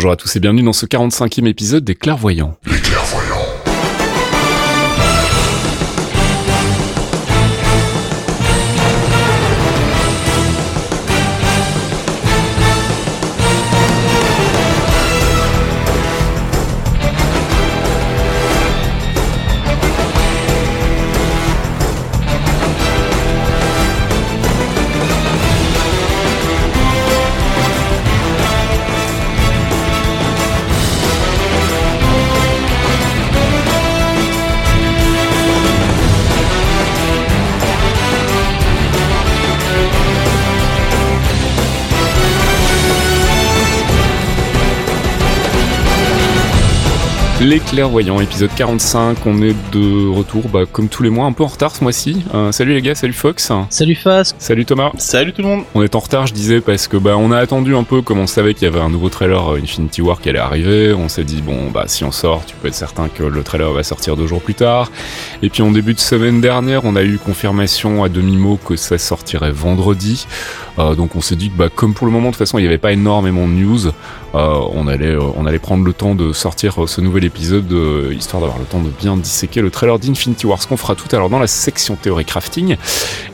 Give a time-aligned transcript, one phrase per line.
[0.00, 2.56] Bonjour à tous et bienvenue dans ce 45e épisode des Clairvoyants.
[47.50, 51.42] Les clairvoyants, épisode 45, on est de retour bah, comme tous les mois, un peu
[51.42, 52.22] en retard ce mois-ci.
[52.32, 53.50] Euh, salut les gars, salut Fox.
[53.70, 54.36] Salut Fast.
[54.38, 54.92] Salut Thomas.
[54.98, 55.64] Salut tout le monde.
[55.74, 58.20] On est en retard, je disais, parce que bah on a attendu un peu, comme
[58.20, 60.94] on savait qu'il y avait un nouveau trailer euh, Infinity War qui allait arriver.
[60.94, 63.72] On s'est dit bon bah si on sort, tu peux être certain que le trailer
[63.72, 64.92] va sortir deux jours plus tard.
[65.42, 68.76] Et puis en début de semaine dernière, on a eu confirmation à demi mot que
[68.76, 70.28] ça sortirait vendredi.
[70.78, 72.62] Euh, donc on s'est dit que bah, comme pour le moment de toute façon il
[72.62, 73.90] n'y avait pas énormément de news,
[74.32, 77.72] on, allait, euh, on allait prendre le temps de sortir ce nouvel épisode
[78.12, 81.08] histoire d'avoir le temps de bien disséquer le trailer d'Infinity War, ce qu'on fera tout
[81.12, 82.76] à l'heure dans la section théorie crafting.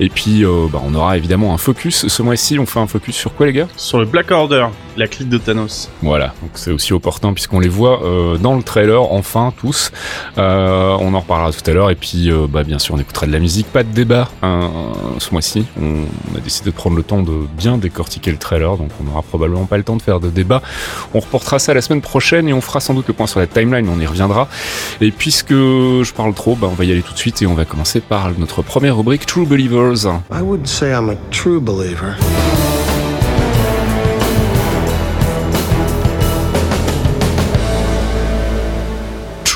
[0.00, 2.08] Et puis bah, on aura évidemment un focus.
[2.08, 3.68] Ce mois-ci on fait un focus sur quoi les gars?
[3.76, 5.90] Sur le Black Order, la clique de Thanos.
[6.02, 8.00] Voilà, donc c'est aussi opportun puisqu'on les voit
[8.40, 9.92] dans le trailer enfin tous.
[10.36, 13.40] on en reparlera tout à l'heure et puis bah, bien sûr on écoutera de la
[13.40, 14.70] musique, pas de débat hein,
[15.18, 15.66] ce mois-ci.
[15.80, 19.04] On, on a décidé de prendre le temps de bien décortiquer le trailer, donc on
[19.04, 20.62] n'aura probablement pas le temps de faire de débat.
[21.14, 23.46] On reportera ça la semaine prochaine et on fera sans doute le point sur la
[23.46, 24.48] timeline, on y reviendra.
[25.00, 27.54] Et puisque je parle trop, bah on va y aller tout de suite et on
[27.54, 30.06] va commencer par notre première rubrique True Believers.
[30.30, 32.16] I say I'm a true believer.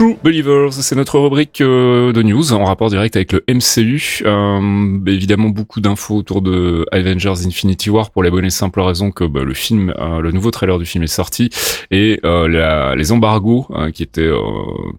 [0.00, 4.22] True Believers, c'est notre rubrique euh, de news en rapport direct avec le MCU.
[4.24, 9.10] Euh, évidemment, beaucoup d'infos autour de Avengers Infinity War pour la bonne et simple raison
[9.10, 11.50] que bah, le film, euh, le nouveau trailer du film est sorti
[11.90, 14.30] et la, les embargos qui étaient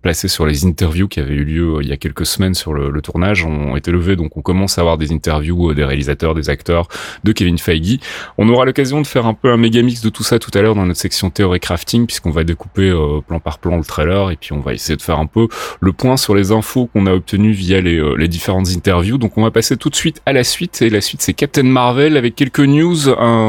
[0.03, 3.01] placés sur les interviews qui avaient eu lieu il y a quelques semaines sur le,
[3.01, 4.15] tournage ont été levés.
[4.15, 6.89] Donc, on commence à avoir des interviews des réalisateurs, des acteurs,
[7.23, 7.97] de Kevin Feige.
[8.37, 10.61] On aura l'occasion de faire un peu un méga mix de tout ça tout à
[10.61, 12.93] l'heure dans notre section théorie crafting puisqu'on va découper
[13.25, 15.47] plan par plan le trailer et puis on va essayer de faire un peu
[15.79, 19.17] le point sur les infos qu'on a obtenues via les, euh, les, différentes interviews.
[19.17, 20.81] Donc on va passer tout de suite à la suite.
[20.81, 22.97] Et la suite c'est Captain Marvel avec quelques news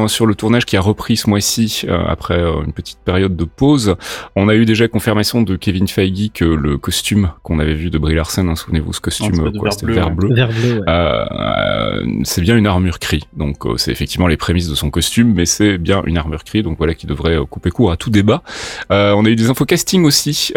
[0.08, 3.44] sur le tournage qui a repris ce mois-ci euh, après euh, une petite période de
[3.44, 3.96] pause.
[4.36, 7.98] On a eu déjà confirmation de Kevin Feige que le costume qu'on avait vu de
[7.98, 10.34] Brie Larson, hein, souvenez-vous ce costume, quoi, c'était vert bleu.
[10.34, 10.82] Vert bleu
[12.24, 13.20] c'est bien une armure cri.
[13.36, 16.62] Donc c'est effectivement les prémices de son costume, mais c'est bien une armure cri.
[16.62, 18.42] Donc voilà qui devrait couper court à tout débat.
[18.90, 20.52] on a eu des infos casting aussi.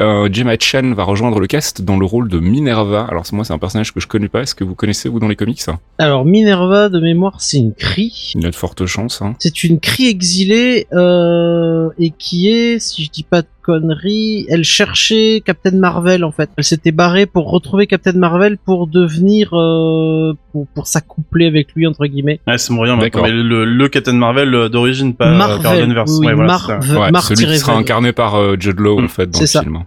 [0.75, 3.06] Va rejoindre le cast dans le rôle de Minerva.
[3.09, 4.41] Alors moi c'est un personnage que je connais pas.
[4.41, 5.62] Est-ce que vous connaissez vous dans les comics
[6.00, 8.34] Alors Minerva de mémoire c'est une cri.
[8.36, 9.22] Il y a de fortes chances.
[9.22, 9.35] Hein.
[9.40, 14.64] C'est une cri exilée euh, et qui est, si je dis pas de conneries, elle
[14.64, 16.50] cherchait Captain Marvel en fait.
[16.58, 21.88] Elle s'était barrée pour retrouver Captain Marvel pour devenir euh, pour, pour s'accoupler avec lui
[21.88, 22.41] entre guillemets.
[22.47, 27.22] Ouais, c'est moyen mais le, le, Captain Marvel euh, d'origine pas Marvel, Oui, ouais, voilà,
[27.22, 29.84] celui qui sera incarné par euh, Jude Law en fait dans le film.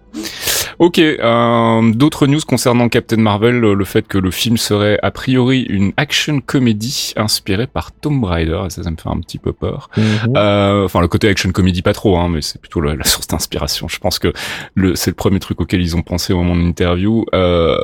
[0.78, 5.62] Ok, euh, d'autres news concernant Captain Marvel, le fait que le film serait a priori
[5.62, 9.52] une action comédie inspirée par Tomb Raider, et ça, ça me fait un petit peu
[9.52, 9.90] peur.
[9.96, 10.36] Mhm.
[10.36, 13.88] euh, enfin, le côté action comédie pas trop, hein, mais c'est plutôt la, source d'inspiration.
[13.88, 14.32] Je pense que
[14.74, 17.24] le, c'est le premier truc auquel ils ont pensé au moment de l'interview.
[17.34, 17.76] Euh,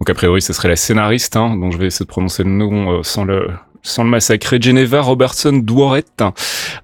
[0.00, 2.50] donc a priori, ce serait la scénariste, hein, dont je vais essayer de prononcer le
[2.50, 3.48] nom euh, sans le
[3.86, 4.58] sans le massacrer.
[4.60, 6.04] Geneva Robertson Dworet,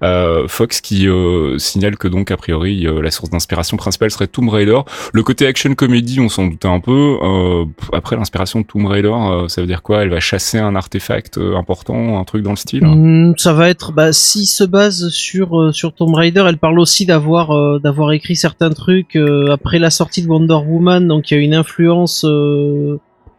[0.03, 4.27] euh, Fox qui euh, signale que donc a priori euh, la source d'inspiration principale serait
[4.27, 4.79] Tomb Raider.
[5.11, 7.17] Le côté action comédie, on s'en doutait un peu.
[7.21, 9.13] Euh, après l'inspiration de Tomb Raider,
[9.47, 10.03] ça veut dire quoi?
[10.03, 12.85] Elle va chasser un artefact important, un truc dans le style?
[12.85, 17.05] Mmh, Ça va être, bah, s'il se base sur sur Tomb Raider, elle parle aussi
[17.05, 19.17] d'avoir d'avoir écrit certains trucs
[19.51, 22.25] après la sortie de Wonder Woman, donc il y a une influence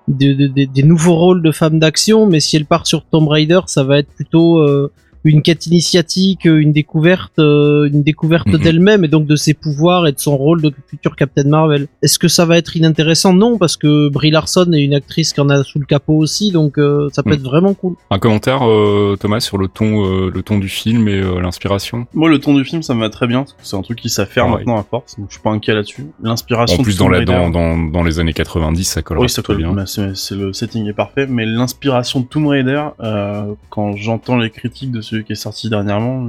[0.08, 3.98] des nouveaux rôles de femmes d'action, mais si elle part sur Tomb Raider, ça va
[3.98, 4.92] être plutôt euh,
[5.24, 8.58] une quête initiatique, une découverte, euh, une découverte mhm.
[8.58, 11.86] d'elle-même et donc de ses pouvoirs et de son rôle de futur Captain Marvel.
[12.02, 13.32] Est-ce que ça va être inintéressant?
[13.32, 16.52] Non, parce que Brie Larson est une actrice qui en a sous le capot aussi,
[16.52, 17.36] donc euh, ça peut mhm.
[17.36, 17.94] être vraiment cool.
[18.10, 18.60] Un commentaire,
[19.18, 22.06] Thomas, sur le ton, le ton du film et l'inspiration?
[22.12, 23.44] Moi, le ton du film, ça me va très bien.
[23.62, 26.06] C'est un truc qui s'affaire maintenant à force, donc je suis pas inquiet là-dessus.
[26.22, 26.80] L'inspiration.
[26.80, 29.58] En plus, dans, la, dans, dans, dans, les années 90, ça colle oui, ça colle
[29.58, 29.74] bien.
[29.86, 32.82] C'est le setting est parfait, mais l'inspiration de Tomb Raider,
[33.70, 36.28] quand j'entends les critiques de ce qui est sorti dernièrement,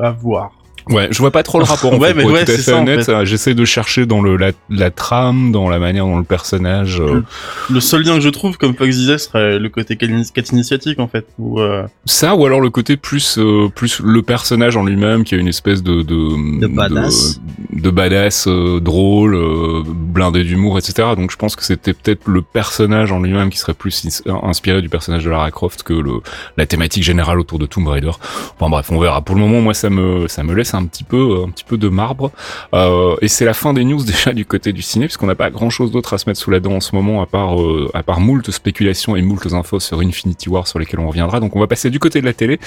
[0.00, 0.61] à voir.
[0.88, 1.92] Ouais, je vois pas trop le rapport.
[1.92, 3.12] En Ouais, fait, mais ouais, être tout à c'est fait ça, en honnête, fait.
[3.12, 7.00] euh, j'essaie de chercher dans le la, la trame, dans la manière dont le personnage.
[7.00, 7.22] euh,
[7.70, 10.98] Le seul lien que je trouve, comme Fox disait, serait le côté quête quête initiatique
[10.98, 11.26] en fait.
[11.38, 15.34] Où, euh, Ça ou alors le côté plus euh, plus le personnage en lui-même qui
[15.34, 17.40] a une espèce de de De badass.
[17.70, 22.26] de, de badass euh, drôle euh, blindé d'humour etc donc je pense que c'était peut-être
[22.28, 25.92] le personnage en lui-même qui serait plus ins- inspiré du personnage de Lara Croft que
[25.92, 26.12] le
[26.56, 28.10] la thématique générale autour de Tomb Raider
[28.58, 31.04] enfin bref on verra pour le moment moi ça me ça me laisse un petit
[31.04, 32.30] peu un petit peu de marbre.
[32.74, 35.50] Euh, et c'est la fin des news déjà du côté du ciné puisqu'on n'a pas
[35.50, 37.90] grand chose d'autre à se mettre sous la dent en ce moment à part euh,
[37.94, 41.40] à part moult spéculations et moult infos sur Infinity War sur lesquelles on reviendra.
[41.40, 42.58] Donc on va passer du côté de la télé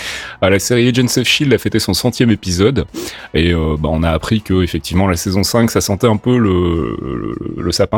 [0.42, 2.86] à la série Agents of Shield a fêté son centième épisode.
[3.34, 6.38] Et euh, bah, on a appris que effectivement la saison 5 ça sentait un peu
[6.38, 7.98] le, le, le sapin.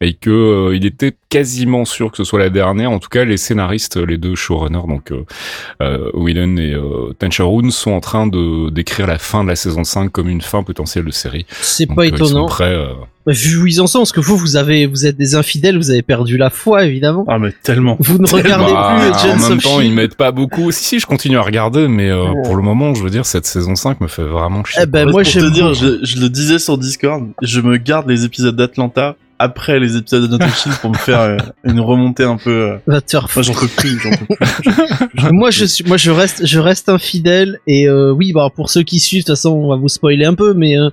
[0.00, 2.90] Et que euh, il était quasiment sûr que ce soit la dernière.
[2.90, 7.92] En tout cas, les scénaristes, les deux showrunners, donc euh, Whedon et euh, Tencharoon, sont
[7.92, 11.10] en train de d'écrire la fin de la saison 5 comme une fin potentielle de
[11.10, 11.46] série.
[11.60, 12.46] c'est pas euh, ils sont étonnant.
[12.46, 12.88] prêts, euh,
[13.26, 15.90] Vu où ils en sont, parce que vous, vous avez, vous êtes des infidèles, vous
[15.90, 17.24] avez perdu la foi, évidemment.
[17.28, 17.96] Ah mais tellement.
[18.00, 19.94] Vous ne regardez bah, plus en Agents même of temps, ils Shield.
[19.94, 20.72] mettent pas beaucoup.
[20.72, 22.42] Si, si, je continue à regarder, mais euh, Oh.
[22.44, 24.80] pour le moment, je veux dire, cette saison 5 me fait vraiment chier.
[24.82, 27.60] Eh ben, En moi, pour j'aime te dire, je, je le disais sur Discord, je
[27.60, 31.36] me garde les épisodes d'Atlanta après les épisodes de Notre Shield pour me faire euh,
[31.64, 32.78] une remontée un peu.
[32.88, 36.58] euh, te Moi j'en peux plus, j'en peux moi je suis moi je reste je
[36.58, 39.76] reste infidèle et euh, oui bah pour ceux qui suivent de toute façon on va
[39.76, 40.90] vous spoiler un peu mais euh,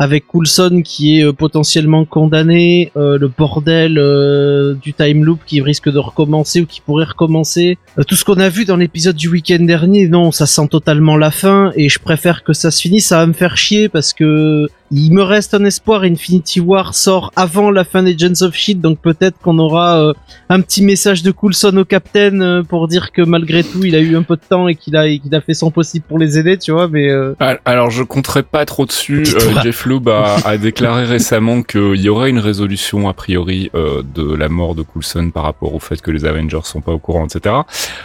[0.00, 5.60] avec Coulson qui est euh, potentiellement condamné euh, le bordel euh, du time loop qui
[5.60, 7.78] risque de recommencer ou qui pourrait recommencer.
[7.98, 11.16] Euh, tout ce qu'on a vu dans l'épisode du week-end dernier non ça sent totalement
[11.16, 13.08] la fin et je préfère que ça se finisse.
[13.08, 17.32] Ça va me faire chier parce que il me reste un espoir Infinity War sort
[17.36, 20.12] avant la fin des Agents of Shield donc peut-être qu'on aura euh,
[20.48, 24.00] un petit message de Coulson au capitaine euh, pour dire que malgré tout il a
[24.00, 26.18] eu un peu de temps et qu'il a et qu'il a fait son possible pour
[26.18, 29.24] les aider tu vois mais euh, Alors je compterai pas trop dessus.
[29.38, 34.02] Euh, Jeff Loeb a, a déclaré récemment qu'il y aurait une résolution a priori euh,
[34.14, 36.98] de la mort de Coulson par rapport au fait que les Avengers sont pas au
[36.98, 37.54] courant, etc.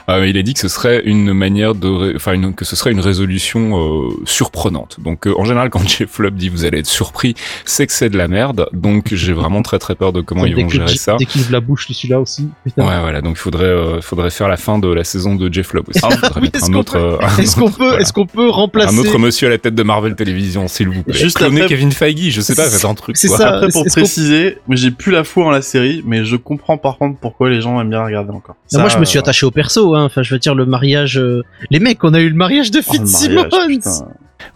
[0.09, 2.99] Euh, il a dit que ce serait une manière de, enfin que ce serait une
[2.99, 4.97] résolution euh, surprenante.
[4.99, 7.35] Donc euh, en général quand Jeff Loeb dit vous allez être surpris,
[7.65, 8.67] c'est que c'est de la merde.
[8.73, 11.15] Donc j'ai vraiment très très peur de comment ils vont que gérer ça.
[11.17, 12.87] dès qu'il la bouche celui-là aussi putain.
[12.87, 15.73] Ouais voilà donc il faudrait euh, faudrait faire la fin de la saison de Jeff
[15.73, 15.99] Loeb aussi.
[16.03, 16.09] Ah,
[16.53, 17.99] est-ce qu'on peut- euh, est-ce qu'on peut voilà.
[18.01, 21.03] est-ce qu'on peut remplacer Un autre monsieur à la tête de Marvel Télévision, s'il vous
[21.03, 21.13] plaît.
[21.13, 23.17] Juste après- Kevin Feige, je sais pas, faites un truc.
[23.17, 23.55] c'est ça.
[23.57, 26.97] Après pour préciser, mais j'ai plus la foi en la série, mais je comprends par
[26.97, 28.55] contre pourquoi les gens aiment bien regarder encore.
[28.73, 30.05] Moi je me suis euh, attaché au perso hein.
[30.05, 32.79] enfin je veux dire le mariage euh, les mecs on a eu le mariage de
[32.79, 32.93] oh,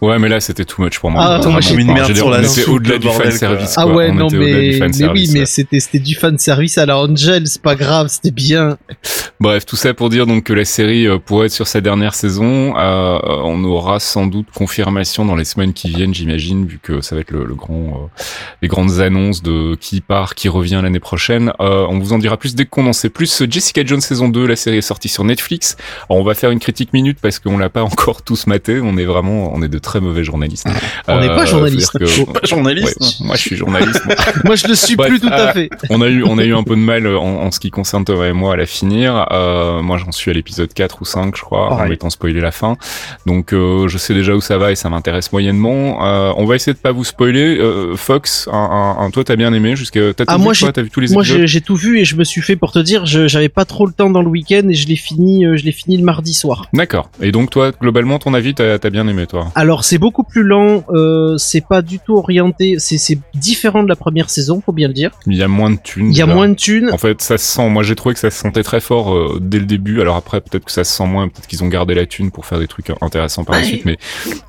[0.00, 1.22] Ouais, mais là, c'était too much pour moi.
[1.24, 3.74] Ah, Vraiment moi, j'ai une merde sur la était soupe, au-delà du fan service.
[3.76, 6.98] ah ouais On non mais mais oui mais c'était c'était du fan service à la
[6.98, 8.76] Angel c'est pas grave c'était bien
[9.40, 12.14] Bref, tout ça pour dire donc que la série euh, pourrait être sur sa dernière
[12.14, 12.76] saison.
[12.76, 17.14] Euh, on aura sans doute confirmation dans les semaines qui viennent, j'imagine, vu que ça
[17.14, 18.22] va être le, le grand, euh,
[18.62, 21.52] les grandes annonces de qui part, qui revient l'année prochaine.
[21.60, 23.44] Euh, on vous en dira plus dès qu'on en sait plus.
[23.48, 25.76] Jessica Jones saison 2, la série est sortie sur Netflix.
[26.10, 28.80] Alors, on va faire une critique minute parce qu'on l'a pas encore tous maté.
[28.82, 30.66] On est vraiment, on est de très mauvais journalistes.
[31.06, 31.98] On n'est pas faut journaliste.
[31.98, 33.00] que- Pas journaliste.
[33.00, 34.00] Ouais, moi, je suis journaliste.
[34.06, 34.14] moi.
[34.44, 36.44] moi je le suis Bref, plus tout euh, à fait on a eu on a
[36.44, 38.66] eu un peu de mal en, en ce qui concerne Thomas et moi à la
[38.66, 39.26] finir.
[39.32, 42.52] Euh, moi j'en suis à l'épisode 4 ou 5 je crois, en étant spoilé la
[42.52, 42.76] fin.
[43.26, 46.04] Donc euh, je sais déjà où ça va et ça m'intéresse moyennement.
[46.06, 47.58] Euh, on va essayer de pas vous spoiler.
[47.58, 50.70] Euh, Fox, un, un, un- toi t'as bien aimé jusqu'à t'as Ah, vu, moi, j'ai-
[50.72, 52.56] t'as vu tous les Moi épisodes j'ai j'ai tout vu et je me suis fait
[52.56, 54.96] pour te dire je- j'avais pas trop le temps dans le week-end et je l'ai
[54.96, 56.66] fini euh, je l'ai fini le mardi soir.
[56.72, 57.10] D'accord.
[57.20, 59.48] Et donc toi globalement ton avis t'as as bien aimé toi?
[59.54, 63.88] Alors c'est beaucoup plus lent, euh, c'est pas du tout orienté, c'est c'est différent de
[63.88, 65.10] la première saison, faut bien le dire.
[65.26, 66.10] Il y a moins de thunes.
[66.10, 66.34] Il y a déjà.
[66.34, 66.90] moins de thunes.
[66.92, 67.68] En fait, ça se sent.
[67.68, 70.00] Moi, j'ai trouvé que ça se sentait très fort euh, dès le début.
[70.00, 71.28] Alors après, peut-être que ça se sent moins.
[71.28, 73.84] Peut-être qu'ils ont gardé la thune pour faire des trucs intéressants par la suite.
[73.84, 73.98] Mais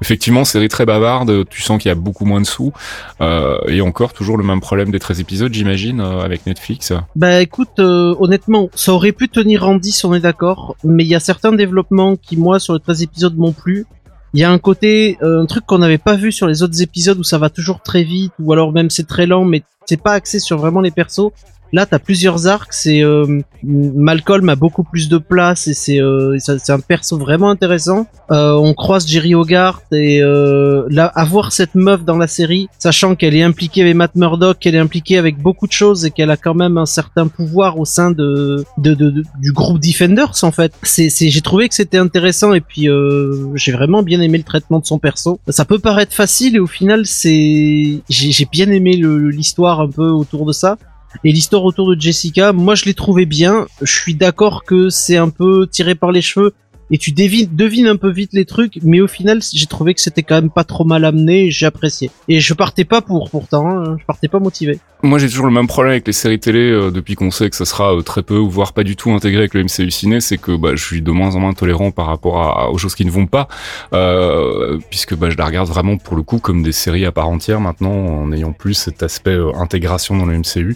[0.01, 1.47] effectivement, série très bavarde.
[1.49, 2.73] Tu sens qu'il y a beaucoup moins de sous.
[3.21, 6.93] Euh, et encore, toujours le même problème des 13 épisodes, j'imagine, euh, avec Netflix.
[7.15, 11.09] Bah écoute, euh, honnêtement, ça aurait pu tenir en 10, on est d'accord, mais il
[11.09, 13.85] y a certains développements qui, moi, sur les 13 épisodes m'ont plu.
[14.33, 16.81] Il y a un côté, euh, un truc qu'on n'avait pas vu sur les autres
[16.81, 20.01] épisodes où ça va toujours très vite, ou alors même c'est très lent, mais c'est
[20.01, 21.31] pas axé sur vraiment les persos.
[21.71, 22.73] Là, t'as plusieurs arcs.
[22.73, 26.37] C'est euh, Malcolm a beaucoup plus de place et c'est euh,
[26.69, 28.07] un perso vraiment intéressant.
[28.31, 33.15] Euh, on croise Jerry Hogarth et euh, là, avoir cette meuf dans la série, sachant
[33.15, 36.31] qu'elle est impliquée avec Matt Murdock, qu'elle est impliquée avec beaucoup de choses et qu'elle
[36.31, 40.51] a quand même un certain pouvoir au sein de, de, de- du groupe Defenders en
[40.51, 40.73] fait.
[40.83, 44.79] C'est j'ai trouvé que c'était intéressant et puis euh, j'ai vraiment bien aimé le traitement
[44.79, 45.39] de son perso.
[45.49, 50.45] Ça peut paraître facile et au final c'est j'ai bien aimé l'histoire un peu autour
[50.45, 50.77] de ça.
[51.23, 53.67] Et l'histoire autour de Jessica, moi je l'ai trouvé bien.
[53.81, 56.53] Je suis d'accord que c'est un peu tiré par les cheveux
[56.91, 60.01] et tu devines, devines un peu vite les trucs, mais au final, j'ai trouvé que
[60.01, 62.11] c'était quand même pas trop mal amené, j'ai apprécié.
[62.27, 64.79] Et je partais pas pour, pourtant, hein, je partais pas motivé.
[65.01, 67.55] Moi, j'ai toujours le même problème avec les séries télé euh, depuis qu'on sait que
[67.55, 70.37] ça sera euh, très peu voire pas du tout intégré avec le MCU ciné, c'est
[70.37, 73.05] que bah, je suis de moins en moins tolérant par rapport à, aux choses qui
[73.05, 73.47] ne vont pas,
[73.93, 77.29] euh, puisque bah, je la regarde vraiment pour le coup comme des séries à part
[77.29, 80.75] entière maintenant, en ayant plus cet aspect euh, intégration dans le MCU.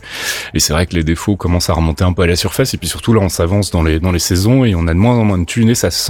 [0.53, 2.77] Et c'est vrai que les défauts commencent à remonter un peu à la surface, et
[2.77, 5.17] puis surtout là, on s'avance dans les dans les saisons et on a de moins
[5.17, 6.03] en moins de thunes et ça se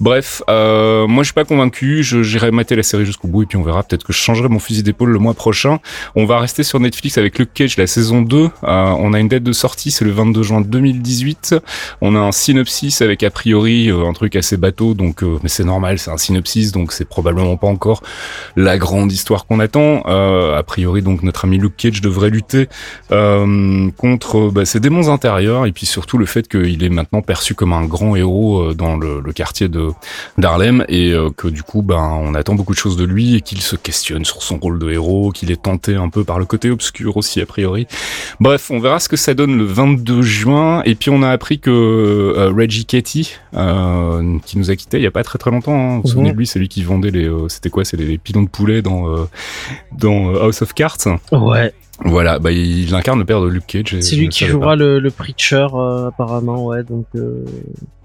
[0.00, 3.62] Bref, moi je suis pas convaincu, j'irai mater la série jusqu'au bout et puis on
[3.62, 3.82] verra.
[3.82, 5.78] Peut-être que je changerai mon fusil d'épaule le mois prochain.
[6.14, 8.36] On va rester sur Netflix avec Luke Cage, la saison 2.
[8.42, 11.56] Euh, on a une date de sortie, c'est le 22 juin 2018.
[12.00, 15.48] On a un synopsis avec a priori euh, un truc assez bateau, donc euh, mais
[15.48, 18.02] c'est normal, c'est un synopsis, donc c'est probablement pas encore
[18.56, 20.02] la grande histoire qu'on attend.
[20.02, 22.68] a priori, donc notre ami Luke Cage devrait lutter
[23.08, 27.72] contre bah, ses démons intérieurs et puis surtout le fait qu'il est maintenant perçu comme
[27.72, 29.90] un grand héros dans le, le quartier de
[30.38, 33.60] d'Harlem et que du coup, ben on attend beaucoup de choses de lui et qu'il
[33.60, 36.70] se questionne sur son rôle de héros, qu'il est tenté un peu par le côté
[36.70, 37.86] obscur aussi a priori.
[38.40, 40.82] Bref, on verra ce que ça donne le 22 juin.
[40.84, 45.02] Et puis on a appris que euh, Reggie Katie, euh, qui nous a quitté il
[45.02, 46.82] y a pas très très longtemps, hein, vous vous souvenez de lui, c'est lui qui
[46.82, 49.24] vendait les, euh, c'était quoi, c'est les, pilons de poulet dans euh,
[49.96, 50.98] dans House of Cards.
[51.32, 51.72] Ouais.
[52.02, 53.96] Voilà, bah il incarne le père de Luke Cage.
[54.00, 55.66] C'est lui qui jouera le, le, preacher
[56.06, 56.82] apparemment, ouais.
[56.82, 57.06] Donc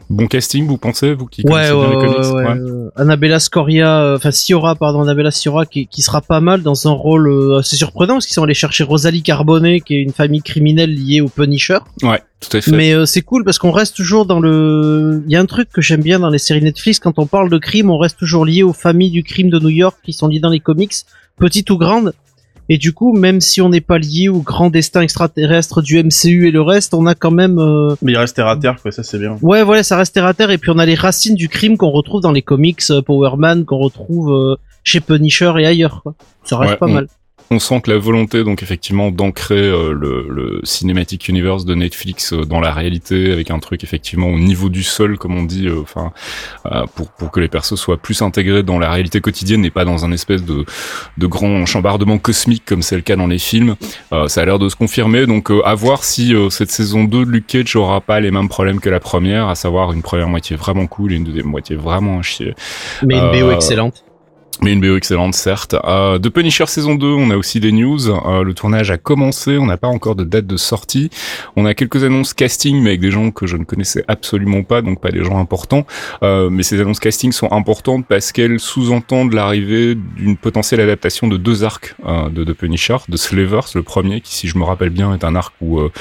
[0.09, 4.31] Bon casting, vous pensez, vous qui connaissez bien les comics ouais, Annabella Scoria, euh, enfin
[4.31, 8.15] Siora, pardon, Annabella Siora, qui, qui, sera pas mal dans un rôle euh, assez surprenant
[8.15, 11.79] parce qu'ils sont allés chercher Rosalie Carbonnet, qui est une famille criminelle liée au Punisher.
[12.03, 12.71] Ouais, tout à fait.
[12.71, 15.23] Mais euh, c'est cool parce qu'on reste toujours dans le.
[15.25, 17.49] Il y a un truc que j'aime bien dans les séries Netflix quand on parle
[17.49, 20.27] de crime, on reste toujours lié aux familles du crime de New York qui sont
[20.27, 20.93] liées dans les comics,
[21.37, 22.13] petites ou grandes.
[22.67, 26.47] Et du coup, même si on n'est pas lié au grand destin extraterrestre du MCU
[26.47, 27.59] et le reste, on a quand même.
[27.59, 27.95] Euh...
[28.01, 28.91] Mais il reste terre à terre, quoi.
[28.91, 29.37] Ça, c'est bien.
[29.41, 30.51] Ouais, voilà, ça reste terre à terre.
[30.51, 33.37] Et puis on a les racines du crime qu'on retrouve dans les comics euh, Power
[33.37, 36.01] Man, qu'on retrouve euh, chez Punisher et ailleurs.
[36.01, 36.15] Quoi.
[36.43, 37.07] Ça reste pas mal
[37.51, 42.33] on sent que la volonté, donc effectivement, d'ancrer euh, le, le Cinematic Universe de Netflix
[42.33, 45.67] euh, dans la réalité, avec un truc effectivement au niveau du sol, comme on dit,
[45.67, 46.11] euh, enfin,
[46.95, 50.05] pour pour que les persos soient plus intégrés dans la réalité quotidienne et pas dans
[50.05, 50.65] un espèce de
[51.17, 53.75] de grand chambardement cosmique comme c'est le cas dans les films.
[54.27, 57.47] ça a l'air de se confirmer, donc à voir si cette saison 2 de Luke
[57.47, 60.87] Cage aura pas les mêmes problèmes que la première, à savoir une première moitié vraiment
[60.87, 62.55] cool et une deuxième moitié vraiment chier.
[63.03, 64.04] Mais une BO excellente.
[64.61, 65.75] Mais une BO excellente, certes.
[65.83, 68.09] Euh, de Punisher saison 2, on a aussi des news.
[68.09, 71.09] Euh, le tournage a commencé, on n'a pas encore de date de sortie.
[71.55, 74.81] On a quelques annonces casting, mais avec des gens que je ne connaissais absolument pas,
[74.81, 75.85] donc pas des gens importants.
[76.23, 81.37] Euh, mais ces annonces casting sont importantes parce qu'elles sous-entendent l'arrivée d'une potentielle adaptation de
[81.37, 84.89] deux arcs euh, de, de, Punisher, de Slavers, le premier, qui, si je me rappelle
[84.89, 85.91] bien, est un arc où euh,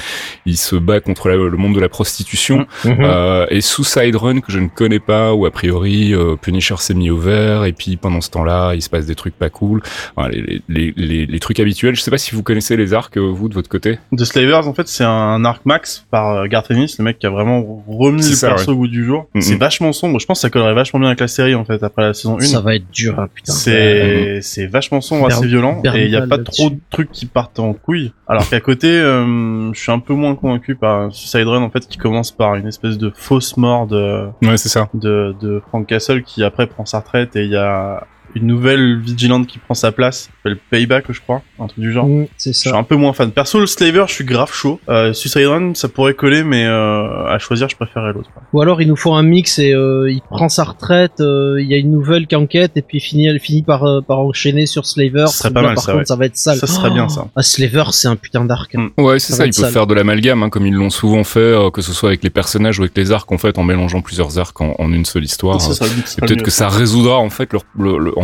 [0.47, 2.89] il se bat contre le monde de la prostitution, mmh.
[2.89, 3.47] Mmh.
[3.51, 7.17] et Suicide Run, que je ne connais pas, où a priori Punisher s'est mis au
[7.17, 9.83] vert, et puis pendant ce temps là il se passe des trucs pas cool.
[10.31, 11.95] les, les, les, les, trucs habituels.
[11.97, 13.99] Je sais pas si vous connaissez les arcs, euh, vous, de votre côté.
[14.17, 17.27] The Slavers, en fait, c'est un arc max par euh, Garth Ennis, le mec qui
[17.27, 19.27] a vraiment remis le perso au goût du jour.
[19.41, 20.19] C'est vachement sombre.
[20.21, 22.39] Je pense que ça collerait vachement bien avec la série, en fait, après la saison
[22.39, 22.41] 1.
[22.41, 23.53] Ça va être dur, hein, putain.
[23.53, 25.81] C'est, c'est vachement sombre, assez violent.
[25.85, 28.13] et il y a pas trop de trucs qui partent en couille.
[28.27, 31.87] Alors qu'à côté, euh, je suis un peu moins convaincu par Suicide Run, en fait,
[31.87, 34.89] qui commence par une espèce de fausse mort de, ouais, c'est ça.
[34.95, 39.01] De, de Frank Castle qui après prend sa retraite et il y a une nouvelle
[39.01, 42.07] vigilante qui prend sa place, s'appelle Payback, je crois, un truc du genre.
[42.07, 42.63] Mm, c'est ça.
[42.65, 43.31] Je suis un peu moins fan.
[43.31, 44.81] Perso, le Slaver, je suis grave chaud.
[44.89, 48.31] Euh, Suicide Run, ça pourrait coller, mais euh, à choisir, je préférerais l'autre.
[48.53, 51.69] Ou alors, il nous faut un mix et euh, il prend sa retraite, euh, il
[51.69, 54.67] y a une nouvelle qui enquête et puis finit, elle finit par, euh, par enchaîner
[54.67, 55.27] sur Slaver.
[55.27, 56.59] Ça serait pas mal, par ça, contre, ça va être sale.
[56.59, 57.27] Ça serait bien, ça.
[57.37, 58.75] Ah, Slaver, c'est un putain d'arc.
[58.75, 58.91] Hein.
[58.97, 59.03] Mm.
[59.03, 61.83] Ouais, c'est ça, il peut faire de l'amalgame, hein, comme ils l'ont souvent fait, que
[61.83, 64.61] ce soit avec les personnages ou avec les arcs, en fait, en mélangeant plusieurs arcs
[64.61, 65.59] en, en une seule histoire.
[65.61, 67.63] et peut-être que ça résoudra, en fait, leur,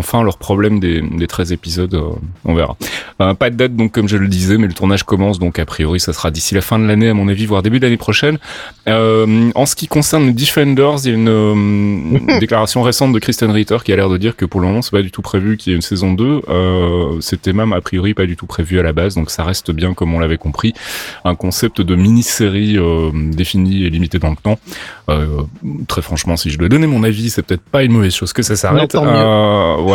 [0.00, 2.10] enfin, leur problème des, des 13 épisodes, euh,
[2.44, 2.76] on verra.
[3.20, 5.66] Euh, pas de date donc comme je le disais, mais le tournage commence donc a
[5.66, 8.38] priori ça sera d'ici la fin de l'année à mon avis, voire début d'année prochaine.
[8.88, 13.78] Euh, en ce qui concerne Defenders, il y a une déclaration récente de Kristen Ritter
[13.84, 15.70] qui a l'air de dire que pour le moment c'est pas du tout prévu qu'il
[15.70, 16.42] y ait une saison 2.
[17.20, 19.94] C'était même a priori pas du tout prévu à la base, donc ça reste bien
[19.94, 20.72] comme on l'avait compris,
[21.24, 22.78] un concept de mini-série
[23.12, 24.58] défini et limité dans le temps.
[25.86, 28.42] très franchement, si je dois donner mon avis, c'est peut-être pas une mauvaise chose que
[28.42, 28.96] ça s'arrête.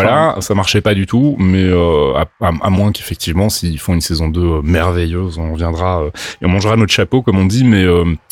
[0.02, 4.02] Voilà, ça marchait pas du tout, mais euh, à, à, moins qu'effectivement, s'ils font une
[4.02, 6.10] saison 2 euh, merveilleuse, on viendra euh,
[6.42, 7.86] et on mangera notre chapeau, comme on dit, mais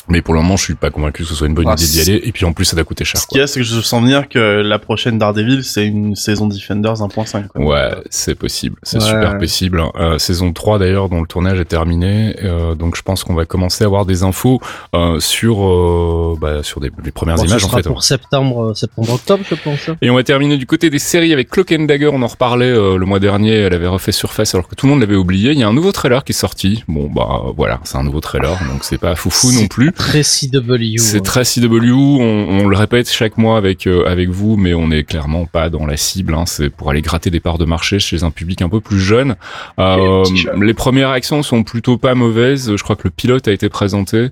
[0.09, 1.85] Mais pour le moment, je suis pas convaincu que ce soit une bonne ah, idée
[1.85, 2.21] d'y aller.
[2.23, 3.21] Et puis en plus, ça va coûter cher.
[3.21, 6.15] Ce qu'il y a, c'est que je sens venir que la prochaine Daredevil, c'est une
[6.15, 7.45] saison Defenders 1.5.
[7.55, 8.75] Ouais, c'est possible.
[8.83, 9.81] C'est super possible.
[9.95, 12.35] Euh, saison 3 d'ailleurs, dont le tournage est terminé.
[12.43, 14.59] Euh, donc je pense qu'on va commencer à avoir des infos
[14.93, 17.83] euh, sur euh, bah, sur des, les premières images en fait.
[17.83, 19.89] Pour septembre, euh, septembre, octobre, je pense.
[20.01, 22.09] Et on va terminer du côté des séries avec Cloak and Dagger.
[22.11, 23.53] On en reparlait le mois dernier.
[23.53, 25.51] Elle avait refait surface alors que tout le monde l'avait oublié.
[25.51, 26.83] Il y a un nouveau trailer qui est sorti.
[26.87, 30.97] Bon bah voilà, c'est un nouveau trailer, donc c'est pas foufou non plus très CW.
[30.97, 31.91] C'est très CW.
[31.93, 35.85] On, le répète chaque mois avec euh, avec vous, mais on n'est clairement pas dans
[35.85, 36.33] la cible.
[36.33, 36.45] Hein.
[36.45, 39.35] C'est pour aller gratter des parts de marché chez un public un peu plus jeune.
[39.79, 40.23] Euh,
[40.59, 42.75] les premières réactions sont plutôt pas mauvaises.
[42.75, 44.29] Je crois que le pilote a été présenté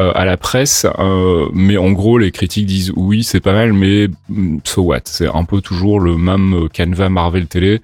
[0.00, 0.86] euh, à la presse,
[1.52, 4.08] mais en gros les critiques disent oui c'est pas mal, mais
[4.64, 5.00] so what?
[5.04, 7.80] C'est un peu toujours le même canevas Marvel télé.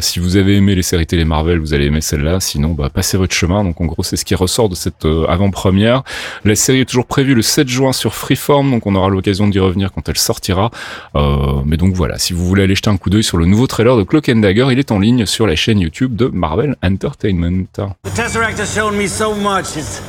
[0.00, 2.40] si vous avez aimé les séries télé Marvel, vous allez aimer celle-là.
[2.40, 3.64] Sinon, bah passez votre chemin.
[3.64, 6.02] Donc en gros c'est ce qui ressort de cette avant-première.
[6.44, 9.58] La série est toujours prévue le 7 juin sur Freeform, donc on aura l'occasion d'y
[9.58, 10.70] revenir quand elle sortira.
[11.16, 13.66] Euh, mais donc voilà, si vous voulez aller jeter un coup d'œil sur le nouveau
[13.66, 16.76] trailer de Cloak and Dagger, il est en ligne sur la chaîne YouTube de Marvel
[16.82, 17.64] Entertainment.
[18.04, 19.76] The Tesseract has shown me so much.
[19.76, 20.00] It's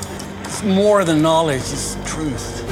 [0.66, 2.65] more than knowledge, it's truth.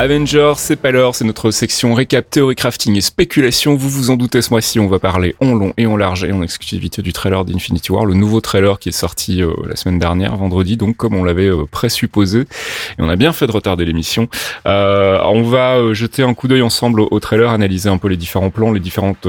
[0.00, 3.74] Avengers, c'est pas l'heure, c'est notre section récap, théorie crafting et spéculation.
[3.74, 6.30] Vous vous en doutez, ce mois-ci, on va parler en long et en large et
[6.30, 9.98] en exclusivité du trailer d'Infinity War, le nouveau trailer qui est sorti euh, la semaine
[9.98, 12.42] dernière, vendredi, donc comme on l'avait euh, présupposé.
[12.42, 14.28] Et on a bien fait de retarder l'émission.
[14.68, 18.16] Euh, on va euh, jeter un coup d'œil ensemble au, trailer, analyser un peu les
[18.16, 19.26] différents plans, les différentes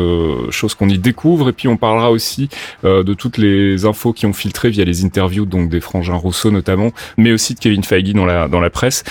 [0.51, 2.47] choses qu'on y découvre, et puis on parlera aussi
[2.83, 6.91] de toutes les infos qui ont filtré via les interviews, donc des frangins Rousseau notamment,
[7.17, 9.03] mais aussi de Kevin Feige dans la dans la presse.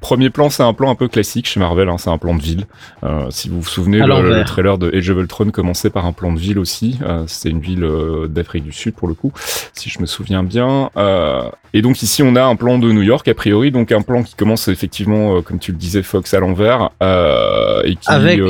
[0.00, 2.42] premier plan, c'est un plan un peu classique chez Marvel, hein, c'est un plan de
[2.42, 2.66] ville.
[3.04, 6.32] Euh, si vous vous souvenez, le, trailer de Age of Ultron commençait par un plan
[6.32, 6.98] de ville aussi.
[7.02, 9.32] Euh, C'était une ville euh, d'Afrique du Sud pour le coup,
[9.72, 10.90] si je me souviens bien.
[10.96, 11.42] Euh,
[11.72, 14.22] et donc ici on a un plan de New York a priori, donc un plan
[14.22, 16.90] qui commence effectivement, comme tu le disais, Fox à l'envers,
[17.84, 18.40] et qui avec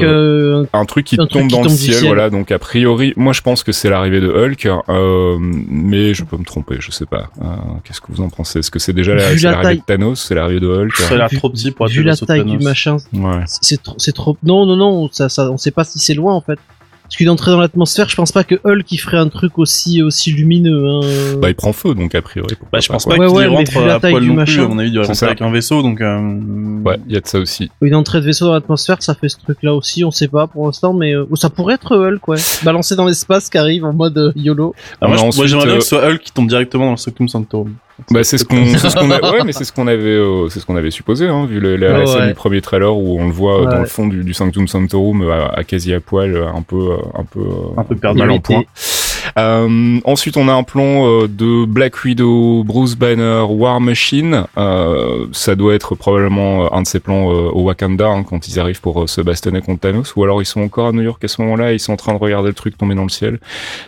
[0.72, 2.30] un truc qui tombe dans le ciel, voilà.
[2.30, 4.68] Donc a priori, moi je pense que c'est l'arrivée de Hulk,
[5.68, 7.28] mais je peux me tromper, je sais pas.
[7.84, 8.60] Qu'est-ce que vous en pensez?
[8.60, 10.96] Est-ce que c'est déjà l'arrivée de Thanos, c'est l'arrivée de Hulk?
[10.96, 12.96] Ça a l'air trop petit pour être la taille du machin.
[13.12, 13.42] Ouais.
[13.46, 14.36] C'est trop, c'est trop.
[14.42, 15.08] Non, non, non.
[15.12, 16.58] Ça, ça, on sait pas si c'est loin en fait.
[17.10, 20.00] Parce qu'il d'entrer dans l'atmosphère, je pense pas que Hulk il ferait un truc aussi
[20.00, 20.86] aussi lumineux.
[20.86, 21.00] Hein.
[21.42, 22.54] Bah il prend feu donc a priori.
[22.72, 24.60] Bah je pense pas, qu'il rentre à poil non plus.
[24.60, 26.00] À mon avis, il rentrer avec un vaisseau donc.
[26.00, 26.38] Euh...
[26.84, 27.68] Ouais, il y a de ça aussi.
[27.82, 30.04] Une entrée de vaisseau dans l'atmosphère, ça fait ce truc là aussi.
[30.04, 31.26] On sait pas pour l'instant, mais euh...
[31.34, 32.38] ça pourrait être Hulk ouais.
[32.62, 34.76] Balancé dans l'espace qui arrive en mode euh, YOLO.
[35.02, 37.74] moi, j'aimerais bien que ce soit Hulk qui tombe directement dans le Stockholm Sanctorum.
[38.10, 40.66] Bah c'est ce qu'on, ce a, ouais, mais c'est ce qu'on avait, euh, c'est ce
[40.66, 43.66] qu'on avait supposé, hein, vu le, la, scène du premier trailer où on le voit
[43.66, 47.24] dans le fond du, du Sanctum Sanctorum à, à, quasi à poil, un peu, un
[47.24, 48.64] peu, un peu perdu mal en point.
[49.38, 54.44] Euh, ensuite, on a un plan euh, de Black Widow, Bruce Banner, War Machine.
[54.56, 58.80] Euh, ça doit être probablement un de ces plans au Wakanda hein, quand ils arrivent
[58.80, 60.14] pour se bastonner contre Thanos.
[60.16, 62.14] Ou alors ils sont encore à New York à ce moment-là, ils sont en train
[62.14, 63.38] de regarder le truc tomber dans le ciel.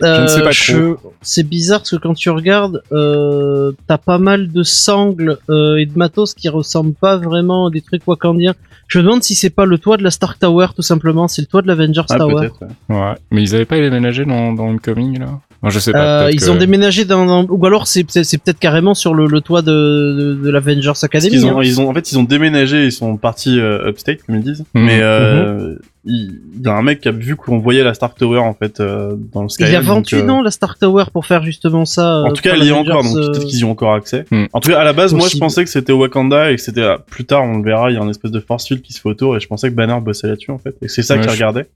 [0.01, 1.11] je ne sais pas trop.
[1.21, 6.33] C'est bizarre parce que quand tu regardes, t'as pas mal de sangles et de matos
[6.33, 8.53] qui ressemblent pas vraiment à des trucs wakandiens.
[8.87, 11.41] Je me demande si c'est pas le toit de la Stark Tower tout simplement, c'est
[11.41, 12.49] le toit de l'Avengers ah, Tower.
[12.89, 13.13] Ouais.
[13.31, 15.32] Mais ils avaient pas déménagé dans, dans Homecoming là?
[15.69, 16.23] Je sais pas.
[16.23, 19.61] Euh, ils ont déménagé dans, ou alors c'est c'est peut-être carrément sur le, le toit
[19.61, 21.33] de, de, l'Avengers Academy.
[21.33, 21.63] Ils ont, hein.
[21.63, 24.65] ils ont en fait ils ont déménagé, ils sont partis euh, upstate comme ils disent.
[24.73, 24.85] Mhm.
[24.85, 28.17] Mais euh, mhm il y a un mec qui a vu qu'on voyait la Stark
[28.17, 29.71] Tower en fait euh, dans le Skyrim.
[29.71, 32.23] Il a vendu euh, non la Stark Tower pour faire justement ça.
[32.25, 34.25] En tout cas, il y a encore, donc peut-être qu'ils y ont encore accès.
[34.29, 34.45] Hmm.
[34.51, 36.85] En tout cas, à la base, moi, je pensais que c'était Wakanda et que c'était
[37.07, 38.99] plus tard, on le verra, il y a une espèce de force field qui se
[38.99, 40.75] fait autour et je pensais que Banner bossait là-dessus en fait.
[40.81, 41.67] Et c'est ça qu'il regardait.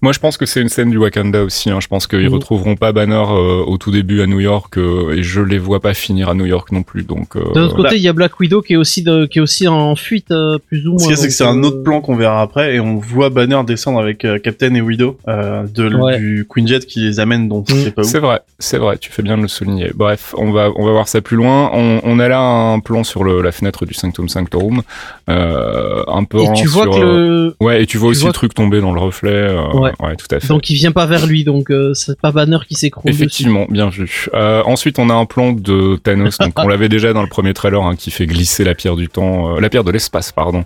[0.00, 1.68] Moi, je pense que c'est une scène du Wakanda aussi.
[1.68, 1.80] Hein.
[1.80, 2.34] Je pense qu'ils mmh.
[2.34, 5.92] retrouveront pas Banner euh, au tout début à New York et je les vois pas
[5.92, 7.02] finir à New York non plus.
[7.02, 7.36] Donc.
[7.36, 9.42] D'un autre côté, bah il y a Black Widow qui est aussi de, qui est
[9.42, 10.32] aussi en fuite
[10.68, 11.10] plus ou moins.
[11.10, 14.00] Ce c'est que c'est un autre plan qu'on verra après et on voit Banner descendre
[14.00, 18.02] avec Captain et Widow euh, de, du Queen Jet qui les amène donc mm.
[18.02, 19.90] C'est vrai, c'est vrai, tu fais bien de le souligner.
[19.94, 21.70] Bref, on va on va voir ça plus loin.
[21.72, 24.82] On, on a là un plan sur le, la fenêtre du Sanctum Sanctorum,
[25.28, 27.06] euh, un peu et tu vois sur, que le...
[27.06, 29.30] Euh, ouais et tu vois aussi le truc tomber dans le reflet.
[29.30, 29.92] Euh, ouais.
[30.00, 30.16] ouais.
[30.16, 30.48] tout à fait.
[30.48, 33.10] Donc il vient pas vers lui, donc euh, c'est pas Banner qui s'écroule.
[33.10, 34.28] Effectivement, bien vu.
[34.32, 37.82] ensuite on a un plan de Thanos, donc on l'avait déjà dans le premier trailer,
[37.82, 40.64] hein, qui fait glisser la pierre du temps, la pierre de l'espace, pardon,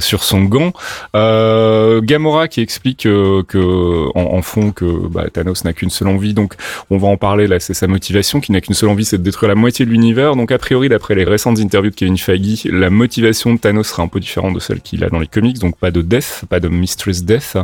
[0.00, 0.72] sur son gant.
[1.14, 6.54] Gamora Gamora qui explique que en, fond que bah, Thanos n'a qu'une seule envie, donc
[6.90, 9.22] on va en parler là, c'est sa motivation, qui n'a qu'une seule envie, c'est de
[9.22, 10.36] détruire la moitié de l'univers.
[10.36, 14.02] Donc a priori, d'après les récentes interviews de Kevin Feige, la motivation de Thanos sera
[14.02, 16.60] un peu différente de celle qu'il a dans les comics, donc pas de death, pas
[16.60, 17.56] de Mistress Death.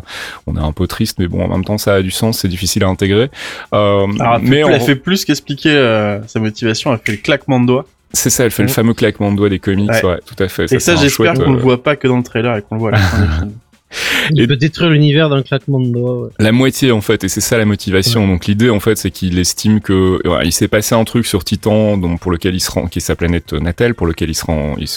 [0.47, 2.49] On est un peu triste, mais bon, en même temps, ça a du sens, c'est
[2.49, 3.31] difficile à intégrer.
[3.73, 4.07] Euh,
[4.43, 7.87] mais elle fait plus qu'expliquer euh, sa motivation, elle fait le claquement de doigts.
[8.13, 10.73] C'est ça, elle fait le fameux claquement de doigts des comics, ouais, tout à fait.
[10.73, 12.81] Et ça, j'espère qu'on le euh, voit pas que dans le trailer et qu'on le
[12.81, 13.53] voit à la fin du film.
[14.31, 16.23] Il peut détruire l'univers d'un claquement de doigts.
[16.23, 16.31] Ouais.
[16.39, 18.27] La moitié en fait, et c'est ça la motivation.
[18.27, 21.97] Donc l'idée en fait, c'est qu'il estime que il s'est passé un truc sur Titan,
[21.97, 24.45] donc pour lequel il se rend, qui est sa planète natale, pour lequel il se
[24.45, 24.89] rend, il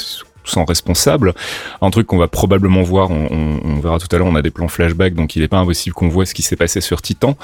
[0.44, 1.34] sont responsables.
[1.82, 4.52] Un truc qu'on va probablement voir, on, on, verra tout à l'heure, on a des
[4.52, 7.38] plans flashback, donc il n'est pas impossible qu'on voit ce qui s'est passé sur Titan.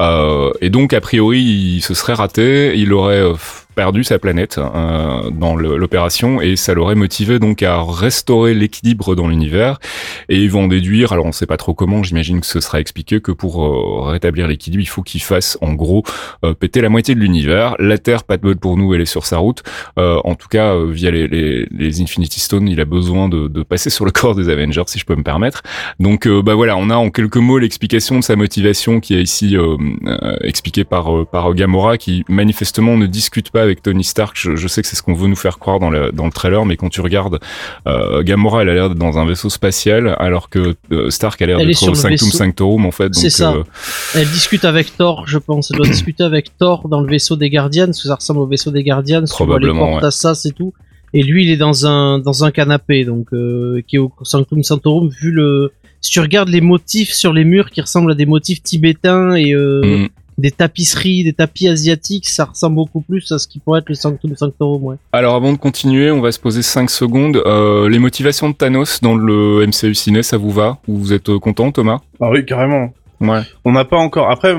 [0.00, 3.34] Euh, et donc, a priori, il se serait raté, il aurait euh,
[3.80, 9.26] perdu sa planète euh, dans l'opération et ça l'aurait motivé donc à restaurer l'équilibre dans
[9.26, 9.78] l'univers.
[10.28, 13.22] Et ils vont déduire alors on sait pas trop comment j'imagine que ce sera expliqué
[13.22, 16.02] que pour euh, rétablir l'équilibre il faut qu'il fasse en gros
[16.44, 17.74] euh, péter la moitié de l'univers.
[17.78, 19.62] La Terre pas de bol pour nous elle est sur sa route.
[19.96, 23.88] En tout cas via les, les, les, Infinity Stones il a besoin de, de, passer
[23.88, 25.62] sur le corps des Avengers si je peux me permettre.
[26.00, 29.56] Donc bah voilà on a en quelques mots l'explication de sa motivation qui est ici
[30.42, 34.36] expliquée par par Gamora qui manifestement ne discute pas avec Tony Stark.
[34.36, 36.64] Je, sais que c'est ce qu'on veut nous faire croire dans le, dans le trailer,
[36.66, 37.38] mais quand tu regardes,
[37.86, 41.46] euh, Gamora, elle a l'air d'être dans un vaisseau spatial, alors que euh, Stark a
[41.46, 43.14] l'air d'être au Sanctum Sanctorum, en fait.
[43.14, 43.52] C'est ça.
[43.52, 43.62] Euh,
[44.14, 45.70] elle discute avec Thor, je pense.
[45.70, 48.46] Elle doit discuter avec Thor dans le vaisseau des Guardians, parce que ça ressemble au
[48.46, 49.24] vaisseau des Guardians.
[49.28, 50.72] Probablement, les portes à c'est tout.
[51.12, 54.62] Et lui, il est dans un dans un canapé, donc euh, qui est au Sanctum
[54.62, 55.08] Sanctorum.
[55.08, 58.62] Vu le, si tu regardes les motifs sur les murs qui ressemblent à des motifs
[58.62, 60.08] tibétains et euh, mm
[60.40, 63.94] des tapisseries, des tapis asiatiques, ça ressemble beaucoup plus à ce qui pourrait être le
[63.94, 64.96] Sanctum Sanctorum, ouais.
[65.12, 67.42] Alors avant de continuer, on va se poser 5 secondes.
[67.46, 70.78] Euh, les motivations de Thanos dans le MCU ciné, ça vous va?
[70.88, 72.00] Ou vous êtes euh, content, Thomas?
[72.20, 72.92] Ah oui, carrément.
[73.20, 73.42] Ouais.
[73.64, 74.30] On n'a pas encore.
[74.30, 74.56] Après,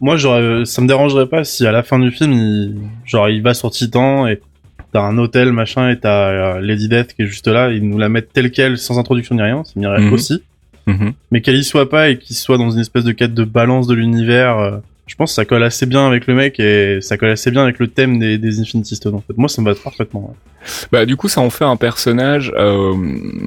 [0.00, 3.42] moi, j'aurais, ça me dérangerait pas si à la fin du film, il, genre, il
[3.42, 4.40] va sur Titan et
[4.92, 7.98] t'as un hôtel machin et t'as euh, Lady Death qui est juste là, ils nous
[7.98, 10.12] la mettent telle quelle sans introduction ni rien, ça m'irait mhm.
[10.12, 10.42] aussi.
[10.86, 11.12] Mhm.
[11.30, 13.86] Mais qu'elle y soit pas et qu'il soit dans une espèce de quête de balance
[13.86, 17.30] de l'univers je pense que ça colle assez bien avec le mec et ça colle
[17.30, 19.36] assez bien avec le thème des, Infinity Stones en fait.
[19.36, 20.36] Moi ça me va parfaitement.
[20.92, 22.94] Bah du coup ça en fait un personnage euh,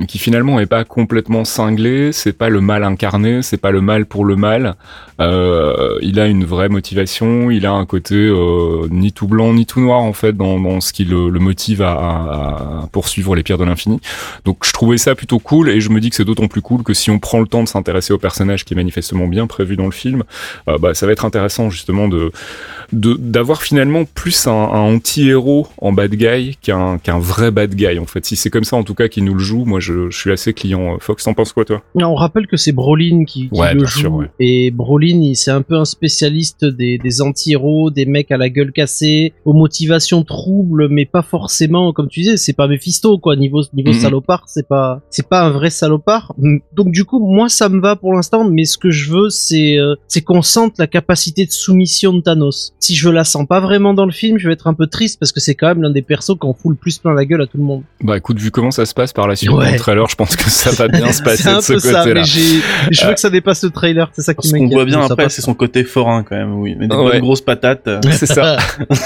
[0.07, 4.05] qui finalement est pas complètement cinglé, c'est pas le mal incarné, c'est pas le mal
[4.05, 4.75] pour le mal.
[5.21, 9.65] Euh, il a une vraie motivation, il a un côté euh, ni tout blanc ni
[9.65, 13.43] tout noir en fait dans, dans ce qui le, le motive à, à, poursuivre les
[13.43, 13.99] pierres de l'infini.
[14.45, 16.83] Donc je trouvais ça plutôt cool et je me dis que c'est d'autant plus cool
[16.83, 19.75] que si on prend le temps de s'intéresser au personnage qui est manifestement bien prévu
[19.75, 20.23] dans le film,
[20.67, 22.31] euh, bah ça va être intéressant justement de
[22.91, 28.05] d'avoir finalement plus un, un anti-héros en bad guy qu'un qu'un vrai bad guy en
[28.05, 28.25] fait.
[28.25, 30.31] Si c'est comme ça en tout cas qu'il nous le joue, moi je, je suis
[30.31, 30.97] assez client.
[30.99, 31.83] Fox, t'en penses quoi toi?
[31.95, 35.85] On rappelle que c'est Brolin qui, qui le joue et Brolin c'est un peu un
[35.85, 41.21] spécialiste des, des anti-héros, des mecs à la gueule cassée, aux motivations troubles, mais pas
[41.21, 43.99] forcément comme tu disais, c'est pas Mephisto quoi niveau niveau mhm.
[43.99, 46.33] salopard, c'est pas c'est pas un vrai salopard.
[46.73, 49.77] Donc du coup moi ça me va pour l'instant, mais ce que je veux c'est
[49.77, 52.73] euh, c'est qu'on sente la capacité de soumission de Thanos.
[52.79, 55.19] Si je la sens pas vraiment dans le film, je vais être un peu triste
[55.19, 57.25] parce que c'est quand même l'un des persos qui en fout le plus plein la
[57.25, 57.83] gueule à tout le monde.
[58.01, 60.35] Bah écoute, vu comment ça se passe par la suite dans le trailer, je pense
[60.35, 62.23] que ça va bien se passer de ce côté-là.
[62.23, 64.69] Je veux que ça dépasse le trailer, c'est ça qui m'inquiète.
[64.69, 66.75] Ce qu'on voit bien après, c'est son côté forain quand même, oui.
[66.77, 67.19] Mais des ouais.
[67.19, 67.89] grosses patates.
[68.11, 68.57] C'est ça.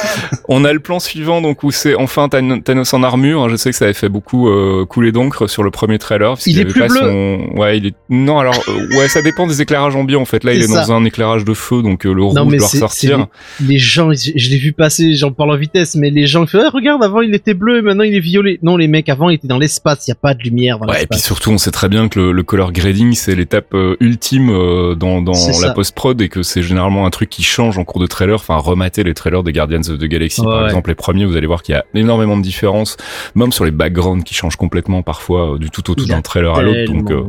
[0.50, 3.50] On a le plan suivant, donc où c'est enfin Thanos en armure.
[3.50, 6.36] Je sais que ça avait fait beaucoup euh, couler d'encre sur le premier trailer.
[6.46, 7.00] Il est plus bleu.
[7.00, 7.58] Son...
[7.58, 7.96] Ouais, il est.
[8.10, 10.44] Non, alors euh, ouais, ça dépend des éclairages ambiants en fait.
[10.44, 13.28] Là, il est dans un éclairage de feu, donc euh, le rouge doit ressortir.
[13.66, 17.04] Les, gens, je, l'ai vu passer, j'en parle en vitesse, mais les gens font, regarde,
[17.04, 18.60] avant il était bleu, maintenant il est violet.
[18.64, 20.88] Non, les mecs, avant, ils étaient dans l'espace, il y a pas de lumière dans
[20.88, 23.76] Ouais, et puis surtout, on sait très bien que le, le color grading, c'est l'étape
[24.00, 24.48] ultime
[24.96, 28.08] dans, dans la post-prod et que c'est généralement un truc qui change en cours de
[28.08, 28.36] trailer.
[28.36, 31.48] Enfin, remater les trailers des Guardians of the Galaxy, par exemple, les premiers, vous allez
[31.48, 32.98] voir qu'il y a énormément de différences,
[33.36, 36.56] même sur les backgrounds qui changent complètement parfois euh, du tout au tout d'un trailer
[36.56, 36.92] à l'autre.
[36.92, 37.24] Donc, euh,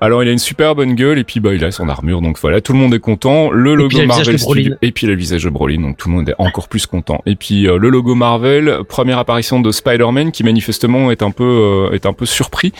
[0.00, 2.38] alors il a une super bonne gueule et puis bah il a son armure, donc
[2.40, 3.50] voilà, tout le monde est content.
[3.50, 4.36] Le logo Marvel
[4.82, 7.22] et puis le visage de Brolin, donc tout le monde est encore plus content.
[7.26, 11.90] Et puis euh, le logo Marvel, première apparition de Spider-Man qui manifestement est un peu
[11.92, 12.72] est un peu surpris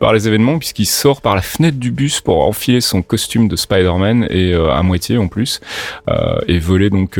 [0.00, 3.56] par les événements puisqu'il sort par la fenêtre du bus pour enfiler son costume de
[3.56, 5.60] Spider-Man et à moitié en plus
[6.48, 7.18] et voler donc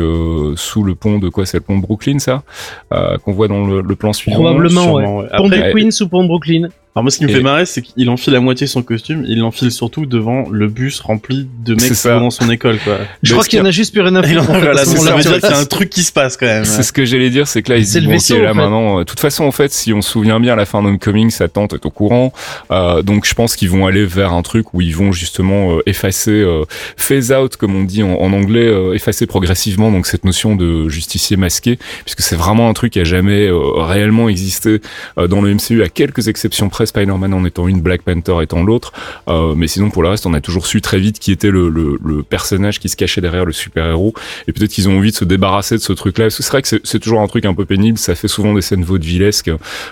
[0.57, 2.43] sous le pont de quoi c'est le pont Brooklyn ça
[2.91, 4.43] qu'on voit dans le, plan suivant.
[4.43, 5.29] Probablement, ouais.
[5.37, 7.83] Pont du Queens ou pont Brooklyn Alors moi, ce qui me Et- fait marrer, c'est
[7.83, 11.75] qu'il enfile la moitié de son costume, il l'enfile surtout devant le bus rempli de
[11.75, 12.99] mecs dans son école, quoi.
[13.23, 14.43] Je Mais crois qu'il y en a juste plus rien à foutre.
[14.53, 16.65] voilà, à ça veut dire qu'il y a un truc qui se passe quand même.
[16.65, 18.55] C'est ce que j'allais dire, c'est que là, ils se disent, bon, vaisseau, là fait.
[18.55, 20.83] maintenant, euh, de toute façon, en fait, si on se souvient bien, à la fin
[20.83, 22.33] d'Homecoming, sa tante est au courant,
[22.73, 25.83] euh, donc je pense qu'ils vont aller vers un truc où ils vont justement euh,
[25.87, 26.65] effacer, euh,
[26.97, 30.89] phase out, comme on dit en, en anglais, euh, effacer progressivement, donc cette notion de
[30.89, 34.81] justicier masqué, puisque c'est vraiment un truc qui a jamais euh, réellement existé
[35.19, 38.63] euh, dans le MCU, à quelques exceptions près, Spider-Man en étant une, Black Panther étant
[38.63, 38.93] l'autre,
[39.29, 41.99] euh, mais sinon pour le reste, on a toujours su très vite qui était le,
[42.29, 44.15] personnage qui se cachait derrière le super-héros,
[44.47, 46.27] et peut-être qu'ils ont envie de se débarrasser de ce truc-là.
[46.27, 47.97] Parce que c'est vrai que c'est- toujours un truc un peu pénible.
[47.97, 49.49] Ça fait souvent des scènes vaudevillesques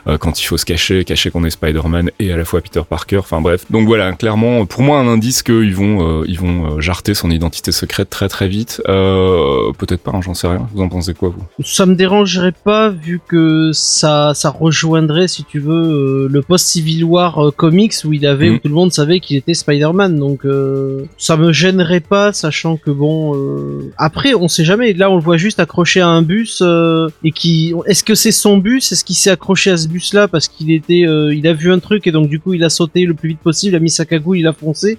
[0.06, 2.82] euh, quand il faut se cacher, cacher qu'on est Spider-Man et à la fois Peter
[2.88, 3.18] Parker.
[3.18, 3.64] Enfin bref.
[3.70, 7.72] Donc voilà, clairement, pour moi, un indice qu'ils vont, ils vont euh, jarter son identité
[7.72, 8.82] secrète très très vite.
[8.84, 10.68] Peut-être pas, hein, j'en sais rien.
[10.74, 11.64] Vous en pensez quoi vous?
[11.64, 16.42] Ça me dérangerait pas vu que ça, ça rejoindrait, si tu veux, le
[16.78, 20.16] post-Civil War euh, comics où il avait, où tout le monde savait qu'il était Spider-Man.
[20.16, 24.92] Donc euh, ça me gênerait pas, sachant que bon, euh, après on sait jamais.
[24.92, 26.62] Là on le voit juste accroché à un bus
[27.24, 28.92] et qui, est-ce que c'est son bus?
[28.92, 32.06] Est-ce qu'il s'est accroché à ce bus-là parce qu'il était, il a vu un truc
[32.06, 34.04] et donc du coup il a sauté le plus vite possible, il a mis sa
[34.04, 34.98] cagoule, il a foncé?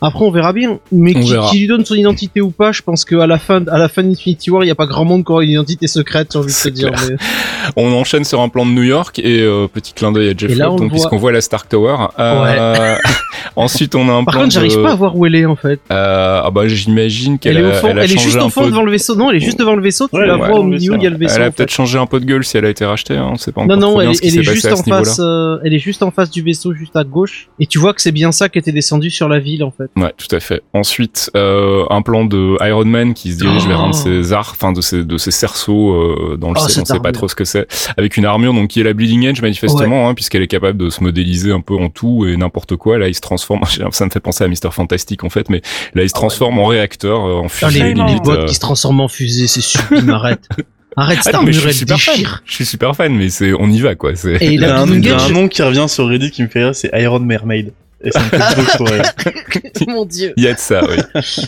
[0.00, 0.78] Après, on verra bien.
[0.92, 1.50] Mais qui, verra.
[1.50, 4.02] qui lui donne son identité ou pas, je pense qu'à la fin, à la fin
[4.04, 6.52] d'Infinity War, il y a pas grand monde qui aura une identité secrète, j'ai envie
[6.52, 6.92] de te dire.
[7.08, 7.16] mais-
[7.76, 10.50] On enchaîne sur un plan de New York et euh, petit clin d'œil à Jeff
[10.50, 11.96] Et là, Loeb, on donc voit- puisqu'on voit la Stark Tower.
[12.18, 12.96] Euh,
[13.56, 15.44] ensuite, on a un Par plan contre, j'arrive de- pas à voir où elle est
[15.46, 15.80] en fait.
[15.90, 18.36] Euh, ah bah j'imagine qu'elle Elle est a, au fond, elle a elle est juste
[18.36, 18.70] au fond peu.
[18.70, 19.16] devant le vaisseau.
[19.16, 20.08] Non, elle est juste devant le vaisseau.
[20.08, 21.36] Tu Ouais, la ouais, vois au milieu, il y a le vaisseau.
[21.36, 23.16] Elle a peut-être changé un peu de gueule si elle a été rachetée.
[23.16, 25.18] Hein, c'est pas encore Non, non, elle, est- elle juste en face.
[25.20, 27.48] euh, elle est juste en face du vaisseau, juste à gauche.
[27.60, 29.90] Et tu vois que c'est bien ça qui était descendu sur la ville en fait.
[29.96, 30.62] Ouais, tout à fait.
[30.72, 33.68] Ensuite, euh, un plan de Iron Man qui se dirige Oh.
[33.68, 36.68] vers un de ses arcs, enfin de ses de ses cerceaux euh, dans le Oh,
[36.68, 38.92] ciel, on sait pas trop ce que c'est, avec une armure donc qui est la
[38.92, 42.36] Bleeding Edge manifestement, hein, puisqu'elle est capable de se modéliser un peu en tout et
[42.36, 42.98] n'importe quoi.
[42.98, 43.60] Là, il se transforme.
[43.92, 45.60] Ça me fait penser à Mister Fantastic en fait, mais
[45.94, 48.22] là, il se transforme en réacteur, euh, en Ah, fusée les, les limite.
[48.24, 48.46] bots euh.
[48.46, 50.48] qui se transforment en fusée, c'est sublime, arrête.
[50.96, 52.14] Arrête, Ah non, mais je suis super fan.
[52.14, 52.42] déchire.
[52.44, 54.16] Je suis super fan, mais c'est on y va quoi.
[54.16, 54.86] C'est Et Il y a un,
[55.30, 57.72] nom qui revient sur Reddit qui me fait rire, c'est Iron Mermaid.
[58.02, 59.86] Et ça me fait.
[59.88, 60.32] Mon dieu.
[60.36, 60.82] il y a de ça.
[60.88, 60.96] Oui.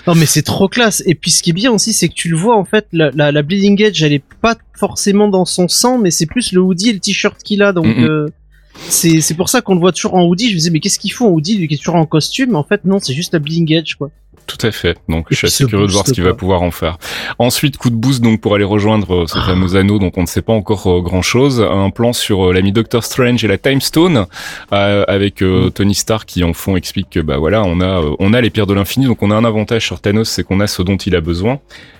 [0.06, 1.00] Non mais c'est trop classe.
[1.06, 3.10] Et puis ce qui est bien aussi, c'est que tu le vois en fait, la,
[3.14, 6.60] la, la Bleeding Edge, elle est pas forcément dans son sang, mais c'est plus le
[6.60, 7.72] hoodie et le t-shirt qu'il a.
[7.72, 8.28] Donc euh,
[8.74, 10.48] c'est c'est pour ça qu'on le voit toujours en hoodie.
[10.48, 12.54] Je me disais mais qu'est-ce qu'il faut en hoodie, lui qui est toujours en costume?
[12.56, 14.10] En fait non, c'est juste la Bleeding Edge quoi.
[14.46, 14.98] Tout à fait.
[15.08, 16.98] Donc je suis assez curieux de voir ce qu'il va pouvoir en faire.
[17.38, 19.42] Ensuite, coup de boost donc pour aller rejoindre euh, ce Ah.
[19.46, 21.60] fameux anneau dont on ne sait pas encore grand chose.
[21.60, 24.26] Un plan sur euh, l'ami Doctor Strange et la Time Stone
[24.72, 25.70] euh, avec euh, Mm.
[25.70, 28.50] Tony Stark qui en fond explique que bah voilà on a euh, on a les
[28.50, 30.96] pierres de l'infini donc on a un avantage sur Thanos c'est qu'on a ce dont
[30.96, 31.58] il a besoin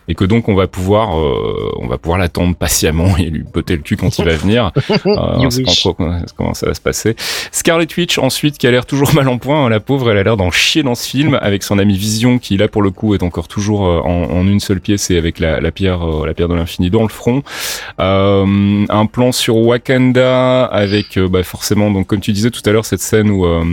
[0.09, 3.77] et que donc on va pouvoir euh, on va pouvoir l'attendre patiemment et lui botter
[3.77, 4.73] le cul quand il va venir.
[5.07, 5.95] Euh, on sait pas trop
[6.37, 7.17] comment ça va se passer.
[7.53, 10.23] Scarlet Witch ensuite qui a l'air toujours mal en point, hein, la pauvre elle a
[10.23, 13.15] l'air d'en chier dans ce film avec son ami Vision qui là pour le coup
[13.15, 16.27] est encore toujours euh, en, en une seule pièce et avec la, la pierre euh,
[16.27, 17.43] la pierre de l'infini dans le front.
[18.01, 22.71] Euh, un plan sur Wakanda avec euh, bah, forcément donc comme tu disais tout à
[22.73, 23.65] l'heure cette scène où euh,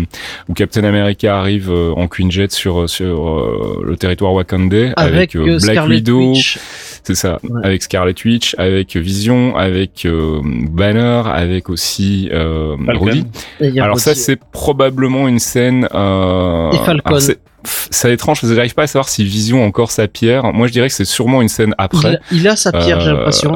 [0.50, 5.36] où Captain America arrive euh, en Queen Jet sur sur euh, le territoire wakandais Avec,
[5.38, 6.60] Black Scarlet Widow Witch.
[7.04, 7.62] c'est ça, Ouais.
[7.64, 13.06] avec Scarlet Witch, avec Vision, avec euh, Banner, avec aussi euh, Falcon.
[13.06, 13.20] Rhodey.
[13.62, 15.88] Et il y a Alors ça, c'est probablement une scène.
[15.94, 16.72] Euh...
[16.72, 17.18] Et Falcon.
[17.64, 20.54] C'est- étrange, parce que j'arrive pas à savoir si Vision a encore sa pierre.
[20.54, 22.16] Moi, je dirais que c'est sûrement une scène il, après.
[22.16, 23.56] a, il a sa pierre, j'ai Euh, l'impression.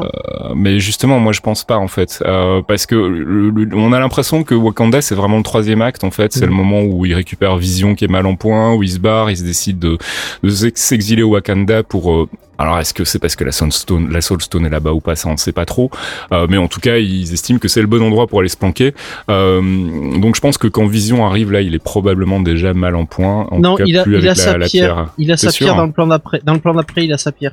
[0.54, 4.00] mais justement, moi, je pense pas en fait, euh, parce que le- le- on a
[4.00, 6.32] l'impression que Wakanda, c'est vraiment le troisième acte en fait.
[6.32, 8.98] C'est le moment où il récupère Vision qui est mal en point, où il se
[8.98, 9.96] barre, il se décide de,
[10.42, 12.12] de s'exiler au Wakanda pour.
[12.12, 14.92] euh, alors, est-ce que c'est parce que la Soul Stone, la Soul Stone est là-bas
[14.92, 15.90] ou pas Ça, on ne sait pas trop.
[16.30, 18.56] Euh, mais en tout cas, ils estiment que c'est le bon endroit pour aller se
[18.56, 18.94] planquer.
[19.30, 19.60] Euh,
[20.20, 23.48] donc, je pense que quand Vision arrive là, il est probablement déjà mal en point.
[23.50, 25.08] En non, tout cas, il a, plus il avec a la, sa la pierre.
[25.18, 26.40] Il a sa sûr pierre dans le plan d'après.
[26.42, 27.52] Dans le plan d'après, il a sa pierre.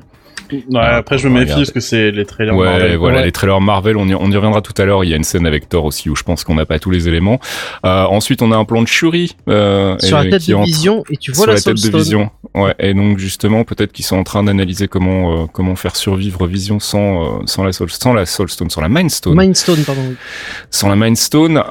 [0.52, 1.62] Ouais, après, je me méfie regarder.
[1.62, 2.96] parce que c'est les trailers Ouais, Marvel.
[2.96, 3.24] voilà, Ouais.
[3.24, 5.04] les trailers Marvel, on y, on y reviendra tout à l'heure.
[5.04, 6.90] Il y a une scène avec Thor aussi où je pense qu'on n'a pas tous
[6.90, 7.38] les éléments.
[7.86, 10.56] Euh, ensuite, on a un plan de Shuri euh, Sur la et- tête qui de
[10.56, 12.00] entre Vision, et tu vois sur la, la Soul tête de Stone.
[12.00, 12.30] Vision.
[12.56, 16.48] Ouais, et donc justement, peut-être qu'ils sont en train d'analyser comment euh, comment faire survivre
[16.48, 19.54] Vision sans euh, sans la Soul, sans la Soul Stone, sans la Mind Stone, Mind
[19.54, 20.02] Stone, pardon.
[20.70, 21.62] sans la Mind Stone.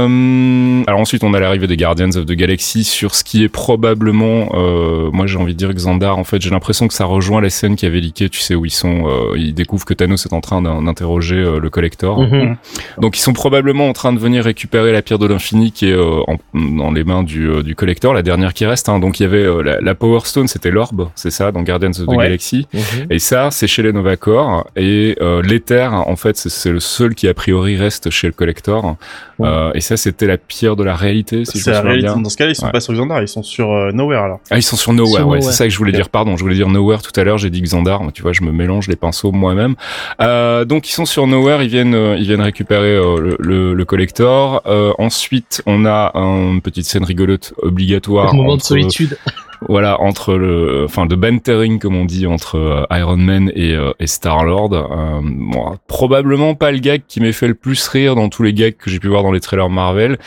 [0.00, 3.48] Euh, alors ensuite, on a l'arrivée des Guardians of the Galaxy sur ce qui est
[3.48, 6.18] probablement, euh, moi j'ai envie de dire Xandar.
[6.18, 8.64] En fait, j'ai l'impression que ça rejoint la scène qu'il y avait tu sais où
[8.64, 9.06] ils sont.
[9.08, 12.20] euh, ils découvrent que Thanos est en train d'in- d'interroger euh, le collector.
[12.20, 12.56] Mhm.
[12.98, 15.92] Donc ils sont probablement en train de venir récupérer la pierre de l'infini qui est
[15.92, 18.88] euh, en- dans les mains du, euh, du collector, la dernière qui reste.
[18.88, 18.98] Hein.
[18.98, 21.90] Donc il y avait euh, la, la Power Stone, c'était l'orbe, c'est ça, dans Guardians
[21.90, 22.16] of the Ouais.
[22.24, 22.66] Galaxy.
[22.72, 23.06] Mhm.
[23.10, 24.66] Et ça, c'est chez les Novacor.
[24.76, 28.96] Et euh, l'éther, en fait, c'est- le seul qui a priori reste chez le collector.
[29.38, 29.48] Ouais.
[29.48, 31.90] Euh, et ça, c'était la pierre de la réalité, si je C'est me la souviens
[31.92, 32.12] réalité.
[32.14, 32.22] bien.
[32.22, 32.72] Dans ce cas-là, ils sont Ouais.
[32.72, 34.40] pas sur Xandar, ils sont sur euh, Nowhere alors.
[34.50, 35.42] Ah, ils sont sur Nowhere, Sur ouais, Nowhere.
[35.42, 36.08] c'est ça que je voulais dire.
[36.10, 37.38] Pardon, je voulais dire Nowhere tout à l'heure.
[37.38, 37.89] J'ai dit Xandar.
[38.12, 39.74] Tu vois, je me mélange les pinceaux moi-même.
[40.20, 41.62] Euh, donc ils sont sur Nowhere.
[41.62, 44.62] Ils viennent, euh, ils viennent récupérer euh, le, le, le collector.
[44.98, 48.34] Ensuite, on a une petite scène rigolote obligatoire.
[48.34, 49.18] moment de solitude.
[49.68, 53.92] Voilà, entre le, enfin, de bantering comme on dit entre euh, Iron Man et, euh,
[54.00, 54.72] et Star Lord.
[54.72, 58.54] Euh, bon, probablement pas le gag qui m'ait fait le plus rire dans tous les
[58.54, 60.18] gags que j'ai pu voir dans les trailers Marvel.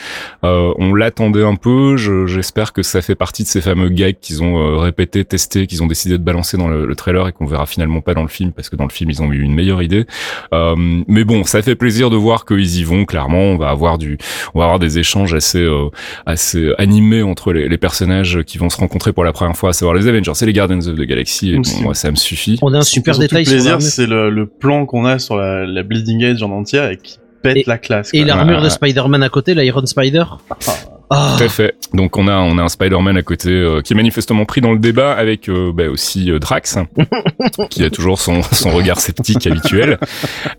[0.44, 1.96] Euh, on l'attendait un peu.
[1.96, 5.66] je- J'espère que ça fait partie de ces fameux gags qu'ils ont euh, répétés, testés,
[5.66, 8.22] qu'ils ont décidé de balancer dans le, le trailer et qu'on verra finalement pas dans
[8.22, 10.06] le film parce que dans le film ils ont eu une meilleure idée.
[10.52, 10.74] Euh,
[11.08, 13.04] mais bon, ça fait plaisir de voir qu'ils y vont.
[13.04, 14.16] Clairement, on va avoir du,
[14.54, 15.66] on va avoir des échanges assez
[16.24, 19.72] assez animés entre les, les personnages qui vont se rencontrer pour la première fois, à
[19.72, 21.52] savoir les Avengers et les Guardians of the Galaxy.
[21.52, 22.58] Et bon, moi, ça me suffit.
[22.62, 25.36] On a un super le détail sur plaisir, c'est le, le plan qu'on a sur
[25.36, 28.10] la, la Bleeding Edge en entière et qui pète Et- la classe.
[28.14, 30.24] Et l'armure de Spider-Man à côté, l'Iron Spider.
[30.50, 30.56] Ah,
[31.36, 31.74] Tout à fait.
[31.92, 34.72] Donc on a on a un Spider-Man à côté euh, qui est manifestement pris dans
[34.72, 36.78] le débat avec euh, bah, aussi euh, Drax
[37.70, 39.98] qui a toujours son son regard sceptique habituel.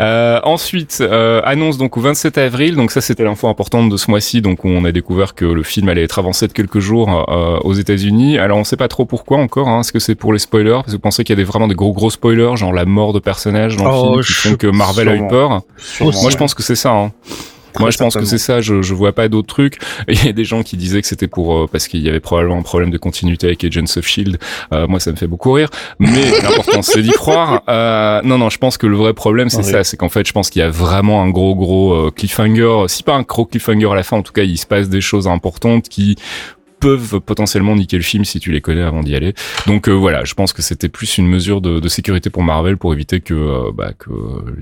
[0.01, 2.75] Euh, ensuite euh, annonce donc au 27 avril.
[2.75, 4.41] Donc ça c'était l'info importante de ce mois-ci.
[4.41, 7.73] Donc on a découvert que le film allait être avancé de quelques jours euh, aux
[7.73, 8.37] États-Unis.
[8.37, 9.67] Alors on sait pas trop pourquoi encore.
[9.67, 9.81] Hein.
[9.81, 10.71] Est-ce que c'est pour les spoilers?
[10.71, 12.85] Parce que vous pensez qu'il y a des, vraiment des gros gros spoilers, genre la
[12.85, 15.61] mort de personnages dans Oh, le film qui font que Marvel a eu peur?
[15.77, 16.91] Sûrement, Moi je pense que c'est ça.
[16.91, 17.11] Hein.
[17.79, 18.61] Moi, je pense que c'est ça.
[18.61, 19.79] Je, je vois pas d'autres trucs.
[20.07, 22.19] Il y a des gens qui disaient que c'était pour euh, parce qu'il y avait
[22.19, 24.37] probablement un problème de continuité avec Agents of Shield.
[24.73, 25.69] Euh, moi, ça me fait beaucoup rire.
[25.99, 27.63] Mais l'important, c'est d'y croire.
[27.69, 29.83] Euh, non, non, je pense que le vrai problème, c'est ça.
[29.83, 32.85] C'est qu'en fait, je pense qu'il y a vraiment un gros, gros euh, cliffhanger.
[32.87, 35.01] Si pas un gros cliffhanger à la fin, en tout cas, il se passe des
[35.01, 36.15] choses importantes qui
[36.85, 39.33] peuvent potentiellement niquer le film si tu les connais avant d'y aller.
[39.65, 42.77] Donc euh, voilà, je pense que c'était plus une mesure de, de sécurité pour Marvel
[42.77, 44.11] pour éviter que, euh, bah, que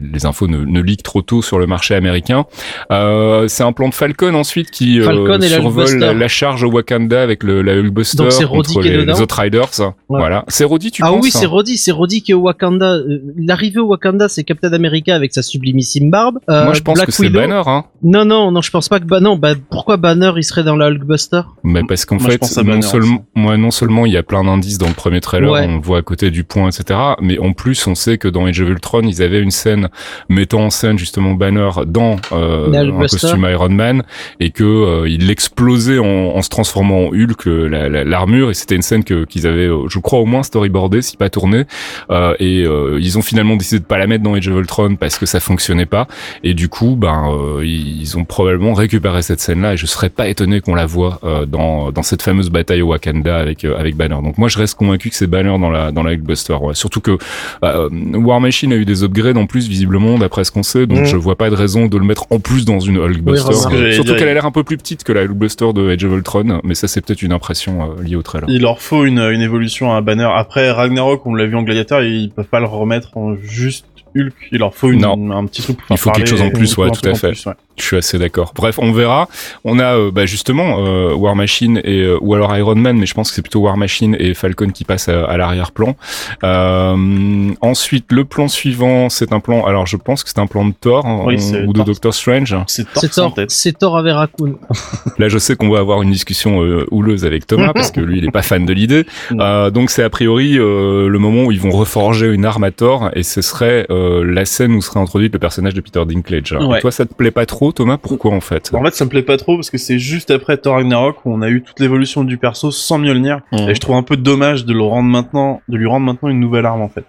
[0.01, 2.45] les infos ne, ne trop tôt sur le marché américain.
[2.91, 7.21] Euh, c'est un plan de Falcon ensuite qui Falcon survole la, la charge au Wakanda
[7.21, 9.93] avec le, la Hulkbuster c'est contre les, les autres Riders.
[10.07, 12.41] Voilà, c'est Roddy, tu ah penses oui, c'est hein Roddy, c'est Roddy qui est au
[12.41, 12.99] Wakanda.
[13.37, 16.39] L'arrivée au Wakanda, c'est Captain America avec sa sublimissime barbe.
[16.47, 17.85] Moi, je pense Black que c'est Banner, hein.
[18.01, 20.87] Non, non, non, je pense pas que non, bah pourquoi Banner il serait dans la
[20.87, 21.41] Hulkbuster?
[21.63, 24.23] Mais parce qu'en fait, pense à non Banner seulement, moi, non seulement il y a
[24.23, 25.65] plein d'indices dans le premier trailer, Ouais.
[25.67, 26.99] on le voit à côté du point, etc.
[27.21, 29.89] Mais en plus, on sait que dans Age of Ultron, ils avaient une scène
[30.29, 34.03] mettant en scène justement Banner dans euh, un costume Iron Man
[34.39, 38.49] et que euh, il l'explosait en, en se transformant en Hulk, euh, la- la- l'armure.
[38.49, 41.29] et c'était une scène que qu'ils avaient, euh, je crois au moins storyboardé, si pas
[41.29, 41.63] tourné.
[42.09, 44.95] Euh, et euh, ils ont finalement décidé de pas la mettre dans Age of Ultron
[44.95, 46.07] parce que ça fonctionnait pas.
[46.43, 50.27] Et du coup, ben, euh, ils ont probablement récupéré cette scène-là et je serais pas
[50.27, 53.95] étonné qu'on la voit euh, dans dans cette fameuse bataille au Wakanda avec euh, avec
[53.95, 54.17] Banner.
[54.23, 56.55] Donc moi, je reste convaincu que c'est Banner dans la dans la Hulkbuster.
[56.61, 56.73] Ouais.
[56.73, 57.17] Surtout que
[57.61, 60.85] bah, euh, War Machine a eu des upgrades en plus visiblement d'après ce qu'on sait,
[60.87, 61.05] donc Mhm.
[61.05, 63.49] je vois pas de raison de le mettre en plus dans une Hulkbuster.
[63.49, 63.75] Oui.
[63.75, 66.03] Euh, Surtout dire, qu'elle a l'air un peu plus petite que la Hulkbuster de Age
[66.05, 68.49] of Ultron, mais ça c'est peut-être une impression euh, liée au trailer.
[68.49, 70.29] Il leur faut une, une évolution à Banner.
[70.35, 74.33] Après Ragnarok, on l'a vu en Gladiator, ils peuvent pas le remettre en juste Hulk.
[74.51, 76.89] Il leur faut une, un petit truc pour Il faut quelque chose en plus, ouais,
[76.91, 77.29] tout à en fait.
[77.29, 77.53] plus, ouais.
[77.77, 78.53] Je suis assez d'accord.
[78.55, 79.27] Bref, on verra.
[79.63, 83.05] On a euh, bah, justement euh, War Machine et euh, ou alors Iron Man, mais
[83.05, 85.95] je pense que c'est plutôt War Machine et Falcon qui passent à, à l'arrière-plan.
[86.43, 89.65] Euh, ensuite, le plan suivant, c'est un plan.
[89.65, 91.83] Alors, je pense que c'est un plan de Thor hein, Oui, on- c'est ou de.
[91.83, 92.55] Doctor Strange.
[92.67, 93.51] C'est Thor C'est Thor, tête.
[93.51, 94.55] c'est Thor avec Raccoon.
[95.17, 98.19] Là, je sais qu'on va avoir une discussion euh, houleuse avec Thomas parce que lui,
[98.19, 99.05] il est pas fan de l'idée.
[99.33, 102.71] Euh, donc, c'est a priori euh, le moment où ils vont reforger une arme à
[102.71, 106.53] Thor et ce serait euh, la scène où serait introduit le personnage de Peter Dinklage.
[106.53, 106.79] Ouais.
[106.79, 108.71] Toi, ça te plaît pas trop, Thomas Pourquoi en fait?
[108.73, 111.33] En fait, ça me plaît pas trop parce que c'est juste après Thor Ragnarok où
[111.33, 113.41] on a eu toute l'évolution du perso sans Mjolnir.
[113.53, 116.39] Et je trouve un peu dommage de le rendre maintenant, de lui rendre maintenant une
[116.39, 117.05] nouvelle arme en fait.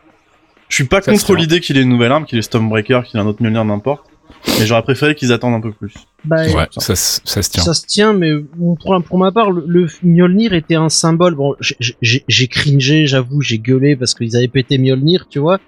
[0.69, 3.19] Je suis pas Ça, contre l'idée qu'il ait une nouvelle arme, qu'il ait Stormbreaker, qu'il
[3.19, 4.05] ait un autre Mjolnir, n'importe.
[4.59, 5.93] Mais j'aurais préféré qu'ils attendent un peu plus.
[6.25, 7.63] Bah, Ouais, ça, se- ça se tient.
[7.63, 8.33] Ça se tient, mais
[8.83, 11.35] pour, pour ma part, le, le Mjolnir était un symbole.
[11.35, 15.59] Bon, j'ai cringé, j'avoue, j'ai gueulé parce qu'ils avaient pété Mjolnir, tu vois.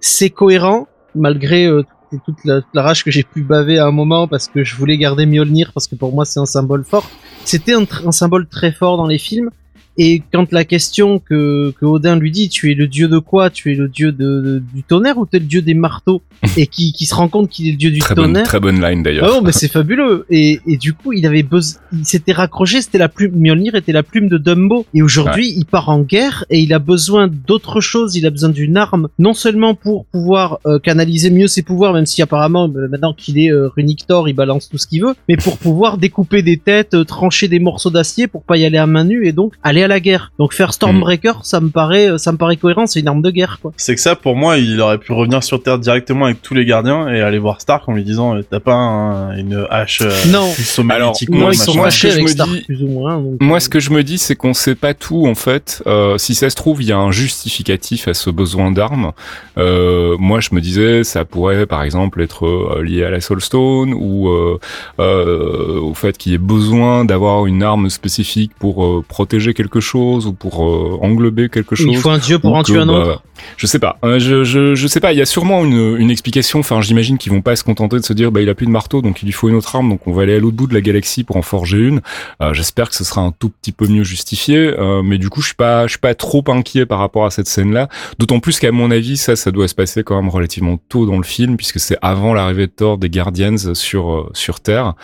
[0.00, 1.82] C'est cohérent, malgré euh,
[2.16, 4.76] toute la, toute la rage que j'ai pu baver à un moment parce que je
[4.76, 7.08] voulais garder Mjolnir parce que pour moi c'est un symbole fort.
[7.44, 9.50] C'était un symbole très fort dans les films.
[9.98, 13.50] Et quand la question que, que Odin lui dit, tu es le dieu de quoi?
[13.50, 16.22] Tu es le dieu de, de- du tonnerre ou tu es le dieu des marteaux?
[16.56, 18.42] Et qui, qui se rend compte qu'il est le dieu du Très bonne, tonnerre?
[18.44, 19.28] très bonne line Ah d'ailleurs.
[19.28, 20.26] non, mais c'est fabuleux.
[20.30, 23.92] Et, et du coup, il avait besoin, il s'était raccroché, c'était la plume, Mjolnir était
[23.92, 24.84] la plume de Dumbo.
[24.94, 28.16] Et aujourd'hui, il part en guerre et il a besoin d'autre chose.
[28.16, 32.06] Il a besoin d'une arme, non seulement pour pouvoir euh, canaliser mieux ses pouvoirs, même
[32.06, 35.14] si apparemment, euh, maintenant qu'il est euh, Runic Thor, il balance tout ce qu'il veut,
[35.28, 38.78] mais pour pouvoir découper des têtes, euh, trancher des morceaux d'acier pour pas y aller
[38.78, 40.32] à main nue et donc aller à la guerre.
[40.38, 43.30] Donc faire Stormbreaker, ça me paraît, euh, ça me paraît cohérent, c'est une arme de
[43.30, 43.72] guerre, quoi.
[43.76, 46.64] C'est que ça, pour moi, il aurait pu revenir sur Terre directement avec tous les
[46.64, 50.10] gardiens et aller voir Stark en lui disant euh, T'as pas un- une hache euh,
[50.28, 50.48] Non.
[50.90, 52.88] Alors, moi, Moi, ils sont moi, ce que je avec me Stark, dis- plus ou
[52.88, 53.16] moins.
[53.20, 55.82] donc, Moi, euh, ce que je me dis, c'est qu'on sait pas tout en fait.
[55.86, 59.12] Euh, si ça se trouve, il y a un justificatif à ce besoin d'armes.
[59.58, 63.94] Euh, moi, je me disais, ça pourrait, par exemple, être euh, lié à la Soulstone
[63.94, 64.58] ou euh,
[65.00, 69.71] euh, au fait qu'il y ait besoin d'avoir une arme spécifique pour euh, protéger quelque
[69.80, 71.86] chose ou pour euh, englober quelque chose.
[71.90, 73.22] il faut un dieu pour Ou en tuer un bah, autre.
[73.56, 73.98] Je sais pas.
[74.04, 75.12] Euh, je, je, je sais pas.
[75.12, 76.60] Il y a sûrement une, une explication.
[76.60, 78.70] Enfin, j'imagine qu'ils vont pas se contenter de se dire, bah, il a plus de
[78.70, 80.66] marteau, donc il lui faut une autre arme, donc on va aller à l'autre bout
[80.66, 82.00] de la galaxie pour en forger une.
[82.40, 84.58] Euh, J'espère que ce sera un tout petit peu mieux justifié.
[84.78, 87.30] euh, mais du coup, je suis pas, je suis pas trop inquiet par rapport à
[87.30, 87.88] cette scène-là.
[88.18, 91.16] D'autant plus qu'à mon avis, ça, ça doit se passer quand même relativement tôt dans
[91.16, 94.94] le film, puisque c'est avant l'arrivée de Thor des Guardians sur euh, sur Terre,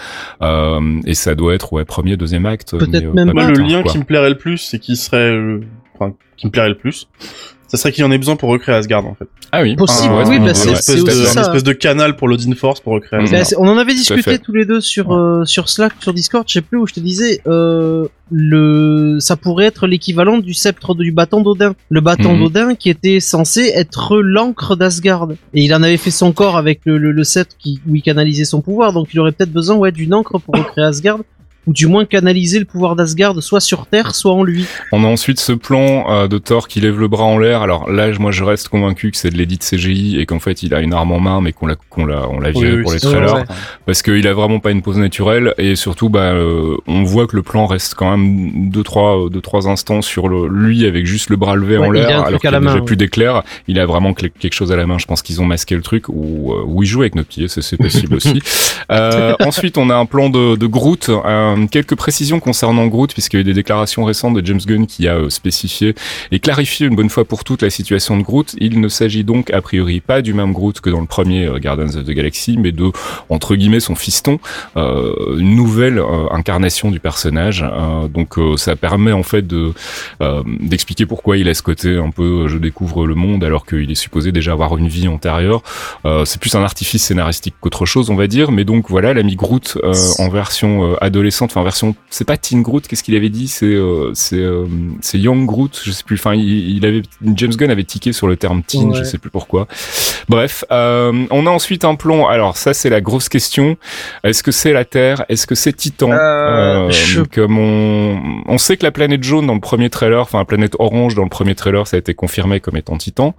[0.43, 2.77] euh, et ça doit être ouais premier, deuxième acte.
[2.77, 3.93] Peut-être euh, même pas Moi, pas, le lien quoi.
[3.93, 5.31] qui me plairait le plus et qui serait.
[5.33, 5.61] euh,
[6.01, 7.09] Enfin, qui me plairait le plus,
[7.67, 9.27] ça serait qu'il en ait besoin pour recréer Asgard en fait.
[9.51, 10.81] Ah oui, Possible, Ah, oui, c'est bah, une c'est- idée, un ouais.
[10.81, 11.41] c'est espèce, de, ça.
[11.41, 13.21] espèce de canal pour l'Odin Force pour recréer.
[13.21, 13.41] Asgard.
[13.41, 16.45] Bah, c'est- on en avait discuté tous les deux sur euh, sur Slack, sur Discord,
[16.47, 20.95] je sais plus où je te disais euh, le ça pourrait être l'équivalent du sceptre
[20.95, 21.75] du bâton d'Odin.
[21.91, 22.41] Le bâton Mhm.
[22.45, 25.27] d'Odin qui était censé être l'encre d'Asgard.
[25.55, 28.03] Et il en avait fait son corps avec le, le, le sceptre qui où il
[28.03, 31.19] canalisait son pouvoir, donc il aurait peut-être besoin ouais d'une encre pour recréer Asgard
[31.69, 34.65] ou du moins canaliser le pouvoir d'Asgard soit sur Terre, soit en lui.
[34.91, 37.61] On a ensuite ce plan euh, de Thor qui lève le bras en l'air.
[37.63, 40.63] Alors là, je- moi, je reste convaincu que c'est de l'édit CGI et qu'en fait,
[40.63, 42.77] il a une arme en main, mais qu'on l'a, qu'on l'a, on l'a viré Oui,
[42.79, 43.45] oui, pour les trailers,
[43.87, 47.37] parce qu'il a vraiment pas une pose naturelle et surtout, bah, euh, on voit que
[47.37, 51.29] le plan reste quand même deux trois, deux trois instants sur le, lui avec juste
[51.29, 53.43] le bras levé Ouais, en l'air, alors qu'il a déjà plus d'éclair.
[53.69, 54.97] Il a vraiment quelque chose à la main.
[54.99, 57.49] Je pense qu'ils ont masqué le truc ou, euh, ou il joue avec nos pieds,
[57.49, 58.41] c'est, c'est possible aussi.
[58.91, 61.09] Euh, ensuite, on a un plan de, de Groot.
[61.11, 64.87] Euh, quelques précisions concernant Groot, puisqu'il y a eu des déclarations récentes de James Gunn
[64.87, 65.95] qui a euh, spécifié
[66.31, 68.55] et clarifié une bonne fois pour toutes la situation de Groot.
[68.59, 71.59] Il ne s'agit donc a priori pas du même Groot que dans le premier euh,
[71.59, 72.93] Guardians of the Galaxy, mais de
[73.29, 74.39] entre guillemets son fiston,
[74.77, 76.01] euh, une nouvelle
[76.31, 77.65] incarnation du personnage.
[78.13, 79.73] Donc ça permet en fait de
[80.61, 83.95] d'expliquer pourquoi il a ce côté un peu je découvre le monde alors qu'il est
[83.95, 85.63] supposé déjà avoir une vie antérieure.
[86.05, 88.51] Euh, c'est plus un artifice scénaristique qu'autre chose, on va dire.
[88.51, 92.37] Mais donc voilà, l'ami Groot euh, en version euh, adolescente, enfin en version, c'est pas
[92.37, 93.49] Teen Groot, qu'est-ce qu'il avait dit?
[93.49, 94.67] C'est euh, c'est euh,
[95.01, 96.17] c'est Young Groot, je sais plus.
[96.17, 97.03] Enfin, il, il avait
[97.35, 99.05] James Gunn avait tiqué sur le terme teen, je Ouais.
[99.05, 99.67] sais plus pourquoi.
[100.29, 102.27] Bref, euh, on a ensuite un plan.
[102.27, 103.77] Alors ça, c'est la grosse question.
[104.25, 105.25] Est-ce que c'est la Terre?
[105.29, 106.11] Est-ce que c'est Titan?
[106.13, 110.39] Euh, je- Comme on, on sait que la planète jaune dans le premier trailer, enfin
[110.39, 113.35] la planète orange dans le premier trailer, ça a été confirmé comme étant Titan.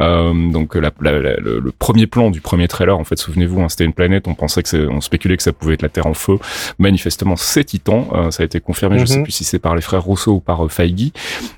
[0.00, 3.60] Euh, donc la, la- la- le, le premier plan du premier trailer, en fait, souvenez-vous,
[3.60, 4.28] hein, c'était une planète.
[4.28, 6.38] On pensait que on spéculait que ça pouvait être la Terre en feu.
[6.78, 8.08] Manifestement, c'est Titan.
[8.12, 8.98] Euh, ça a été confirmé.
[8.98, 9.22] Je sais Mhm.
[9.24, 11.12] plus si c'est par les frères Rousseau ou par euh, Feige.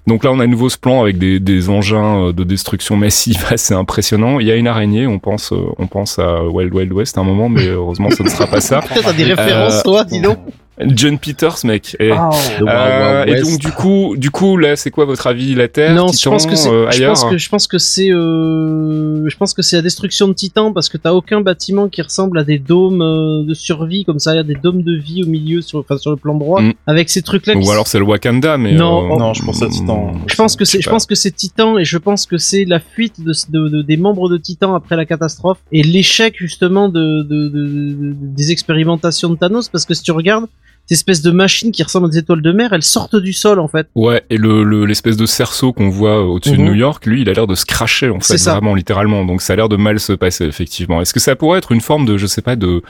[0.07, 2.97] Donc là, on a à nouveau ce plan avec des, des engins euh, de destruction
[2.97, 4.41] massive assez impressionnants.
[4.41, 5.07] Il y a une araignée.
[5.07, 8.22] On pense, euh, on pense à Wild Wild West à un moment, mais heureusement, ce
[8.22, 8.80] ne sera pas ça.
[8.89, 10.39] Peut-être à des références, Euh, toi, dis donc.
[10.85, 11.97] John Peters, mec.
[12.01, 12.11] Eh.
[12.12, 12.29] Ah.
[12.61, 16.09] Euh, et donc du coup, du coup là, c'est quoi votre avis La Terre, Non,
[16.09, 19.29] je Titan, pense que c'est, euh, je ailleurs pense que je pense que c'est, euh,
[19.29, 22.39] je pense que c'est la destruction de Titan parce que t'as aucun bâtiment qui ressemble
[22.39, 25.22] à des dômes euh, de survie comme ça, il y a des dômes de vie
[25.22, 26.72] au milieu sur, enfin sur le plan droit, Mm.
[26.87, 27.55] avec ces trucs-là.
[27.55, 30.12] qui Ou alors c'est le Wakanda, mais Non, euh, non, je pense à Titan.
[30.12, 32.64] mm, je pense que c'est, je pense que c'est Titan et je pense que c'est
[32.64, 36.89] la fuite de, de- de- des membres de Titan après la catastrophe et l'échec justement
[36.89, 40.47] de, de- de- de- des expérimentations de Thanos parce que si tu regardes
[40.95, 43.68] espèces de machines qui ressemblent à des étoiles de mer, elles sortent du sol en
[43.68, 43.89] fait.
[43.95, 46.64] Ouais, et le le- l'espèce de cerceau qu'on voit au-dessus de Mhm.
[46.66, 48.53] New York, lui, il a l'air de se cracher en fait, ça.
[48.53, 49.24] vraiment littéralement.
[49.24, 51.01] Donc ça a l'air de mal se passer effectivement.
[51.01, 52.82] Est-ce que ça pourrait être une forme de, je sais pas, de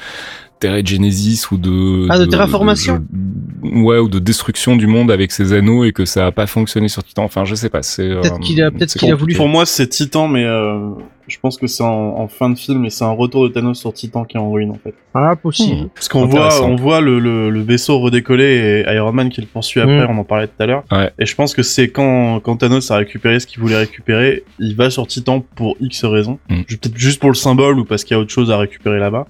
[0.62, 5.52] Genesis ou de Ah, de terraformation de- ouais, ou de destruction du monde avec ses
[5.52, 7.24] anneaux et que ça a pas fonctionné sur Titan.
[7.24, 7.82] Enfin, je sais pas.
[7.82, 10.44] C'est Peut-être euh, qu'il a- peut-être c'est qu'il a voulu Pour moi, c'est Titan, mais
[10.44, 10.90] euh,
[11.28, 13.78] je pense que c'est en, en fin de film et c'est un retour de Thanos
[13.78, 14.94] sur Titan qui est en ruine en fait.
[15.14, 15.82] Ah possible.
[15.84, 15.88] Hmm.
[15.94, 19.46] Parce qu'on voit, on voit le, le, le vaisseau redécoller et Iron Man qui le
[19.46, 20.10] poursuit après, Mm.
[20.10, 20.84] on en parlait tout à l'heure.
[20.90, 21.10] Ouais.
[21.18, 24.74] Et je pense que c'est quand, quand Thanos a récupéré ce qu'il voulait récupérer, il
[24.76, 26.38] va sur Titan pour X raisons.
[26.48, 26.62] Mm.
[26.62, 29.26] Peut-être juste pour le symbole ou parce qu'il y a autre chose à récupérer là-bas.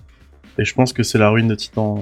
[0.59, 2.01] Et je pense que c'est la ruine de Titan.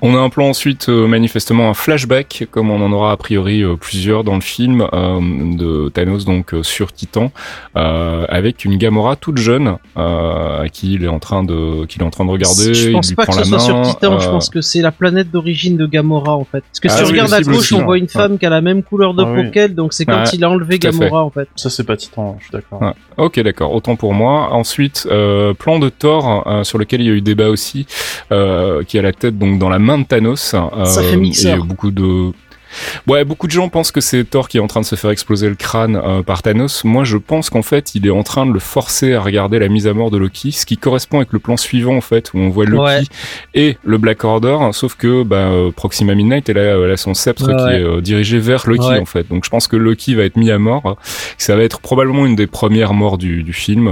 [0.00, 3.62] On a un plan ensuite, euh, manifestement un flashback, comme on en aura a priori
[3.62, 5.20] euh, plusieurs dans le film, euh,
[5.56, 7.32] de Thanos donc sur Titan,
[7.74, 12.10] avec une Gamora toute jeune, à qui il est en train de, qu'il est en
[12.10, 12.74] train de regarder.
[12.74, 15.76] Je pense pas que ce soit sur Titan, je pense que c'est la planète d'origine
[15.76, 16.60] de Gamora en fait.
[16.60, 18.60] Parce que si ah tu regardes à gauche, on voit une femme qui a la
[18.60, 21.48] même couleur de ah, peau qu'elle, donc c'est comme s'il a enlevé Gamora en fait.
[21.56, 22.94] Ça c'est pas Titan, je suis d'accord.
[23.16, 24.52] Ok, d'accord, autant pour moi.
[24.52, 25.08] Ensuite,
[25.58, 29.38] plan de Thor sur lequel il y a eu débat aussi, qui a la tête
[29.38, 30.54] donc dans la main de Thanos.
[30.84, 31.58] Ça fait mixeur.
[31.58, 32.32] Et beaucoup de
[33.06, 35.10] Ouais, beaucoup de gens pensent que c'est Thor qui est en train de se faire
[35.10, 36.84] exploser le crâne euh, par Thanos.
[36.84, 39.68] Moi, je pense qu'en fait, il est en train de le forcer à regarder la
[39.68, 42.38] mise à mort de Loki, ce qui correspond avec le plan suivant en fait, où
[42.38, 43.08] on voit Loki
[43.54, 47.14] et le Black Order, sauf que bah, euh, Proxima Midnight, elle a, elle a son
[47.14, 49.28] sceptre qui est euh, dirigé vers Loki en fait.
[49.28, 50.96] Donc, je pense que Loki va être mis à mort.
[51.38, 53.90] Ça va être probablement une des premières morts du, du film,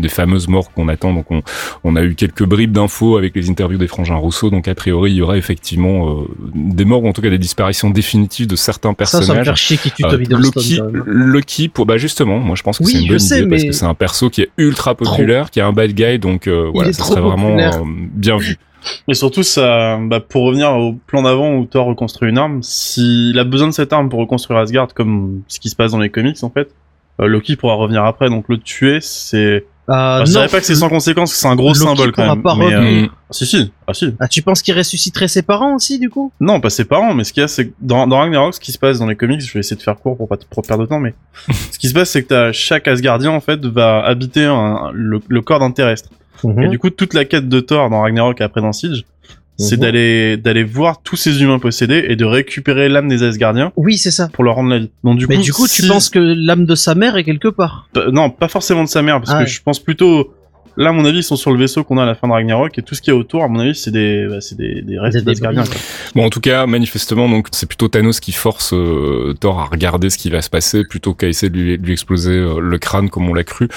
[0.00, 1.12] des fameuses morts qu'on attend.
[1.12, 1.42] Donc, on,
[1.84, 4.50] on, a eu quelques bribes d'infos avec les interviews des frangins Rousseau.
[4.50, 6.24] Donc, a priori, il y aura effectivement
[6.54, 9.26] des morts ou en tout cas des disparitions définitive de certains personnages.
[9.26, 12.78] Ça, ça me chier qui tue Tommy euh, Loki, pour, bah justement, moi je pense
[12.78, 15.60] que c'est une bonne idée parce que c'est un perso qui est ultra populaire, qui
[15.60, 18.56] est un bad guy, donc euh, voilà, ça serait vraiment euh, bien vu.
[19.08, 23.38] Mais surtout, ça, bah, pour revenir au plan d'avant où Thor reconstruit une arme, s'il
[23.38, 26.10] a besoin de cette arme pour reconstruire Asgard, comme ce qui se passe dans les
[26.10, 26.74] comics en fait,
[27.18, 28.28] Loki pourra revenir après.
[28.28, 31.74] Donc le tuer, c'est euh, je dirais pas que c'est sans conséquence, c'est un gros
[31.74, 32.42] symbole quand même.
[32.42, 34.14] Pas mais, euh, ah, si si, ah si.
[34.18, 36.32] Ah tu penses qu'il ressusciterait ses parents aussi du coup?
[36.40, 38.60] Non, pas ses parents, mais ce qu'il y a c'est que dans, dans Ragnarok, ce
[38.60, 40.62] qui se passe dans les comics, je vais essayer de faire court pour pas trop
[40.62, 41.14] perdre de temps, mais
[41.70, 44.44] ce qui se passe c'est que t'as chaque Asgardien en fait va habiter
[44.92, 46.08] le, le, corps d'un terrestre.
[46.42, 46.62] Mhm.
[46.62, 49.04] Et du coup toute la quête de Thor dans Ragnarok après dans Siege,
[49.56, 49.82] c'est mhm.
[49.82, 53.72] d'aller d'aller voir tous ces humains possédés et de récupérer l'âme des Asgardiens.
[53.76, 54.28] Oui, c'est ça.
[54.32, 54.90] Pour leur rendre la vie.
[55.02, 57.48] Donc du Mais coup, du coup, tu penses que l'âme de sa mère est quelque
[57.48, 57.88] part?
[58.12, 60.32] Non, pas forcément de sa mère, parce ah que je pense plutôt
[60.76, 62.32] Là, à mon avis, ils sont sur le vaisseau qu'on a à la fin de
[62.32, 64.82] Ragnarok et tout ce qui est autour, à mon avis, c'est des, bah, c'est des,
[64.82, 65.64] des restes d'Asgardiens.
[66.14, 70.10] Bon, en tout cas, manifestement, donc c'est plutôt Thanos qui force euh, Thor à regarder
[70.10, 73.08] ce qui va se passer plutôt qu'à essayer de lui, lui exploser euh, le crâne
[73.08, 73.68] comme on l'a cru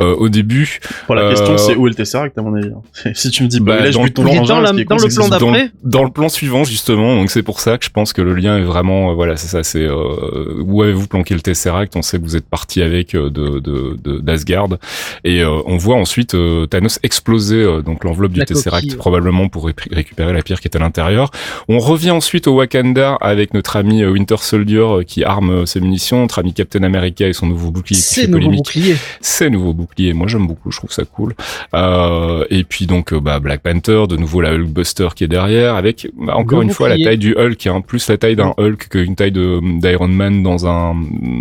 [0.00, 0.78] euh, au début.
[1.08, 2.68] Bon, la question, c'est où est le Tesseract à mon avis.
[2.68, 3.10] Hein.
[3.14, 6.04] si tu me dis, bah, là, dans, le plan, dans, dans, le plan d'après, dans,
[6.04, 7.16] le plan suivant justement.
[7.16, 9.62] Donc c'est pour ça que je pense que le lien est vraiment, voilà, c'est ça.
[9.62, 11.96] C'est où avez-vous planqué le Tesseract?
[11.96, 14.78] On sait que vous êtes parti avec de d'Asgard de,
[15.24, 16.34] et on voit ensuite
[16.70, 20.78] Thanos exploser euh, donc l'enveloppe du Tesseract probablement pour récupérer la pierre qui est à
[20.78, 21.30] l'intérieur.
[21.68, 25.80] On revient ensuite au Wakanda avec notre ami euh, Winter Soldier euh, qui arme ses
[25.80, 28.96] munitions, notre ami Captain America et son nouveau bouclier qui fait nouveau bouclier.
[29.20, 30.12] C'est nouveau bouclier.
[30.12, 31.34] Moi j'aime beaucoup, je trouve ça cool.
[31.74, 36.08] Euh, et puis donc bah, Black Panther, de nouveau la Hulkbuster qui est derrière avec
[36.16, 39.16] bah, encore une fois la taille du Hulk en plus la taille d'un Hulk qu'une
[39.16, 40.94] taille d'Iron Man dans un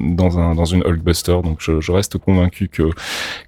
[0.10, 1.38] dans un dans une Hulkbuster.
[1.44, 2.90] Donc je, je reste convaincu que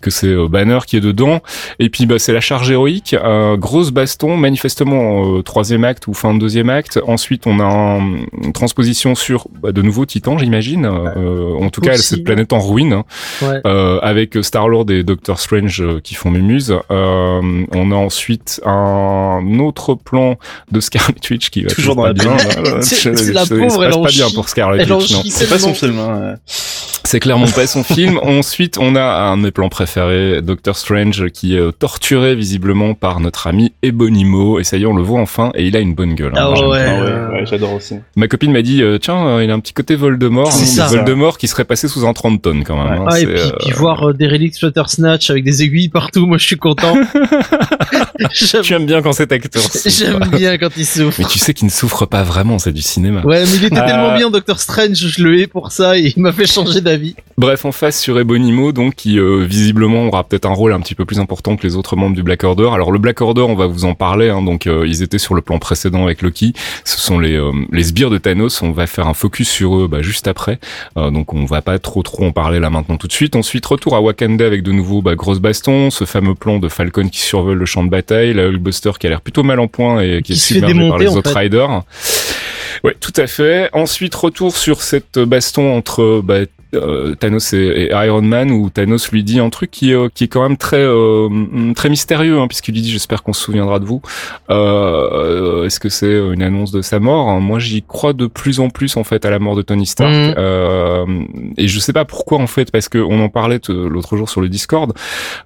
[0.01, 1.41] que c'est Banner qui est dedans.
[1.79, 6.33] Et puis bah c'est la charge héroïque, euh, grosse baston, manifestement troisième acte ou fin
[6.33, 6.99] de deuxième acte.
[7.07, 7.99] Ensuite, on a
[8.43, 10.85] une transposition sur bah, de nouveaux titans, j'imagine.
[10.85, 13.03] Euh, en tout cas, cette planète en ruine, hein.
[13.65, 16.75] euh, avec Star Lord et Doctor Strange euh, qui font mémuse.
[16.91, 20.37] Euh, on a ensuite un autre plan
[20.71, 22.37] de Scarlet Witch qui va toujours dans pas la bien.
[22.81, 25.11] c'est la pauvre, elle pas bien pour Scarlet Witch.
[25.11, 25.99] Non, c'est pas son film.
[25.99, 26.35] Hein.
[27.07, 28.19] C'est clairement pas son film.
[28.21, 33.21] Ensuite, on a un de mes plans préférés, Doctor Strange, qui est torturé visiblement par
[33.21, 34.59] notre ami Ebonimo.
[34.59, 36.33] Et ça y est, on le voit enfin, et il a une bonne gueule.
[36.35, 36.51] Hein.
[36.53, 37.95] Ah ouais, ah ouais, j'adore aussi.
[38.17, 40.51] Ma copine m'a dit, euh, tiens, euh, il a un petit côté Voldemort.
[40.51, 43.01] C'est hein, Voldemort qui serait passé sous un 30 tonnes quand même.
[43.01, 43.05] Hein.
[43.07, 44.55] Ah, et puis, euh, puis voir des reliques
[44.87, 46.93] Snatch avec des aiguilles partout, moi je suis content.
[48.63, 49.63] tu aimes bien quand c'est acteur.
[49.85, 51.19] J'aime bien quand il souffre.
[51.19, 53.21] Mais tu sais qu'il ne souffre pas vraiment, c'est du cinéma.
[53.23, 56.21] Ouais, mais il était tellement bien, Doctor Strange, je le hais pour ça, et il
[56.21, 56.96] m'a fait changer d'avis.
[57.37, 60.95] Bref, on face sur Ebonimo, donc qui euh, visiblement aura peut-être un rôle un petit
[60.95, 62.69] peu plus important que les autres membres du Black Order.
[62.73, 64.29] Alors le Black Order, on va vous en parler.
[64.29, 66.53] Hein, donc euh, ils étaient sur le plan précédent avec Loki.
[66.83, 68.61] Ce sont les euh, les sbires de Thanos.
[68.61, 70.59] On va faire un focus sur eux bah, juste après.
[70.95, 73.35] donc on va pas trop trop en parler là maintenant tout de suite.
[73.35, 77.09] Ensuite retour à Wakanda avec de nouveau bah, grosse baston, ce fameux plan de Falcon
[77.09, 80.01] qui survole le champ de bataille, la Hulkbuster qui a l'air plutôt mal en point
[80.01, 81.83] et qui, est submergé par les autres riders.
[82.83, 83.69] Ouais, tout à fait.
[83.73, 86.39] Ensuite, retour sur cette baston entre bah,
[86.73, 90.27] euh, Thanos et, Iron Man où Thanos lui dit un truc qui, euh, qui est
[90.27, 91.29] quand même très euh,
[91.75, 94.01] très mystérieux hein, puisqu'il lui dit j'espère qu'on se souviendra de vous.
[94.49, 97.39] Est-ce que c'est une annonce de sa mort hein?
[97.39, 100.13] Moi j'y crois de plus en plus en fait à la mort de Tony Stark
[100.13, 101.25] mm.
[101.57, 104.41] et je sais pas pourquoi en fait parce que on en parlait l'autre jour sur
[104.41, 104.93] le Discord.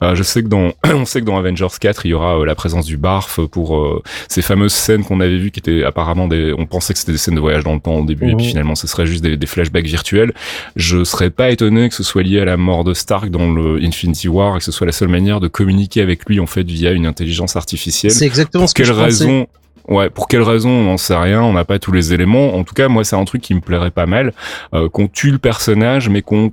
[0.02, 2.86] je sais que dans on sait que dans Avengers 4 il y aura la présence
[2.86, 6.94] du Barf pour ces fameuses scènes qu'on avait vues qui étaient apparemment des on pensait
[6.94, 8.50] que c'était des scènes de voyage dans le temps au début et puis mm.
[8.50, 10.34] finalement ce serait juste des, des flashbacks virtuels.
[10.76, 13.78] Je serais pas étonné que ce soit lié à la mort de Stark dans le
[13.84, 16.64] Infinity War et que ce soit la seule manière de communiquer avec lui en fait
[16.64, 18.12] via une intelligence artificielle.
[18.12, 19.05] C'est exactement ce que quelle je pensais.
[19.05, 19.47] raison
[19.88, 22.55] Ouais, pour quelle raison on n'en sait rien, on n'a pas tous les éléments.
[22.55, 24.34] En tout cas, moi, c'est un truc qui me plairait pas mal,
[24.74, 26.51] euh, qu'on tue le personnage, mais qu'on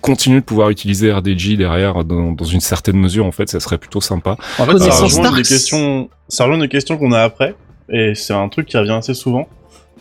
[0.00, 3.24] continue de pouvoir utiliser RDJ derrière dans, dans une certaine mesure.
[3.24, 4.36] En fait, ça serait plutôt sympa.
[4.58, 5.36] En fait, ça rejoint Stark.
[5.36, 7.54] des questions, ça rejoint des questions qu'on a après,
[7.88, 9.48] et c'est un truc qui revient assez souvent.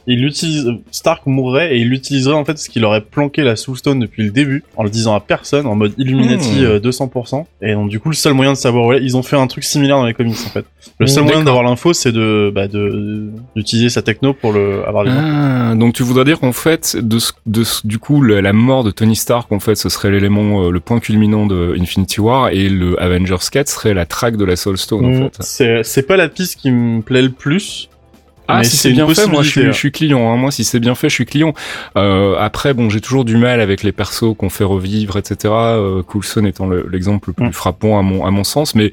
[0.05, 3.99] Il utilise, Stark mourrait et il utiliserait en fait ce qu'il aurait planqué la Soulstone
[3.99, 6.65] depuis le début, en le disant à personne, en mode Illuminati Hmm.
[6.65, 7.45] euh, 200%.
[7.61, 9.37] Et donc du coup, le seul moyen de savoir où elle est, ils ont fait
[9.37, 10.65] un truc similaire dans les comics en fait.
[10.99, 11.45] Le Hmm, seul moyen d'accord.
[11.55, 15.15] d'avoir l'info, c'est de, bah, de, d'utiliser sa techno pour le, avoir infos.
[15.17, 18.83] Ah, donc tu voudrais dire qu'en fait, de, ce- de ce- du coup, la mort
[18.83, 22.49] de Tony Stark, en fait, ce serait l'élément, euh, le point culminant de Infinity War,
[22.49, 25.37] et le Avengers 4 serait la traque de la Soul Stone, en Hmm, fait.
[25.39, 27.89] C'est, c'est pas la piste qui me plaît le plus.
[28.47, 30.31] Ah, Mais si c'est bien fait, moi je suis, possibilité, je suis client.
[30.31, 30.37] Hein.
[30.37, 31.53] Moi, si c'est bien fait, je suis client.
[31.97, 35.53] Euh, après, bon, j'ai toujours du mal avec les persos qu'on fait revivre, etc.
[35.53, 37.53] Euh, Coulson étant le- l'exemple le plus Mm.
[37.53, 38.91] frappant à mon à mon sens, mais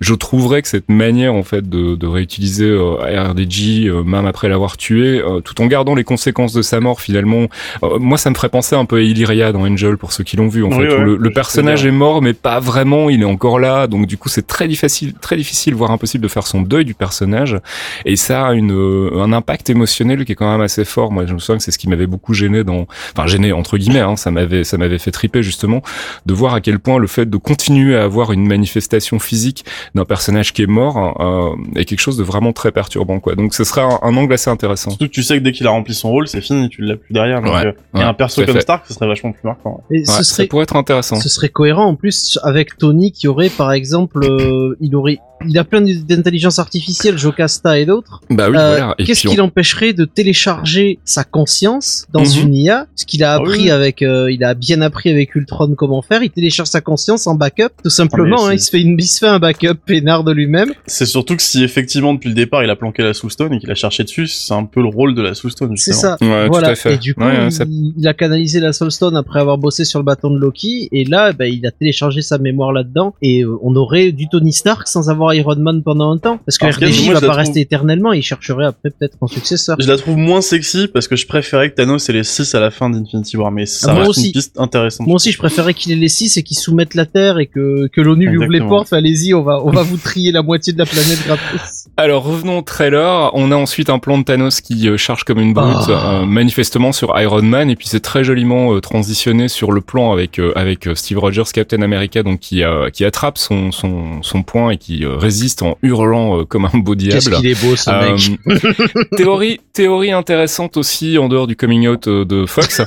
[0.00, 2.94] je trouverais que cette manière en fait de, de réutiliser euh,
[3.30, 7.00] RDJ euh, même après l'avoir tué, euh, tout en gardant les conséquences de sa mort
[7.00, 7.46] finalement,
[7.84, 10.36] euh, moi ça me ferait penser un peu à Illyria dans Angel pour ceux qui
[10.36, 10.94] l'ont vu en Oui, fait.
[10.94, 13.10] ouais, le, le personnage est mort, mais pas vraiment.
[13.10, 16.28] Il est encore là, donc du coup c'est très difficile, très difficile, voire impossible de
[16.28, 17.56] faire son deuil du personnage.
[18.04, 21.12] Et ça a une, euh, un impact émotionnel qui est quand même assez fort.
[21.12, 23.78] Moi, je me souviens que c'est ce qui m'avait beaucoup gêné dans, enfin gêné entre
[23.78, 25.82] guillemets, hein, ça m'avait, ça m'avait fait triper justement
[26.26, 29.64] de voir à quel point le fait de continuer à avoir une manifestation physique
[29.94, 33.34] d'un personnage qui est mort euh, est quelque chose de vraiment très perturbant, quoi.
[33.34, 34.90] Donc, ce sera un, un angle assez intéressant.
[34.90, 36.96] Surtout que tu sais que dès qu'il a rempli son rôle, c'est fini, tu l'as
[36.96, 37.40] plus derrière.
[37.42, 38.60] Donc, Ouais, euh, et ouais, un perso comme fait.
[38.60, 39.80] Stark, ce serait vachement plus marquant.
[39.90, 41.16] Et Ouais, ce Ça serait pourrait être intéressant.
[41.16, 45.56] Ce serait cohérent en plus avec Tony qui aurait par exemple, euh, il aurait, il
[45.58, 48.20] a plein d'intelligence artificielle, Jocasta et d'autres.
[48.30, 48.94] Bah oui, Euh, voilà.
[48.98, 52.42] Qu'est-ce qui on- l'empêcherait de télécharger sa conscience dans Mhm.
[52.48, 53.70] une IA Ce qu'il a Ah appris oui.
[53.70, 56.22] avec, euh, il a bien appris avec Ultron comment faire.
[56.22, 58.36] Il télécharge sa conscience en backup, tout simplement.
[58.46, 60.72] Ah, hein, il se fait une, il se fait un backup peinard de lui-même.
[60.86, 63.70] C'est surtout que si effectivement depuis le départ il a planqué la Soulstone et qu'il
[63.70, 65.76] a cherché dessus, c'est un peu le rôle de la Soulstone.
[65.76, 66.16] C'est ça.
[66.20, 66.68] Ouais, tout voilà.
[66.68, 66.94] à fait.
[66.94, 69.84] Et du coup, Ouais, ouais, ça- il, il a canalisé la Soulstone après avoir bossé
[69.84, 70.88] sur le bâton de Loki.
[70.92, 73.14] Et là, bah, il a téléchargé sa mémoire là-dedans.
[73.22, 76.38] Et euh, on aurait du Tony Stark sans avoir Iron Man pendant un temps.
[76.46, 78.12] Parce que Alors, RDJ moi, va pas trouve- rester éternellement.
[78.12, 79.76] Il chercherait après peut-être un successeur.
[79.80, 82.60] Je la trouve moins sexy parce que je préférais que Thanos ait les 6 à
[82.60, 84.26] la fin d'Infinity War, mais ça Ah, moi reste aussi.
[84.26, 85.06] une piste intéressante.
[85.06, 87.88] Moi aussi, je préférais qu'il ait les six et qu'il soumette la Terre et que,
[87.88, 88.92] que l'ONU lui ouvre les portes.
[88.92, 91.88] Allez-y, on va, on va vous trier la moitié de la planète gratos.
[91.96, 93.30] Alors revenons au trailer.
[93.34, 96.20] On a ensuite un plan de Thanos qui euh, charge comme une brute, Ah.
[96.22, 100.12] euh, manifestement sur Iron Man, et puis c'est très joliment euh, transitionné sur le plan
[100.12, 104.42] avec euh, avec Steve Rogers, Captain America, donc qui euh, qui attrape son son son
[104.42, 107.36] poing et qui euh, résiste en hurlant euh, comme un beau Qu'est-ce diable.
[107.42, 109.08] qu'il est beau, ce Euh, mec.
[109.16, 112.80] théorie, théorie intéressante aussi en dehors du coming out euh, de Fox.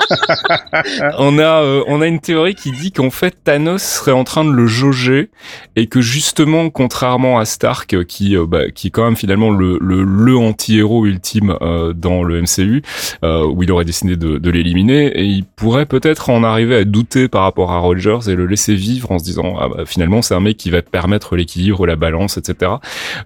[1.18, 4.44] On a, euh, on a une théorie qui dit qu'en fait Thanos serait en train
[4.44, 5.30] de le jauger
[5.76, 9.50] et que justement, contrairement à Stark, euh, qui, euh, bah, qui est quand même finalement
[9.50, 11.56] le, le, anti-héros ultime
[11.94, 12.82] dans le MCU,
[13.22, 17.42] où il aurait décidé de, l'éliminer, et il pourrait peut-être en arriver à douter par
[17.42, 20.40] rapport à Rogers et le laisser vivre en se disant ah bah, finalement c'est un
[20.40, 22.72] mec qui va permettre l'équilibre, la balance, etc.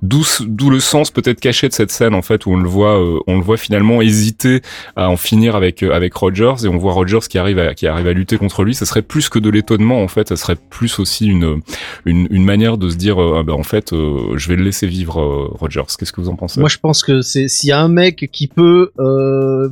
[0.03, 3.01] D'où d'où le sens peut-être caché de cette scène en fait où on le voit
[3.27, 4.63] on le voit finalement hésiter
[4.97, 8.07] à en finir avec avec Rogers et on voit Rogers qui arrive à qui arrive
[8.07, 8.75] à lutter contre lui.
[8.75, 11.61] Ça serait plus que de l'étonnement en fait, ça serait plus aussi une
[12.05, 14.87] une, manière de se dire euh, ah bah, en fait euh, je vais le laisser
[14.87, 15.83] vivre euh, Rogers.
[15.99, 16.61] Qu'est-ce que vous en pensez?
[16.61, 18.91] Moi, je pense que c'est s'il y a un mec qui peut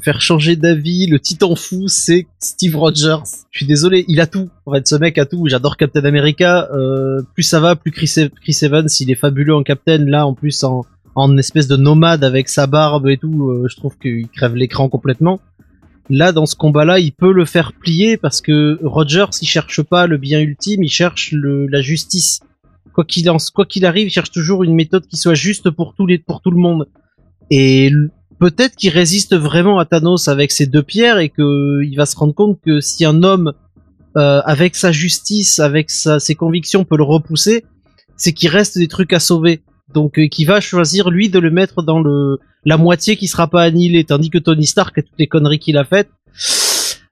[0.03, 3.22] faire changer d'avis, le titan fou, c'est Steve Rogers.
[3.51, 4.49] Je suis désolé, il a tout.
[4.66, 5.47] En fait, ce mec a tout.
[5.49, 6.68] J'adore Captain America.
[7.35, 8.12] Plus ça va, plus Chris,
[8.62, 9.99] Evans, il est fabuleux en Captain.
[9.99, 13.97] Là, en plus, en, en espèce de nomade avec sa barbe et tout, je trouve
[13.99, 15.41] qu'il crève l'écran complètement.
[16.11, 20.07] Là, dans ce combat-là, il peut le faire plier parce que Rogers, il cherche pas
[20.07, 22.41] le bien ultime, il cherche le, la justice.
[22.93, 26.07] Quoi qu'il quoi qu'il arrive, il cherche toujours une méthode qui soit juste pour tous
[26.07, 26.89] les, pour tout le monde.
[27.51, 27.91] Et
[28.39, 32.17] peut-être qu'il résiste vraiment à Thanos avec ses deux pierres et que il va se
[32.17, 33.53] rendre compte que si un homme
[34.17, 37.65] euh, avec sa justice, avec sa, ses convictions peut le repousser,
[38.17, 39.63] c'est qu'il reste des trucs à sauver.
[39.95, 43.47] Donc euh, qui va choisir lui de le mettre dans le la moitié qui sera
[43.47, 46.11] pas annihilée, tandis que Tony Stark toutes les conneries qu'il a faites,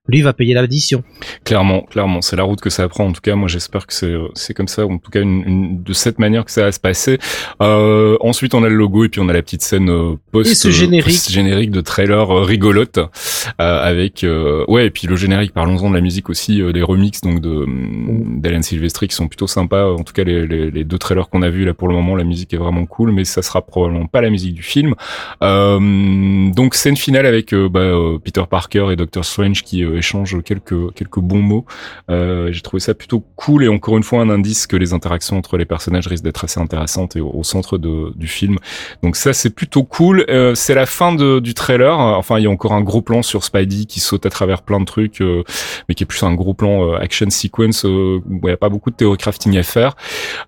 [0.09, 1.05] lui il va payer l'addition.
[1.45, 3.07] Clairement, clairement, c'est la route que ça prend.
[3.07, 5.45] En tout cas, moi, j'espère que c'est euh, comme ça, ou en tout cas une,
[5.47, 7.19] une- de cette manière que ça va se passer.
[7.63, 10.55] Euh, ensuite, on a le logo et puis on a la petite scène euh, post
[10.57, 11.31] ce générique.
[11.31, 13.05] générique de trailer euh, rigolote euh,
[13.59, 15.53] avec euh, ouais et puis le générique.
[15.55, 18.41] Parlons-en de la musique aussi, euh, les remixes donc de Mm.
[18.41, 19.87] d'Alan Silvestri qui sont plutôt sympas.
[19.93, 22.17] En tout cas, les, les, les deux trailers qu'on a vus là pour le moment,
[22.17, 24.95] la musique est vraiment cool, mais ça sera probablement pas la musique du film.
[25.43, 29.92] Euh, donc scène finale avec euh, bah, euh, Peter Parker et Doctor Strange qui euh,
[29.97, 31.65] échangent quelques quelques bons mots.
[32.09, 35.57] J'ai trouvé ça plutôt cool et encore une fois un indice que les interactions entre
[35.57, 38.57] les personnages risquent d'être assez intéressantes et au, centre de, du film.
[39.03, 40.25] Donc ça c'est plutôt cool.
[40.55, 41.99] c'est la fin de, du trailer.
[41.99, 44.81] Enfin il y a encore un gros plan sur Spidey qui saute à travers plein
[44.81, 45.21] de trucs,
[45.89, 48.91] mais qui est plus un gros plan action sequence où il n'y a pas beaucoup
[48.91, 49.97] de théorie crafting à faire.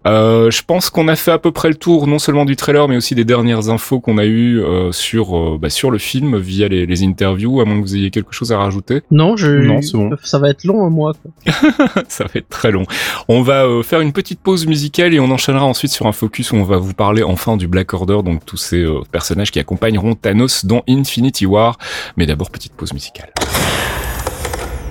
[0.04, 2.96] je pense qu'on a fait à peu près le tour non seulement du trailer mais
[2.96, 7.02] aussi des dernières infos qu'on a eues sur bah, sur le film via les, les,
[7.02, 9.02] interviews, à moins que vous ayez quelque chose à rajouter.
[9.10, 9.48] Non, je...
[9.48, 9.80] non,
[10.22, 11.12] ça va être long un mois.
[12.08, 12.84] ça va être très long.
[13.28, 16.52] On va euh, faire une petite pause musicale et on enchaînera ensuite sur un focus
[16.52, 19.60] où on va vous parler enfin du Black Order, donc tous ces euh, personnages qui
[19.60, 21.78] accompagneront Thanos dans Infinity War.
[22.16, 23.32] Mais d'abord, petite pause musicale.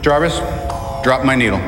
[0.02, 0.42] Jarvis,
[1.04, 1.60] drop my needle.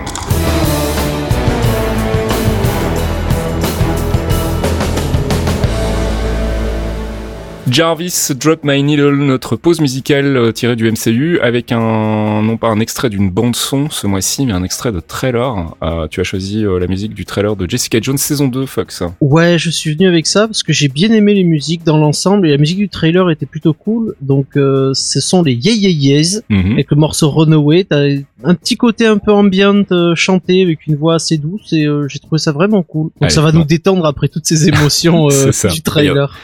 [7.70, 12.68] Jarvis Drop My Needle, notre pause musicale euh, tirée du MCU avec un, non pas
[12.68, 15.76] un extrait d'une bande son ce mois-ci, mais un extrait de trailer.
[15.82, 19.02] Euh, tu as choisi euh, la musique du trailer de Jessica Jones saison 2, Fox.
[19.20, 22.48] Ouais, je suis venu avec ça parce que j'ai bien aimé les musiques dans l'ensemble
[22.48, 24.16] et la musique du trailer était plutôt cool.
[24.22, 26.74] Donc, ce sont les Yeah Yeah Yeahs mhm.
[26.74, 27.84] avec le morceau Runaway.
[27.84, 28.06] T'as
[28.44, 32.38] un petit côté un peu ambiante chanté avec une voix assez douce et j'ai trouvé
[32.38, 33.12] ça vraiment cool.
[33.22, 35.28] Donc ça va nous détendre après toutes ces émotions
[35.72, 36.38] du trailer.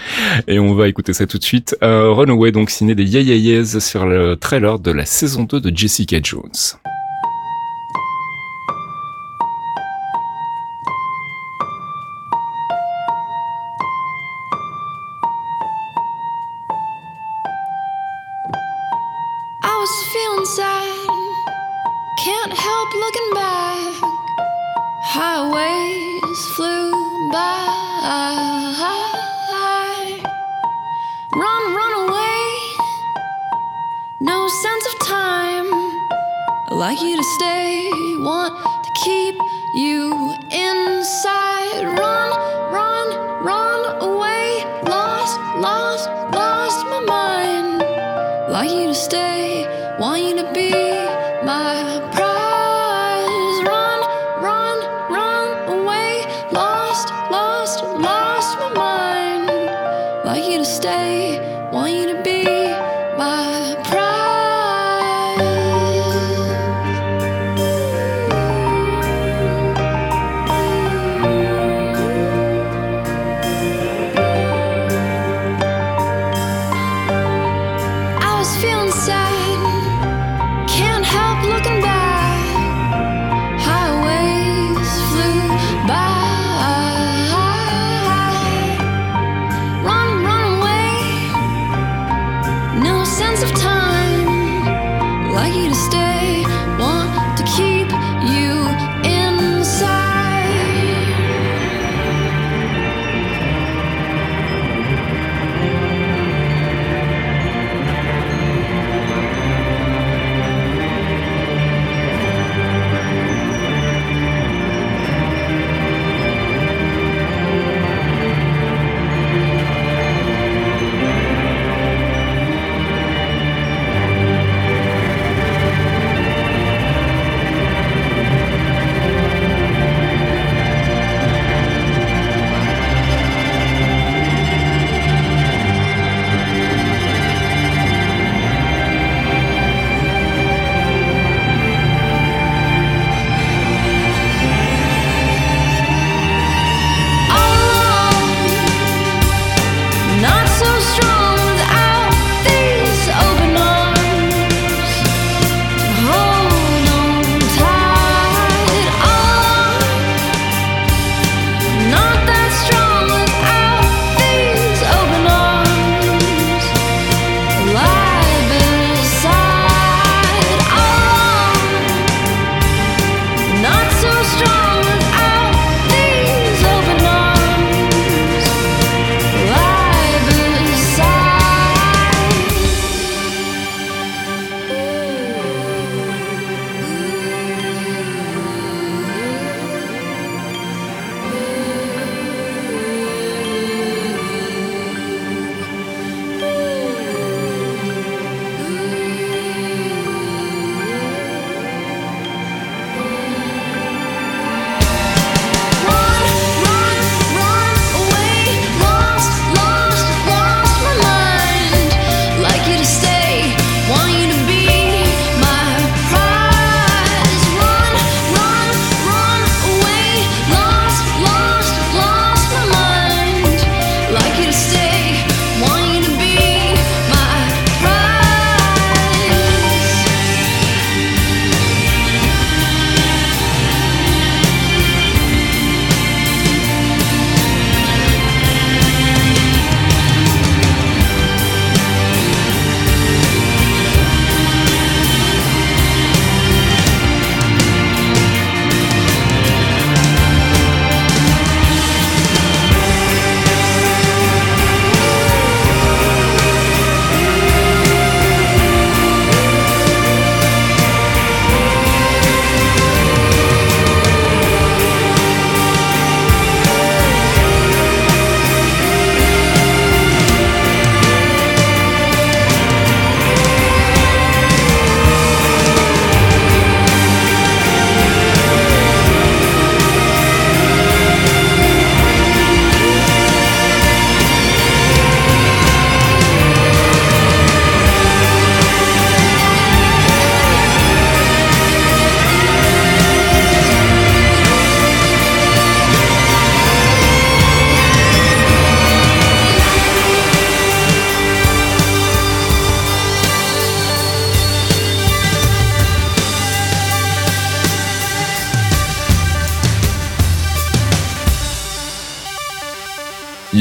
[0.47, 1.75] Et on va écouter ça tout de suite.
[1.83, 6.17] Euh, Runaway, donc signé des Yeah sur le trailer de la saison 2 de Jessica
[6.21, 6.49] Jones.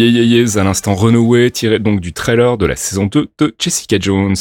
[0.08, 4.34] Yeah à l'instant Runaway, tiré donc du trailer de la saison 2 de Jessica Jones.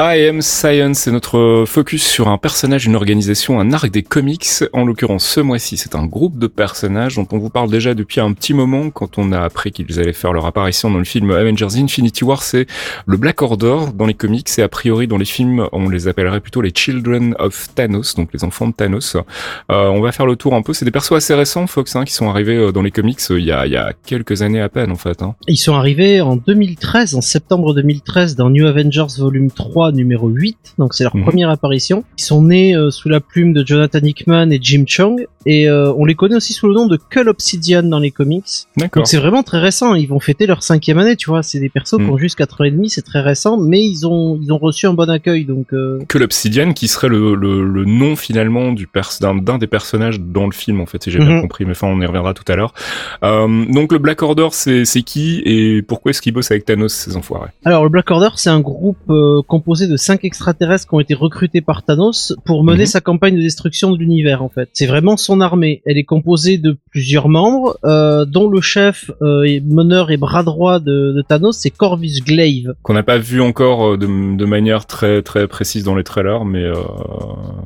[0.00, 4.46] I Am Science, c'est notre focus sur un personnage, une organisation, un arc des comics.
[4.72, 8.20] En l'occurrence, ce mois-ci, c'est un groupe de personnages dont on vous parle déjà depuis
[8.20, 11.32] un petit moment quand on a appris qu'ils allaient faire leur apparition dans le film
[11.32, 12.44] Avengers Infinity War.
[12.44, 12.68] C'est
[13.06, 16.40] le Black Order dans les comics et a priori dans les films, on les appellerait
[16.40, 19.16] plutôt les Children of Thanos, donc les enfants de Thanos.
[19.16, 20.74] Euh, on va faire le tour un peu.
[20.74, 23.40] C'est des persos assez récents, Fox, hein, qui sont arrivés euh, dans les comics euh,
[23.40, 25.22] il y a, il y a quelques années à peine, en fait.
[25.22, 25.34] Hein.
[25.48, 30.74] Ils sont arrivés en 2013, en septembre 2013, dans New Avengers Volume 3, numéro 8.
[30.78, 31.24] Donc c'est leur Mhm.
[31.24, 32.04] première apparition.
[32.18, 35.26] Ils sont nés euh, sous la plume de Jonathan Hickman et Jim Chung.
[35.46, 38.44] Et euh, on les connaît aussi sous le nom de Cull Obsidian dans les comics.
[38.76, 39.00] D'accord.
[39.02, 39.94] Donc c'est vraiment très récent.
[39.94, 41.42] Ils vont fêter leur cinquième année, tu vois.
[41.42, 42.10] C'est des persos qui Mhm.
[42.10, 44.86] ont juste 4 ans et demi, c'est très récent, mais ils ont ils ont reçu
[44.86, 45.44] un bon accueil.
[45.44, 49.66] Donc euh, que l'Obsidian, qui serait le, le, le nom finalement du pers d'un des
[49.66, 51.42] personnages dans le film en fait, si j'ai bien Mhm.
[51.42, 51.64] compris.
[51.64, 52.74] Mais enfin, on y reviendra tout à l'heure.
[53.22, 55.40] Euh, donc le Black Order, c'est qui?
[55.44, 57.50] Et pourquoi est-ce qu'ils bossent avec Thanos ces enfoirés?
[57.64, 59.40] Alors le Black Order, c'est un groupe euh,
[59.78, 62.86] composé de cinq extraterrestres qui ont été recrutés par Thanos pour mener Mhm.
[62.86, 64.42] sa campagne de destruction de l'univers.
[64.42, 65.82] En fait, c'est vraiment son armée.
[65.86, 70.42] Elle est composée de plusieurs membres, euh, dont le chef, euh, et meneur et bras
[70.42, 72.74] droit de, de Thanos, c'est Corvus Glaive.
[72.82, 74.06] Qu'on n'a pas vu encore euh, de,
[74.36, 76.74] de manière très très précise dans les trailers, mais euh,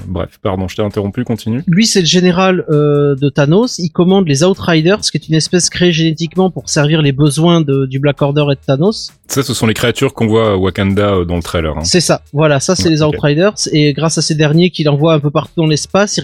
[0.07, 1.25] bref, pardon, je t'ai interrompu.
[1.25, 1.63] Continue.
[1.67, 3.79] Lui, c'est le général de Thanos.
[3.79, 7.87] Il commande les Outriders, qui est une espèce créée génétiquement pour servir les besoins de-
[7.87, 9.13] du Black Order et de Thanos.
[9.29, 11.77] Ça, ce sont les créatures qu'on voit à Wakanda dans le trailer.
[11.79, 11.85] Hein.
[11.85, 13.03] C'est ça, voilà, ça c'est les.
[13.03, 16.21] Outriders et grâce à ces derniers qu'il envoie un peu partout dans l'espace,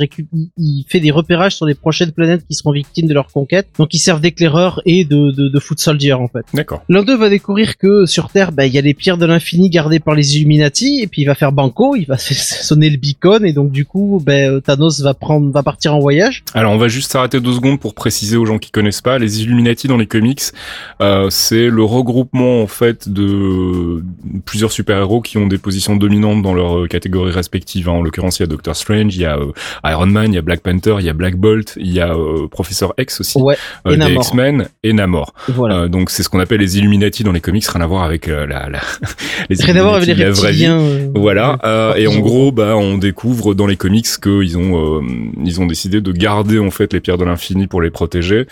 [0.59, 3.69] il, fait des repérages sur les prochaines planètes qui seront victimes de leur conquête.
[3.79, 6.45] Donc ils servent d'éclaireurs et de, de, de foot soldier en fait.
[6.55, 6.83] D'accord.
[6.89, 9.71] L'un d'eux va découvrir que sur Terre, bah, il y a les pierres de l'infini
[9.71, 13.45] gardées par les Illuminati et puis il va faire banco, il va sonner le beacon
[13.45, 16.45] et donc du coup, ben, Thanos va prendre, va partir en voyage.
[16.55, 19.19] Alors, on va juste s'arrêter deux secondes pour préciser aux gens qui connaissent pas.
[19.19, 20.43] Les Illuminati dans les comics,
[21.01, 24.03] euh, c'est le regroupement en fait de
[24.45, 27.89] plusieurs super-héros qui ont des positions dominantes dans leur euh, catégorie respective.
[27.91, 27.93] hein.
[27.93, 29.53] En l'occurrence, il y a Doctor Strange, il y a euh,
[29.85, 32.15] Iron Man, il y a Black Panther, il y a Black Bolt, il y a
[32.15, 33.57] euh, Professeur X aussi, Ouais,
[33.87, 34.23] et des Namor.
[34.23, 35.35] X-Men et Namor.
[35.49, 35.89] voilà.
[35.89, 38.47] Donc, c'est ce qu'on appelle les Illuminati dans les comics, rien à voir avec la,
[38.47, 38.71] la
[39.51, 40.81] les Rien à voir avec les reptiliens.
[41.15, 41.59] Voilà,
[41.99, 45.03] et en gros, bah, on découvre dans les comics qu'ils ont,
[45.45, 48.47] ils ont décidé de garder en fait les pierres de l'infini pour les protéger.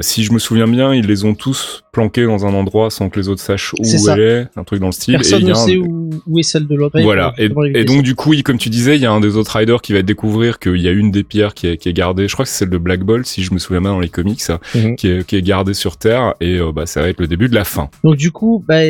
[0.00, 3.18] Si je me souviens bien, ils les ont tous planqués dans un endroit sans que
[3.18, 3.78] les autres sachent où
[4.10, 5.14] elle est, un truc dans le style.
[5.14, 7.00] Personne et y ne un- sait où, où est celle de l'autre.
[7.00, 7.48] Voilà, et,
[7.84, 9.94] donc du coup, il- comme tu disais, il y a un des autres riders qui
[9.94, 12.28] va découvrir qu'il y a une des pierres qui est, qui est gardée.
[12.28, 14.10] Je crois que c'est celle de Black Bolt, si je me souviens bien dans les
[14.10, 14.42] comics,
[14.74, 14.96] Mhm.
[14.96, 17.48] qui, est, qui est gardée sur Terre, et euh, bah, ça va être le début
[17.48, 17.88] de la fin.
[18.04, 18.80] Donc du coup, bah,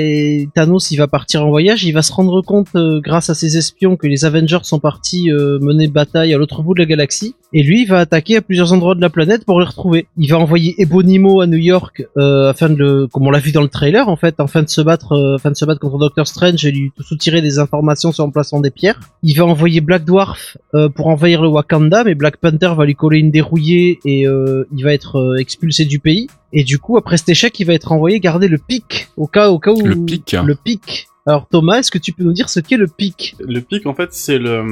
[0.54, 3.56] Thanos il va partir en voyage, il va se rendre compte euh, grâce à ses
[3.56, 7.34] espions que les Avengers sont partis euh, mener bataille à l'autre bout de la galaxie,
[7.52, 10.06] et lui il va attaquer à plusieurs endroits de la planète pour les retrouver.
[10.16, 13.52] Il va envoyer Ebonimo à New York euh, afin de le, comme on l'a vu
[13.52, 15.98] dans le trailer en fait, afin de se battre, euh, afin de se battre contre
[15.98, 19.00] Doctor Strange et lui soutirer des informations sur l'emplacement des pierres.
[19.22, 22.94] Il va envoyer Black Dwarf euh, pour envahir le Wakanda, mais Black Panther va lui
[22.94, 26.28] coller une dérouillée et euh, il va être euh, expulsé du pays.
[26.52, 29.48] Et du coup, après cet échec, il va être envoyé garder le pic au cas,
[29.50, 31.08] au cas où Le pic Le pic.
[31.26, 33.34] Alors Thomas, est-ce que tu peux nous dire ce qu'est le pic?
[33.40, 34.62] Le pic, en fait, c'est le,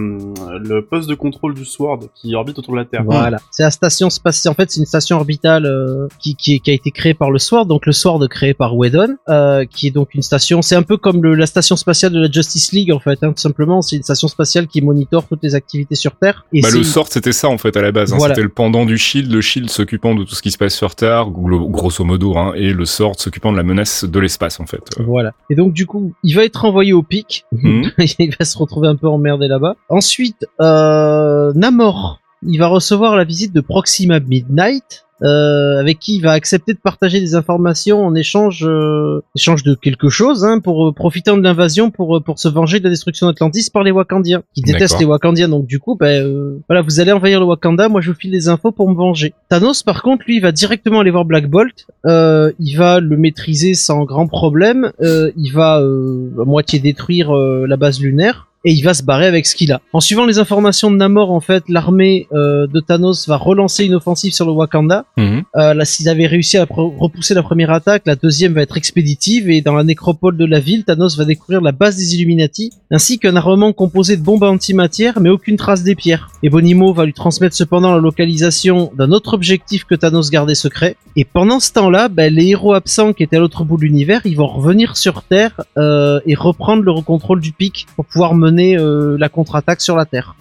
[0.59, 3.03] le poste de contrôle du Sword qui orbite autour de la Terre.
[3.05, 3.39] Voilà.
[3.51, 4.53] C'est la station spatiale.
[4.53, 7.39] En fait, c'est une station orbitale euh, qui, qui, qui a été créée par le
[7.39, 10.63] SWORD, donc le SWORD créé par Whedon, euh, qui est donc une station.
[10.63, 13.19] C'est un peu comme le- la station spatiale de la Justice League, en fait.
[13.23, 16.47] Hein, tout simplement, c'est une station spatiale qui monitore toutes les activités sur Terre.
[16.53, 18.13] Et Bah, le sort, c'était ça en fait à la base.
[18.13, 18.17] hein.
[18.19, 18.35] Voilà.
[18.35, 20.95] C'était le pendant du Shield, le Shield s'occupant de tout ce qui se passe sur
[20.95, 24.83] Terre, grosso modo, hein, et le sort s'occupant de la menace de l'espace en fait.
[25.01, 25.33] Voilà.
[25.51, 27.45] Et donc du coup, il va être envoyé au pic.
[27.53, 27.91] Mhm.
[28.19, 29.77] il va se retrouver un peu emmerdé là-bas.
[29.89, 35.04] Ensuite, euh, Namor, il va recevoir la visite de Proxima Midnight.
[35.23, 39.75] Euh, avec qui il va accepter de partager des informations en échange, euh, échange de
[39.75, 42.91] quelque chose, hein, pour euh, profitant de l'invasion pour euh, pour se venger de la
[42.91, 45.49] destruction d'Atlantis par les Wakandiens, qui détestent les Wakandiens.
[45.49, 48.33] Donc du coup, ben euh, voilà, vous allez envahir le Wakanda, moi je vous file
[48.33, 49.35] des infos pour me venger.
[49.49, 51.87] Thanos, par contre, lui, il va directement aller voir Black Bolt.
[52.07, 54.93] Euh, il va le maîtriser sans grand problème.
[55.01, 58.49] Euh, il va euh, à moitié détruire euh, la base lunaire.
[58.65, 59.81] Et il va se barrer avec ce qu'il a.
[59.93, 63.95] En suivant les informations de Namor, en fait, l'armée euh, de Thanos va relancer une
[63.95, 65.05] offensive sur le Wakanda.
[65.17, 65.43] Mhm.
[65.57, 69.51] Euh, là, s'ils avaient réussi à repousser la première attaque, la deuxième va être expéditive
[69.51, 73.19] et dans la nécropole de la ville, Thanos va découvrir la base des Illuminati ainsi
[73.19, 76.31] qu'un armement composé de bombes antimatière mais aucune trace des pierres.
[76.43, 80.97] Ebonimo va lui transmettre cependant la localisation d'un autre objectif que Thanos gardait secret.
[81.17, 84.23] Et pendant ce temps-là, ben, les héros absents qui étaient à l'autre bout de l'univers,
[84.25, 88.54] ils vont revenir sur Terre euh, et reprendre le contrôle du pic pour pouvoir mener
[88.61, 90.35] euh, la contre-attaque sur la Terre.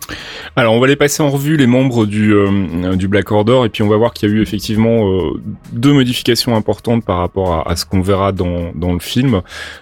[0.55, 3.69] Alors, on va les passer en revue les membres du, euh, du Black Order et
[3.69, 5.41] puis on va voir qu'il y a eu effectivement euh,
[5.71, 9.41] deux modifications importantes par rapport à, à ce qu'on verra dans, dans le film.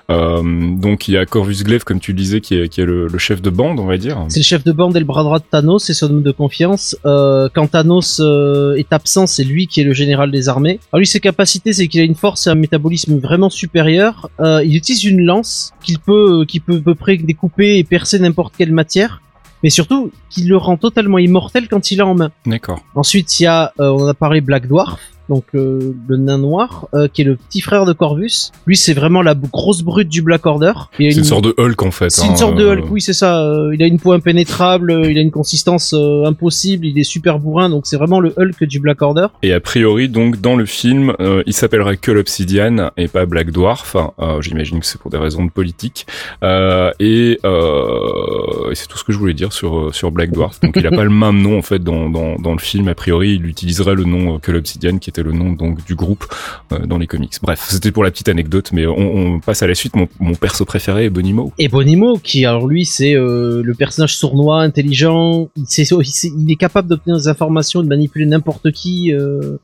[0.10, 3.08] Donc, il y a Corvus Glaive, comme tu le disais, qui est, qui est le,
[3.08, 4.26] le chef de bande, on va dire.
[4.30, 6.32] C'est le chef de bande et le bras droit de Thanos, c'est son homme de
[6.32, 6.98] confiance.
[7.04, 10.80] Quand Thanos est absent, c'est lui qui est le général des armées.
[10.92, 14.30] Alors lui, ses capacités, c'est qu'il a une force et un métabolisme vraiment supérieur.
[14.40, 18.56] Il utilise une lance qu'il peut, qui peut à peu près découper et percer n'importe
[18.58, 19.22] quelle matière.
[19.64, 22.32] Mais surtout, qui le rend totalement immortel quand il est en main.
[22.46, 22.80] D'accord.
[22.96, 25.00] Ensuite, il y a, euh, on a parlé, Black Dwarf,
[25.30, 28.52] donc euh, le nain noir, euh, qui est le petit frère de Corvus.
[28.66, 30.74] Lui, c'est vraiment la grosse brute du Black Order.
[30.98, 32.10] C'est une sorte de Hulk en fait.
[32.10, 33.42] c'est une hein, sorte de euh, Hulk, oui, c'est ça.
[33.42, 37.70] Euh, il a une peau impénétrable, il a une consistance impossible, il est super bourrin,
[37.70, 39.28] donc c'est vraiment le Hulk du Black Order.
[39.44, 41.14] Et a priori, donc, dans le film,
[41.46, 43.96] il s'appellerait que l'Obsidian et pas Black Dwarf.
[44.42, 46.06] J'imagine que c'est pour des raisons de politique.
[46.44, 50.60] Euh, et euh, et c'est tout ce que je voulais dire sur sur Black Dwarf.
[50.62, 52.88] Donc, il a pas le même nom en fait dans, dans, dans le film.
[52.88, 56.26] A priori, il utiliserait le nom que l'Obsidian, qui était le nom donc du groupe
[56.72, 57.34] euh, dans les comics.
[57.42, 59.94] Bref, c'était pour la petite anecdote, mais on, passe à la suite.
[59.96, 61.52] Mon, perso préféré est Bonimo.
[61.58, 66.88] Et Bonimo, qui alors lui, c'est euh, le personnage sournois, intelligent, il, il est capable
[66.88, 69.58] d'obtenir des informations, de manipuler n'importe qui euh,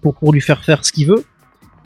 [0.00, 1.24] pour, pour lui faire faire ce qu'il veut.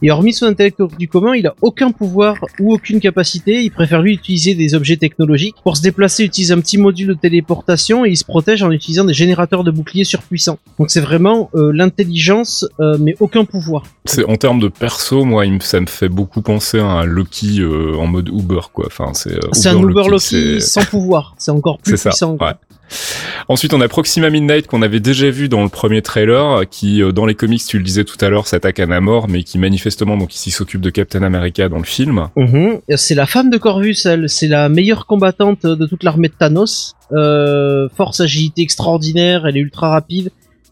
[0.03, 3.63] Et hormis son intellect du commun, il a aucun pouvoir ou aucune capacité.
[3.63, 5.57] Il préfère lui utiliser des objets technologiques.
[5.65, 8.71] Pour se déplacer, il utilise un petit module de téléportation et il se protège en
[8.71, 10.59] utilisant des générateurs de boucliers surpuissants.
[10.79, 13.83] Donc c'est vraiment euh, l'intelligence, euh, mais aucun pouvoir.
[14.05, 17.05] C'est en termes de perso, moi, il me- ça me fait beaucoup penser à un
[17.05, 18.87] Loki euh, en mode Uber, quoi.
[18.87, 21.35] Enfin, c'est euh, C'est un Uber Loki sans pouvoir.
[21.39, 22.37] C'est encore plus puissant.
[22.41, 22.53] Ouais.
[23.49, 27.13] Ensuite, on a Proxima Midnight qu'on avait déjà vu dans le premier trailer, qui euh,
[27.13, 30.17] dans les comics, tu le disais tout à l'heure, s'attaque à Namor, mais qui manifestement
[30.17, 32.29] donc ici s'occupe de Captain America dans le film.
[32.37, 32.81] Mhm.
[32.97, 34.29] C'est la femme de Corvus, elle.
[34.29, 36.95] C'est la meilleure combattante de toute l'armée de Thanos.
[37.13, 40.31] Euh, force, agilité extraordinaire, elle est ultra rapide.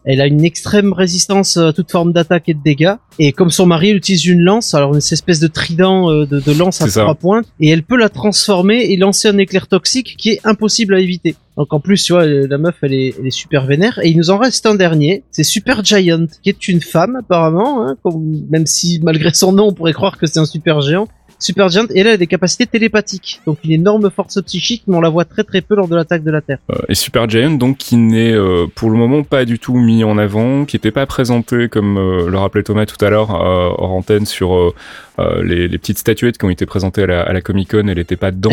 [0.09, 2.93] Elle a une extrême résistance à toute forme d'attaque et de dégâts.
[3.19, 6.39] Et comme son mari, elle utilise une lance, alors une espèce de trident euh, de,
[6.39, 10.15] de lance à trois pointes, et elle peut la transformer et lancer un éclair toxique
[10.17, 11.35] qui est impossible à éviter.
[11.57, 13.99] Donc en plus, tu vois, la meuf, elle est, elle est super vénère.
[14.03, 17.83] Et il nous en reste un dernier, c'est Super Giant, qui est une femme apparemment,
[17.85, 21.07] hein, comme- même si malgré son nom, on pourrait croire que c'est un super géant.
[21.39, 25.01] Super Giant, et elle a des capacités télépathiques, donc une énorme force psychique, mais on
[25.01, 26.57] la voit très très peu lors de l'attaque de la Terre.
[26.71, 30.03] Euh, et Super Giant, donc, qui n'est euh, pour le moment pas du tout mis
[30.03, 33.69] en avant, qui n'était pas présenté, comme euh, le rappelait Thomas tout à l'heure, euh,
[33.77, 34.73] hors antenne, sur euh,
[35.19, 37.87] euh, les, les petites statuettes qui ont été présentées à la, à la Comic Con.
[37.87, 38.49] Elle n'était pas dedans.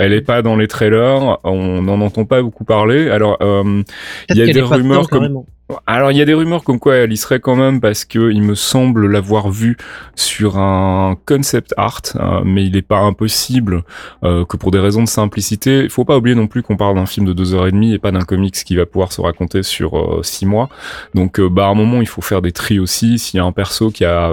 [0.00, 1.38] Elle est pas euh, dans les trailers.
[1.44, 3.10] On n'en entend pas beaucoup parler.
[3.10, 3.82] Alors, euh,
[4.30, 5.46] Il y a des rumeurs dedans, comme- carrément.
[5.88, 8.30] Alors il y a des rumeurs comme quoi elle y serait quand même parce que
[8.30, 9.76] il me semble l'avoir vu
[10.14, 13.82] sur un concept art, euh, mais il n'est pas impossible
[14.22, 16.94] euh, que pour des raisons de simplicité, il faut pas oublier non plus qu'on parle
[16.94, 19.20] d'un film de deux heures et demie et pas d'un comics qui va pouvoir se
[19.20, 20.68] raconter sur euh, six mois.
[21.14, 23.18] Donc euh, bah à un moment il faut faire des tris aussi.
[23.18, 24.30] S'il y a un perso qui a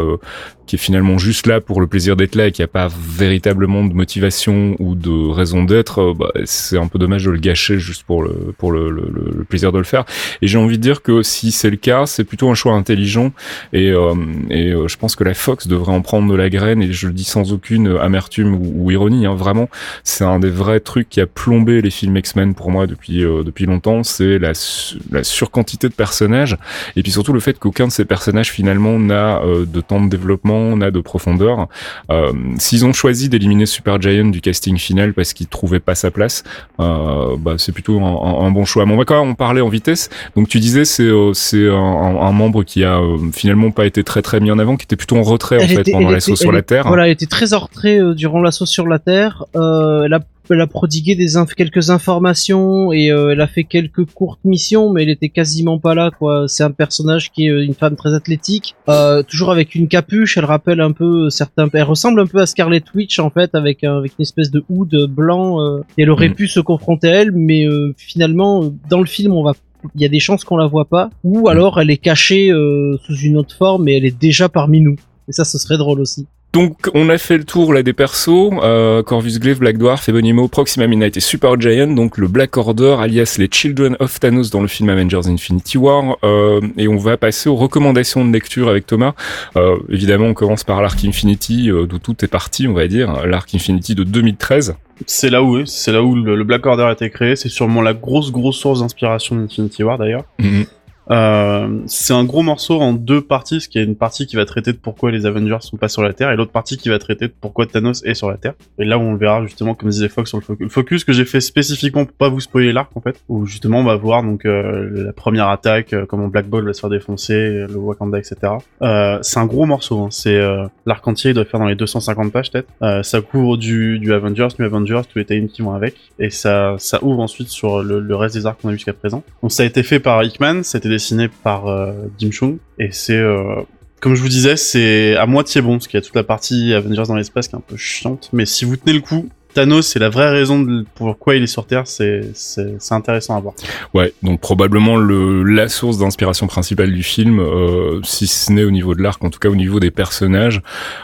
[0.65, 3.83] qui est finalement juste là pour le plaisir d'être là et qui a pas véritablement
[3.85, 7.79] de motivation ou de raison d'être, euh, bah, c'est un peu dommage de le gâcher
[7.79, 10.05] juste pour le pour le, le- le- plaisir de le faire.
[10.41, 13.31] Et j'ai envie de dire que si c'est le cas, c'est plutôt un choix intelligent
[13.73, 14.13] et, euh,
[14.49, 17.07] et euh, je pense que la Fox devrait en prendre de la graine et je
[17.07, 19.25] le dis sans aucune amertume ou, ou ironie.
[19.25, 19.69] Hein, vraiment,
[20.03, 23.43] c'est un des vrais trucs qui a plombé les films X-Men pour moi depuis euh,
[23.43, 24.03] depuis longtemps.
[24.03, 26.57] C'est la, su- la surquantité de personnages
[26.95, 30.09] et puis surtout le fait qu'aucun de ces personnages finalement n'a euh, de temps de
[30.09, 31.67] développement, n'a de profondeur.
[32.11, 36.43] Euh, S'ils ont choisi d'éliminer Supergiant du casting final parce qu'ils trouvaient pas sa place,
[36.79, 38.85] euh, bah, c'est plutôt un, un- un bon choix.
[38.85, 40.09] Mais on va quand même en parler en vitesse.
[40.35, 42.99] Donc tu disais c'est euh, c'est un, un- un membre qui a
[43.33, 45.91] finalement pas été très très mis en avant, qui était plutôt en retrait en fait
[45.91, 46.87] pendant l'assaut sur la Terre.
[46.87, 49.45] Voilà, elle était très en retrait euh, durant l'assaut sur la Terre.
[49.55, 50.19] Euh, elle, a,
[50.49, 54.91] elle a prodigué des inf- quelques informations et euh, elle a fait quelques courtes missions,
[54.91, 56.11] mais elle était quasiment pas là.
[56.17, 56.45] quoi.
[56.47, 60.37] C'est un personnage qui est euh, une femme très athlétique, euh, toujours avec une capuche.
[60.37, 61.67] Elle rappelle un peu euh, certains.
[61.73, 64.63] Elle ressemble un peu à Scarlet Witch en fait, avec un- avec une espèce de
[64.69, 65.61] hood blanc.
[65.61, 66.35] euh, et elle aurait Mhm.
[66.35, 69.53] pu se confronter à elle, mais euh, finalement, euh, dans le film, on va
[69.95, 72.95] il y a des chances qu'on la voit pas, ou alors elle est cachée euh,
[73.05, 74.95] sous une autre forme et elle est déjà parmi nous.
[75.27, 76.25] Et ça, ce serait drôle aussi.
[76.53, 80.47] Donc on a fait le tour là des persos, euh, Corvus Glaive, Black Dwarf, Ebonimo,
[80.47, 84.61] Proxima Midnight et Super Giant, donc le Black Order alias les Children of Thanos dans
[84.61, 88.85] le film Avengers Infinity War, euh, et on va passer aux recommandations de lecture avec
[88.85, 89.13] Thomas.
[89.57, 93.25] Euh, évidemment on commence par l'arc Infinity, euh, d'où tout est parti on va dire,
[93.25, 94.75] l'arc Infinity de 2013.
[95.07, 97.81] C'est là où, c'est là où le, le Black Order a été créé, c'est sûrement
[97.81, 100.25] la grosse grosse source d'inspiration d'Infinity War d'ailleurs.
[100.37, 100.65] Mhm.
[101.11, 104.45] Euh, c'est un gros morceau en deux parties, ce qui est une partie qui va
[104.45, 106.99] traiter de pourquoi les Avengers sont pas sur la Terre, et l'autre partie qui va
[106.99, 108.53] traiter de pourquoi Thanos est sur la Terre.
[108.79, 110.63] Et là, on le verra justement, comme disait Fox, sur le focus.
[110.63, 113.79] Le focus que j'ai fait spécifiquement pour pas vous spoiler l'arc, en fait, où justement
[113.79, 116.89] on va voir donc euh, la première attaque, euh, comment Black Ball va se faire
[116.89, 118.35] défoncer, euh, le Wakanda, etc.
[118.81, 120.07] Euh, c'est un gros morceau, hein.
[120.11, 120.39] c'est
[120.85, 123.03] l'arc entier, il doit faire dans les 250 pages peut-être.
[123.03, 126.75] Ça couvre du, du Avengers, New Avengers, tous les tie qui vont avec, et ça,
[126.77, 129.23] ça ouvre ensuite sur le, le reste des arcs qu'on a jusqu'à présent.
[129.41, 133.17] Donc ça a été fait par Hickman, été dessiné par euh, Jim Chung et c'est
[133.17, 133.61] euh,
[133.99, 136.73] comme je vous disais c'est à moitié bon parce qu'il y a toute la partie
[136.73, 138.29] Avengers dans l'espace qui est un peu chiante.
[138.31, 141.47] Mais si vous tenez le coup Thanos c'est la vraie raison de pourquoi il est
[141.47, 143.53] sur Terre c'est c'est c'est intéressant à voir.
[143.93, 148.71] Ouais, donc probablement le la source d'inspiration principale du film, euh, si ce n'est au
[148.71, 150.61] niveau de l'arc, en tout cas au niveau des personnages.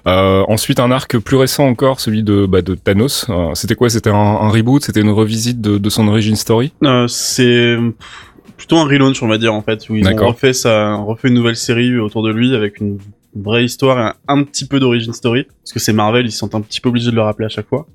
[0.07, 3.27] Euh, ensuite, un arc plus récent encore, celui de bah, de Thanos.
[3.29, 3.89] Euh, c'était quoi?
[3.91, 4.83] C'était un, un reboot?
[4.83, 6.73] C'était une revisite de, de son origin story?
[6.83, 7.77] Euh, c'est
[8.59, 11.33] plutôt un relaunch on va dire en fait où ils ont refait ça refait une
[11.33, 12.99] nouvelle série autour de lui avec une
[13.33, 15.45] vraie histoire et un, un petit peu d'origin story.
[15.63, 17.67] Parce que c'est Marvel ils sont un petit peu obligés de le rappeler à chaque
[17.67, 17.87] fois.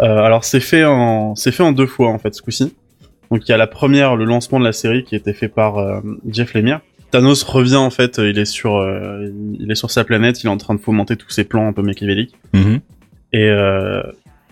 [0.00, 2.74] Euh, alors c'est fait en c'est fait en deux fois en fait ce coup-ci.
[3.30, 5.48] Donc il y a la première le lancement de la série qui a été fait
[5.48, 6.80] par euh, Jeff Lemire.
[7.10, 9.28] Thanos revient en fait il est sur euh,
[9.60, 11.74] il est sur sa planète il est en train de fomenter tous ses plans un
[11.74, 12.34] peu machiavéliques.
[13.34, 14.02] Et euh,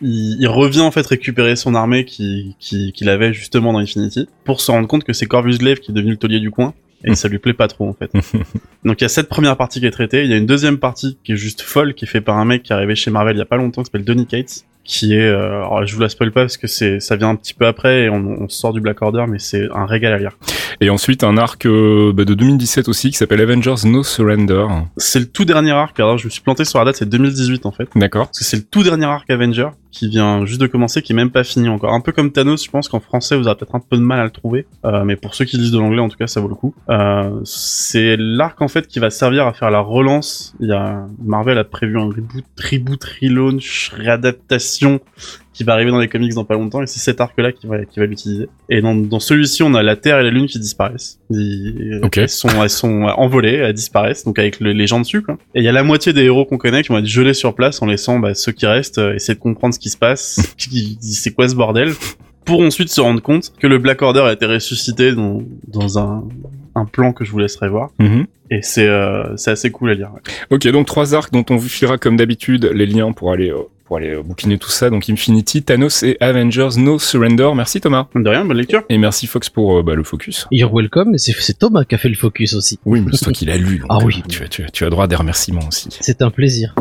[0.03, 4.29] il, il revient en fait récupérer son armée qui qui- qu'il avait justement dans Infinity
[4.45, 6.75] pour se rendre compte que c'est Corvus Glaive qui est devenu le taulier du coin
[7.05, 8.11] et ça lui plaît pas trop en fait.
[8.85, 10.79] Donc il y a cette première partie qui est traitée, il y a une deuxième
[10.79, 13.11] partie qui est juste folle qui est faite par un mec qui est arrivé chez
[13.11, 15.95] Marvel il y a pas longtemps qui s'appelle Donny Cates qui est euh, alors je
[15.95, 18.43] vous la spoil pas parce que c'est ça vient un petit peu après et on,
[18.43, 20.39] on sort du Black Order mais c'est un régal à lire.
[20.81, 24.67] Et ensuite un arc euh, bah, de 2017 aussi qui s'appelle Avengers No Surrender.
[24.97, 27.67] C'est le tout dernier arc alors je me suis planté sur la date c'est 2018
[27.67, 27.89] en fait.
[27.97, 28.27] D'accord.
[28.27, 31.17] Parce que c'est le tout dernier arc Avenger qui vient juste de commencer, qui est
[31.17, 31.95] même pas fini encore.
[31.95, 34.21] Un peu comme Thanos, je pense qu'en français vous aurez peut-être un peu de mal
[34.21, 36.41] à le trouver, Euh, mais pour ceux qui lisent de l'anglais, en tout cas, ça
[36.41, 36.75] vaut le coup.
[36.91, 40.55] Euh, c'est l'arc en fait qui va servir à faire la relance.
[40.61, 44.76] Il y a Marvel a prévu un reboot, reboot, relaunch, réadaptation
[45.53, 47.85] qui va arriver dans les comics dans pas longtemps, et c'est cet arc-là qui va,
[47.85, 48.49] qui va l'utiliser.
[48.69, 51.19] Et dans, dans celui-ci, on a la Terre et la Lune qui disparaissent.
[51.31, 52.19] Ils- Ok.
[52.19, 55.39] Elles sont, elles sont envolées, elles disparaissent, donc avec le- les gens dessus, quoi.
[55.55, 57.55] Et il y a la moitié des héros qu'on connaît qui vont être gelés sur
[57.55, 60.41] place en laissant bah, ceux qui restent euh, essayer de comprendre ce qui se passe,
[61.01, 61.93] c'est quoi ce bordel,
[62.45, 66.25] pour ensuite se rendre compte que le Black Order a été ressuscité dans, dans un,
[66.75, 67.91] un plan que je vous laisserai voir.
[67.99, 68.27] Mhm.
[68.51, 70.11] Et c'est euh, c'est assez cool à lire.
[70.15, 70.21] ouais.
[70.51, 73.63] Ok, donc trois arcs dont on vous filera comme d'habitude les liens pour aller euh,
[73.87, 74.91] pour aller euh, bouquiner tout ça.
[74.91, 77.51] Donc Infinity, Thanos et Avengers No Surrender.
[77.55, 78.07] Merci Thomas.
[78.15, 78.83] De rien, bonne lecture.
[78.89, 80.47] Et merci Fox pour euh, bah, le focus.
[80.51, 82.79] You're welcome, et c'est Thomas qui a fait le focus aussi.
[82.85, 83.79] Oui, mais c'est toi qui l'as lu.
[83.79, 84.23] donc, Ah oui.
[84.25, 85.89] euh, Tu as, tu, as, tu as droit à des remerciements aussi.
[86.01, 86.75] C'est un plaisir.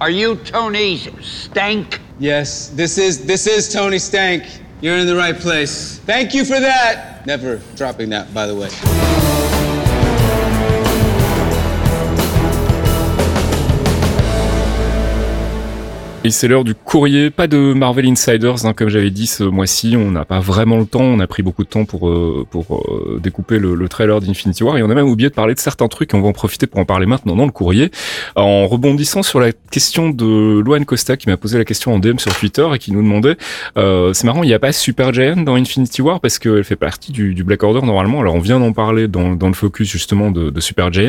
[0.00, 2.00] Are you Tony Stank?
[2.20, 4.42] Yes, this is this is Tony Stank.
[4.82, 6.00] You're in the right place.
[6.06, 7.26] Thank you for that.
[7.26, 9.59] Never dropping that, by the way.
[16.22, 19.96] Et c'est l'heure du courrier, pas de Marvel Insiders, hein, comme j'avais dit ce mois-ci,
[19.96, 22.76] on n'a pas vraiment le temps, on a pris beaucoup de temps pour euh, pour
[22.76, 24.76] euh, découper le, le trailer d'Infinity War.
[24.76, 26.66] Et on a même oublié de parler de certains trucs et on va en profiter
[26.66, 27.90] pour en parler maintenant dans le courrier,
[28.36, 32.18] en rebondissant sur la question de Luan Costa qui m'a posé la question en DM
[32.18, 33.38] sur Twitter et qui nous demandait,
[33.78, 36.76] euh, c'est marrant, il n'y a pas Super Giant dans Infinity War parce qu'elle fait
[36.76, 39.88] partie du, du Black Order normalement, alors on vient d'en parler dans, dans le focus
[39.88, 41.08] justement de, de Super Giant,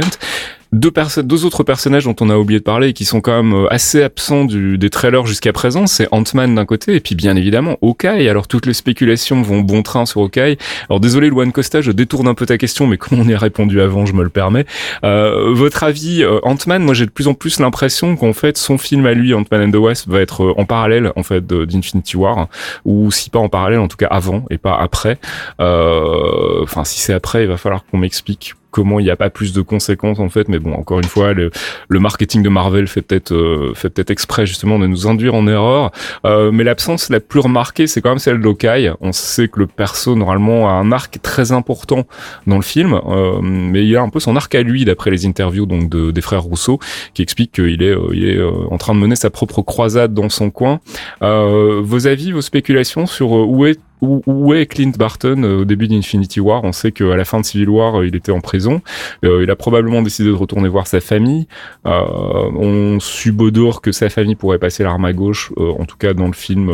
[0.72, 0.92] deux,
[1.24, 3.74] deux autres personnages dont on a oublié de parler et qui sont quand même euh,
[3.74, 7.78] assez absents du, des trailers jusqu'à présent, c'est Ant-Man d'un côté et puis bien évidemment
[7.82, 8.30] Hawkeye.
[8.30, 10.58] Alors toutes les spéculations vont bon train sur Hawkeye.
[10.90, 13.38] Alors désolé Luan Costa, je détourne un peu ta question, mais comme on y a
[13.38, 14.66] répondu avant, je me le permets.
[15.04, 18.78] Euh, votre avis, euh, Ant-Man, moi j'ai de plus en plus l'impression qu'en fait son
[18.78, 22.16] film à lui, Ant-Man and the Wasp, va être euh, en parallèle en fait d'Infinity
[22.16, 22.48] War,
[22.86, 25.20] ou si pas en parallèle, en tout cas avant et pas après.
[25.60, 29.54] Enfin si c'est après, il va falloir qu'on m'explique comment il n'y a pas plus
[29.54, 30.48] de conséquences en fait.
[30.50, 31.52] Mais bon encore une fois le,
[31.90, 35.48] le marketing de Marvel fait peut-être euh, fait peut-être exprès justement de nous induire en
[35.48, 35.92] erreur.
[36.26, 38.92] Euh, mais l'absence la plus remarquée c'est quand même celle d'Hawkeye.
[39.02, 42.06] On sait que le perso normalement a un arc très important
[42.48, 45.26] dans le film euh, mais il a un peu son arc à lui d'après les
[45.26, 46.80] interviews donc de, des frères Rousseau
[47.14, 50.14] qui expliquent qu'il est euh, il est euh, en train de mener sa propre croisade
[50.14, 50.80] dans son coin.
[51.22, 55.88] Euh, vos avis vos spéculations sur où est où, est Clint Barton euh, au début
[55.88, 56.64] d'Infinity War?
[56.64, 58.82] On sait qu'à la fin de Civil War, euh, il était en prison.
[59.24, 61.48] Euh, il a probablement décidé de retourner voir sa famille.
[61.86, 66.34] On subodore que sa famille pourrait passer l'arme à gauche, en tout cas dans le
[66.34, 66.72] film,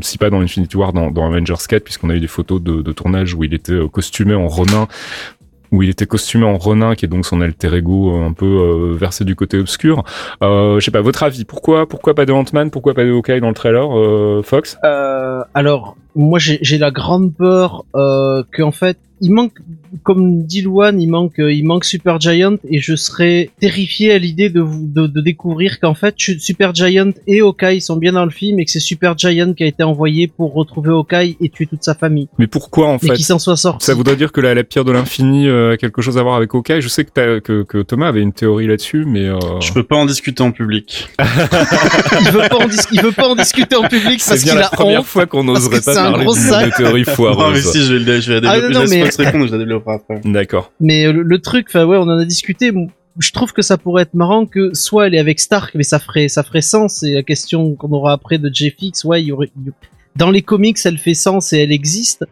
[0.00, 2.82] si pas dans Infinity War, dans, dans Avengers 4, puisqu'on a eu des photos de,
[2.82, 4.88] de tournage où il était costumé en Ronin
[5.74, 8.46] où il était costumé en Ronin, qui est donc son alter ego euh, un peu
[8.46, 10.04] euh, versé du côté obscur.
[10.42, 13.40] Euh, je sais pas, votre avis, pourquoi pourquoi pas de Ant-Man, pourquoi pas de Hawkeye
[13.40, 14.78] dans le trailer, euh, Fox?
[15.54, 19.52] Alors, moi j'ai la grande peur qu'en fait, il manque,
[20.02, 24.18] comme dit Luan, il manque, euh, il manque Super Giant et je serais terrifié à
[24.18, 28.24] l'idée de, vous- de, de découvrir qu'en fait Super Giant et Hawkeye sont bien dans
[28.24, 31.48] le film et que c'est Super Giant qui a été envoyé pour retrouver Hawkeye et
[31.48, 32.28] tuer toute sa famille.
[32.38, 33.86] Mais pourquoi en Et fait qu'il s'en soit sorti.
[33.86, 36.34] Ça voudrait dire que la, la pierre de l'infini euh, a quelque chose à voir
[36.36, 36.80] avec Hawkeye.
[36.82, 39.38] Je sais que, que, que Thomas avait une théorie là-dessus, mais euh...
[39.60, 41.08] Je peux pas en discuter en public.
[42.20, 44.54] il veut pas en, dis- il veut pas en discuter en public c'est parce qu'il
[44.54, 45.06] la a première honte.
[45.06, 47.72] fois qu'on parce n'oserait que pas c'est un parler de, théorie Non, mais foireuse.
[47.72, 48.74] si, je vais, je vais la Ah, développer.
[48.74, 50.20] non, non, mais- Fox répondre, je la développerai après.
[50.24, 50.72] D'accord.
[50.80, 52.72] Mais euh, le, le truc, enfin ouais, on en a discuté.
[53.18, 55.98] Je trouve que ça pourrait être marrant que soit elle est avec Stark, mais ça
[56.00, 57.02] ferait ça ferait sens.
[57.02, 59.72] Et la question qu'on aura après de JFX, ouais, il y aurait il y-
[60.16, 62.24] dans les comics, elle fait sens et elle existe.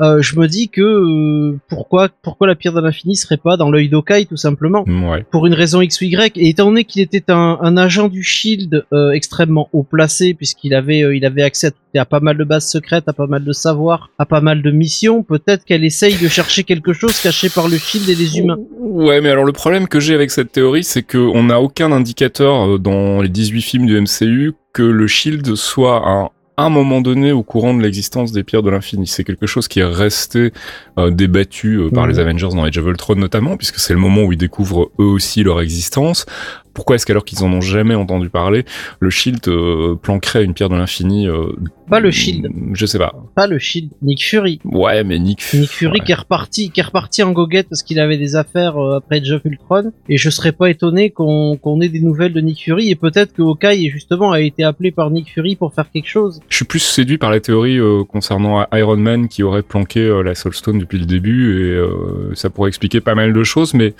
[0.00, 3.70] Euh, je me dis que euh, pourquoi pourquoi la pierre de l'infini serait pas dans
[3.70, 5.24] l'œil d'Okai tout simplement Ouais.
[5.30, 6.36] pour une raison X ou Y.
[6.36, 10.74] Et étant donné qu'il était un, un agent du Shield euh, extrêmement haut placé, puisqu'il
[10.74, 13.44] avait euh, il avait accès à, à pas mal de bases secrètes, à pas mal
[13.44, 17.48] de savoir, à pas mal de missions, peut-être qu'elle essaye de chercher quelque chose caché
[17.48, 18.58] par le Shield et les humains.
[18.80, 21.92] Ouais, mais alors le problème que j'ai avec cette théorie, c'est que on n'a aucun
[21.92, 27.00] indicateur euh, dans les 18 films du MCU que le Shield soit à un moment
[27.00, 29.06] donné au courant de l'existence des pierres de l'infini.
[29.06, 30.52] C'est quelque chose qui est resté
[30.98, 34.22] euh, débattu euh, par les Avengers dans Age of Ultron notamment, puisque c'est le moment
[34.22, 36.26] où ils découvrent eux aussi leur existence.
[36.74, 38.64] Pourquoi est-ce qu'alors qu'ils en ont jamais entendu parler,
[38.98, 41.52] le Shield euh, planquerait une pierre de l'infini euh,
[41.88, 42.48] Pas le Shield.
[42.72, 43.14] Je sais pas.
[43.36, 44.58] Pas le Shield, Nick Fury.
[44.64, 45.40] Ouais, mais Nick.
[45.54, 46.04] Nick Fury ouais.
[46.04, 49.20] qui est reparti, qui est reparti en goguette parce qu'il avait des affaires euh, après
[49.20, 49.92] Age of Ultron.
[50.08, 53.42] Et je serais pas étonné qu'on ait des nouvelles de Nick Fury et peut-être que
[53.42, 56.40] Hawkeye justement a été appelé par Nick Fury pour faire quelque chose.
[56.48, 60.34] Je suis plus séduit par la théorie euh, concernant Iron Man qui aurait planqué la
[60.34, 63.74] Soul Stone depuis le début et ça pourrait expliquer pas mal de choses.
[63.74, 63.94] Mais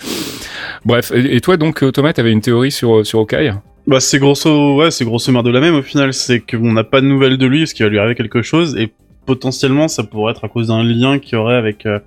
[0.85, 1.13] bref.
[1.15, 3.53] Et, et toi donc Thomas, t'avais une théorie sur euh, sur Hawkeye
[3.87, 6.13] Bah, c'est grosso, ouais, c'est grosso merdo la même au final.
[6.13, 8.77] C'est qu'on n'a pas de nouvelles de lui, parce qu'il va lui arriver quelque chose,
[8.77, 8.93] et
[9.27, 11.99] potentiellement, ça pourrait être à cause d'un lien qu'il y aurait avec, euh,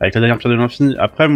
[0.00, 0.94] avec la dernière pierre de l'infini.
[0.98, 1.28] Après,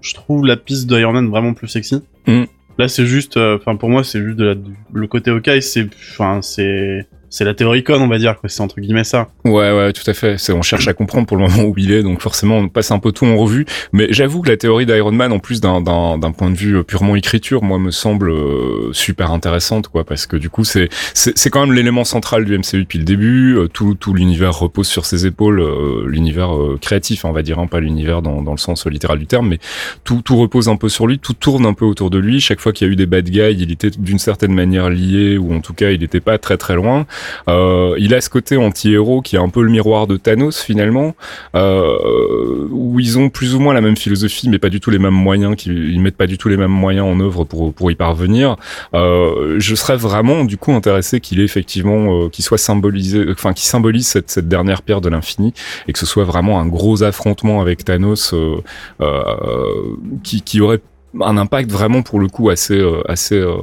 [0.00, 2.02] je trouve la piste de Iron Man vraiment plus sexy.
[2.26, 2.44] Mm.
[2.78, 4.54] Là, c'est juste, euh, enfin, pour moi, c'est juste de la,
[4.92, 8.36] le côté Hawkeye, c'est, enfin, c'est, c'est la théorie con, on va dire.
[8.46, 9.26] C'est entre guillemets ça.
[9.44, 10.36] Ouais, ouais, tout à fait.
[10.50, 13.00] On cherche à comprendre pour le moment où il est, donc forcément on passe un
[13.00, 13.66] peu tout en revue.
[13.92, 17.64] Mais j'avoue que la théorie d'Iron Man, en plus d'un, point de vue purement écriture,
[17.64, 21.74] moi me semble euh, super intéressante, quoi, parce que du coup c'est, c'est, quand même
[21.74, 23.56] l'élément central du MCU depuis le début.
[23.56, 27.66] Euh, tout, tout l'univers repose sur ses épaules, euh, l'univers créatif, on va dire, hein,
[27.66, 29.58] pas l'univers dans, dans le sens littéral du terme, mais
[30.04, 32.38] tout, tout repose un peu sur lui, tout tourne un peu autour de lui.
[32.38, 35.36] Chaque fois qu'il y a eu des bad guys, il était d'une certaine manière lié,
[35.36, 37.06] ou en tout cas il n'était pas très très loin.
[37.48, 41.14] Euh, il a ce côté anti-héros qui est un peu le miroir de Thanos finalement,
[41.54, 44.98] euh, où ils ont plus ou moins la même philosophie, mais pas du tout les
[44.98, 47.94] mêmes moyens, ils mettent pas du tout les mêmes moyens en œuvre pour pour y
[47.94, 48.56] parvenir.
[48.94, 53.52] Euh, je serais vraiment du coup intéressé qu'il ait effectivement, euh, qu'il soit symbolisé, enfin
[53.52, 55.52] qui symbolise cette cette dernière pierre de l'infini
[55.88, 58.56] et que ce soit vraiment un gros affrontement avec Thanos euh,
[59.00, 60.80] euh, qui qui aurait
[61.20, 63.54] un impact vraiment pour le coup assez euh, assez euh,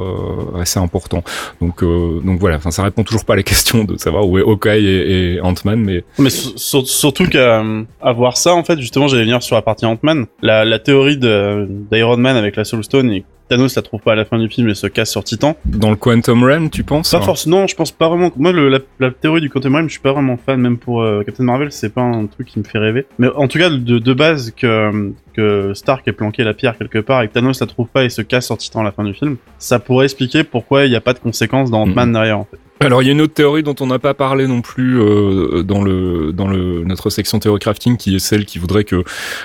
[0.60, 1.24] assez important.
[1.62, 4.38] Donc euh, donc voilà, enfin ça répond toujours pas à la question de savoir où
[4.38, 7.64] est Hawkeye et, Ant-Man, mais Mais sur- sur- surtout qu'à
[8.02, 10.26] à voir ça, en fait, justement, j'allais venir sur la partie Ant-Man.
[10.42, 13.22] La, la théorie d'Iron Man avec la Soul Stone
[13.52, 15.58] Thanos la trouve pas à la fin du film et se casse sur Titan.
[15.66, 18.32] dans le Quantum Realm, tu penses Pas hein forcément, non, je pense pas vraiment.
[18.38, 21.02] Moi, le- la, la théorie du Quantum Realm, je suis pas vraiment fan, même pour
[21.02, 23.06] euh, Captain Marvel, c'est pas un truc qui me fait rêver.
[23.20, 27.00] Mais en tout cas, de, de base, que, que Stark ait planqué la pierre quelque
[27.00, 29.04] part et que Thanos la trouve pas et se casse sur Titan à la fin
[29.04, 32.40] du film, ça pourrait expliquer pourquoi il n'y a pas de conséquences dans Ant-Man derrière,
[32.40, 32.58] en fait.
[32.82, 35.62] Alors il y a une autre théorie dont on n'a pas parlé non plus euh,
[35.62, 39.04] dans le dans le notre section théorie crafting qui est celle qui voudrait que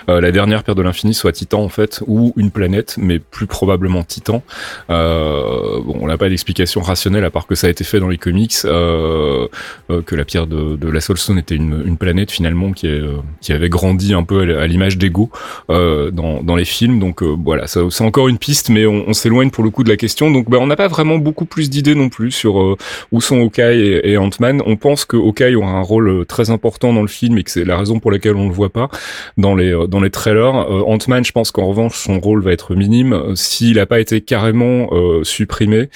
[0.08, 3.46] euh, la dernière pierre de l'infini soit Titan en fait ou une planète mais plus
[3.46, 4.42] probablement Titan.
[4.88, 8.08] Euh, bon on n'a pas d'explication rationnelle à part que ça a été fait dans
[8.08, 9.48] les comics euh,
[9.90, 12.86] euh, que la pierre de, de la Soul Stone était une, une planète finalement qui
[12.86, 15.30] est, euh, qui avait grandi un peu à l'image d'Ego
[15.68, 19.50] dans dans les films donc voilà ça c'est encore une piste mais on, on s'éloigne
[19.50, 21.94] pour le coup de la question donc bah, on n'a pas vraiment beaucoup plus d'idées
[21.94, 22.76] non plus sur
[23.12, 24.62] où sont Hawkeye et, et Ant-Man.
[24.64, 27.50] On pense que Hawkeye aura un rôle euh, très important dans le film et que
[27.50, 28.88] c'est la raison pour laquelle on le voit pas
[29.36, 30.54] dans les euh, dans les trailers.
[30.70, 34.20] Euh, Ant-Man, je pense qu'en revanche son rôle va être minime s'il n'a pas été
[34.20, 34.88] carrément
[35.22, 35.88] supprimé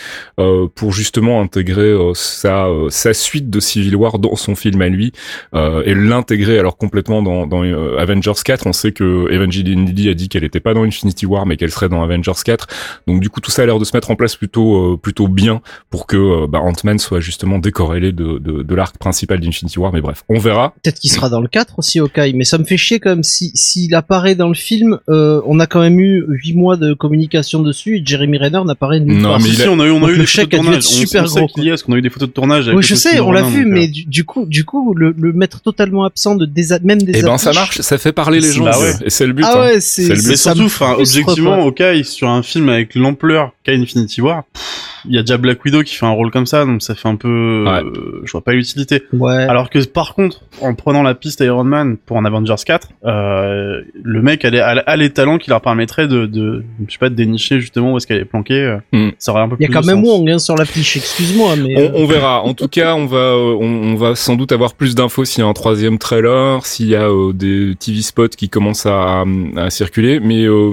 [0.74, 5.12] pour justement intégrer sa sa suite de Civil War dans son film à lui
[5.54, 7.62] et l'intégrer alors complètement dans, dans
[7.98, 8.66] Avengers 4.
[8.66, 11.70] On sait que Evangeline Lilly a dit qu'elle était pas dans Infinity War mais qu'elle
[11.70, 12.66] serait dans Avengers 4.
[13.06, 15.60] Donc du coup tout ça a l'air de se mettre en place plutôt plutôt bien
[15.90, 19.92] pour que bah, Ant-Man soit justement décorrélé de, de, de l'arc principal d'Infinity War.
[19.92, 20.74] Mais bref, on verra.
[20.82, 23.22] Peut-être qu'il sera dans le 4 aussi, Hawkeye, mais ça me fait chier quand même.
[23.22, 26.94] Si s'il apparaît dans le film, euh, on a quand même eu 8 mois de
[26.94, 29.38] communication dessus et Jeremy Renner n'apparaît nulle Non, part.
[29.38, 30.50] mais Si, il si, a- on a eu, on a Donc eu le des chèque
[30.54, 30.82] photos de a tournage.
[30.84, 32.66] super on, gros, qu'il y est, parce qu'on a eu des photos de tournage.
[32.68, 35.14] avec Oui, je sais, on l'a vu, mais euh, du, du coup, du coup, le,
[35.18, 38.12] le mettre totalement absent de des, a- même des Et ben ça marche, ça fait
[38.12, 38.64] parler les gens.
[38.64, 38.92] Bah ouais.
[39.04, 39.44] Et c'est le but.
[39.46, 39.60] Ah hein.
[39.60, 40.28] ouais, c'est C'est le but.
[40.28, 40.68] Mais surtout,
[40.98, 41.64] objectivement.
[41.64, 44.44] Hawkeye, sur un film avec l'ampleur qu'a Infinity War,
[45.08, 47.08] il y a déjà Black Widow qui fait un rôle comme ça, donc ça fait
[47.08, 47.82] un peu, Ouais.
[47.82, 49.02] euh, je vois pas l'utilité.
[49.12, 49.34] Ouais.
[49.34, 53.80] Alors que par contre, en prenant la piste Iron Man pour un Avengers 4, euh,
[54.02, 57.08] le mec a les, a, les talents qui leur permettraient de, de, je sais pas,
[57.08, 58.54] de dénicher justement où est-ce qu'elle est planquée.
[58.62, 59.10] euh, Hmm.
[59.18, 60.18] Ça aurait un peu Il y a plus quand même sens.
[60.18, 62.42] Wong hein, sur l'affiche, excuse-moi, mais euh, On, on verra.
[62.42, 65.42] En tout cas, on va, euh, on, on va sans doute avoir plus d'infos s'il
[65.42, 69.24] y a un troisième trailer, s'il y a euh, des TV spots qui commencent à,
[69.56, 70.18] à circuler.
[70.20, 70.70] Mais euh,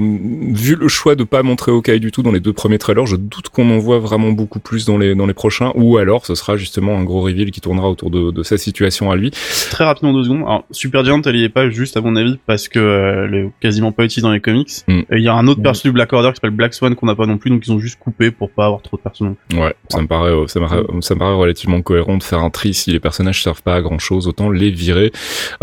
[0.52, 3.16] vu le choix de pas montrer Hawkeye du tout dans les deux premiers trailers, je
[3.16, 5.72] doute qu'on en voit vraiment beaucoup plus dans les dans les prochains.
[5.76, 9.11] Ou alors, ce sera justement un gros reveal qui tournera autour de, de sa situation
[9.11, 9.31] à lui.
[9.72, 10.41] Très rapidement, deux secondes.
[10.41, 13.49] Alors, Supergiant, elle y est pas juste à mon avis parce que euh, elle est
[13.60, 14.69] quasiment pas utilisée dans les comics.
[14.88, 15.64] Et il y a un autre Hmm.
[15.64, 17.72] perso du Black Order qui s'appelle Black Swan qu'on n'a pas non plus, donc ils
[17.72, 19.35] ont juste coupé pour pas avoir trop de personnes.
[19.53, 22.39] Ouais, ça me paraît, euh, ça me paraît, ça me paraît relativement cohérent de faire
[22.39, 25.11] un tri si les personnages servent pas à grand chose, autant les virer.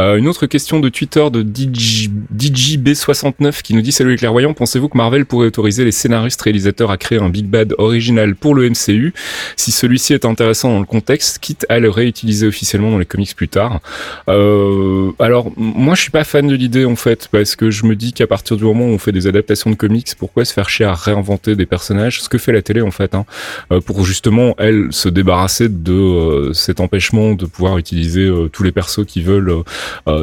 [0.01, 4.55] Euh, une autre question de Twitter de DJ, DJB69 qui nous dit Salut les clairvoyants,
[4.55, 8.55] pensez-vous que Marvel pourrait autoriser les scénaristes réalisateurs à créer un Big Bad original pour
[8.55, 9.15] le MCU
[9.57, 13.35] si celui-ci est intéressant dans le contexte, quitte à le réutiliser officiellement dans les comics
[13.35, 13.81] plus tard.
[14.29, 17.97] Euh, Alors, moi je suis pas fan de l'idée en fait, parce que je me
[17.97, 20.69] dis qu'à partir du moment où on fait des adaptations de comics, pourquoi se faire
[20.69, 22.21] chier à réinventer des personnages?
[22.21, 23.25] Ce que fait la télé en fait, hein,
[23.73, 28.73] euh, pour justement elle se débarrasser de euh, cet empêchement de pouvoir utiliser tous les
[28.73, 29.63] persos qui veulent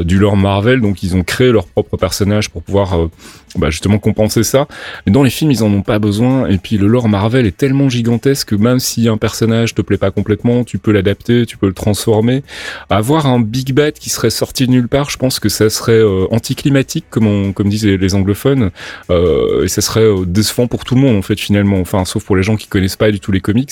[0.04, 0.80] du lore Marvel.
[0.80, 3.10] Donc ils ont créé leur propre personnage pour pouvoir
[3.58, 4.68] bah, justement compenser ça.
[5.06, 6.48] Mais dans les films ils en ont pas besoin.
[6.48, 9.98] Et puis le lore Marvel est tellement gigantesque que même si un personnage te plaît
[9.98, 12.44] pas complètement, tu peux l'adapter, tu peux le transformer.
[12.90, 15.94] Avoir un Big Bad qui serait sorti de nulle part, je pense que ça serait
[15.94, 18.72] euh, anticlimatique comme on, comme disent les, anglophones.
[19.10, 21.80] Euh, et ça serait euh, décevant pour tout le monde en fait finalement.
[21.80, 23.72] Enfin sauf pour les gens qui connaissent pas du tout les comics.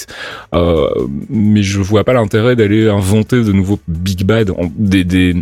[0.53, 0.87] Euh,
[1.29, 5.35] mais je vois pas l'intérêt d'aller inventer de nouveaux Big Bad, des, des,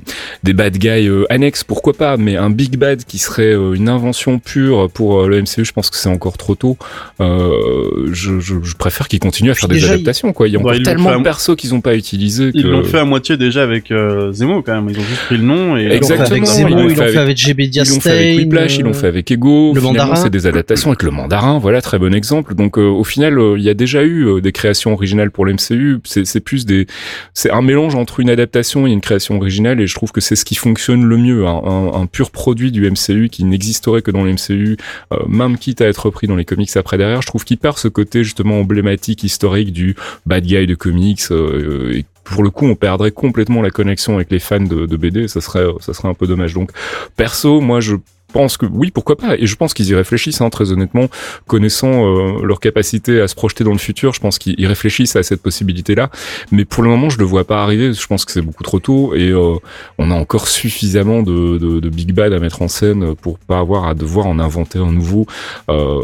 [0.43, 4.26] des bad guys euh, annexes, pourquoi pas, mais un Big Bad qui serait une invention
[4.37, 6.77] pure pour euh, le MCU, je pense que c'est encore trop tôt.
[7.21, 10.47] Euh, je, je, je préfère qu'ils continuent à faire des adaptations, quoi.
[10.47, 12.57] Il y a Bah, encore tellement de persos qu'ils ont pas utilisés que...
[12.57, 14.89] Ils l'ont fait à moitié déjà avec euh, Zemo quand même.
[14.89, 16.89] Ils ont juste pris le nom et ils l'ont fait Exactement, avec ils Zemo, l'ont
[16.89, 19.73] ils l'ont fait avec GB Ils l'ont fait avec Whiplash, ils l'ont fait avec Ego.
[19.73, 20.15] le Finalement, Mandarin.
[20.23, 21.59] c'est des adaptations avec le Mandarin.
[21.59, 22.55] Voilà, très bon exemple.
[22.55, 25.45] Donc, euh, au final, euh, il y a déjà eu euh, des créations originales pour
[25.45, 25.97] l'MCU.
[26.03, 26.87] C'est c'est plus des,
[27.33, 29.79] c'est un mélange entre une adaptation et une création originale.
[29.81, 31.45] Et je trouve que c'est ce qui fonctionne le mieux.
[31.45, 34.77] Un, un- un pur produit du MCU qui n'existerait que dans le MCU,
[35.13, 37.21] euh, même quitte à être repris dans les comics après derrière.
[37.21, 39.95] Je trouve qu'il perd ce côté justement emblématique, historique du
[40.25, 41.21] bad guy de comics.
[41.31, 44.97] euh, et pour le coup, on perdrait complètement la connexion avec les fans de, de
[44.97, 45.27] BD.
[45.27, 46.53] Ça serait, ça serait un peu dommage.
[46.53, 46.71] Donc,
[47.15, 47.95] perso, moi, je
[48.31, 49.35] pense que oui, pourquoi pas.
[49.37, 51.07] Et je pense qu'ils y réfléchissent, hein, très honnêtement,
[51.47, 54.13] connaissant euh, leur capacité à se projeter dans le futur.
[54.13, 56.09] Je pense qu'ils réfléchissent à cette possibilité-là.
[56.51, 57.93] Mais pour le moment, je le vois pas arriver.
[57.93, 59.55] Je pense que c'est beaucoup trop tôt et euh,
[59.97, 63.59] on a encore suffisamment de, de, de big bad à mettre en scène pour pas
[63.59, 65.25] avoir à devoir en inventer un nouveau
[65.69, 66.01] euh,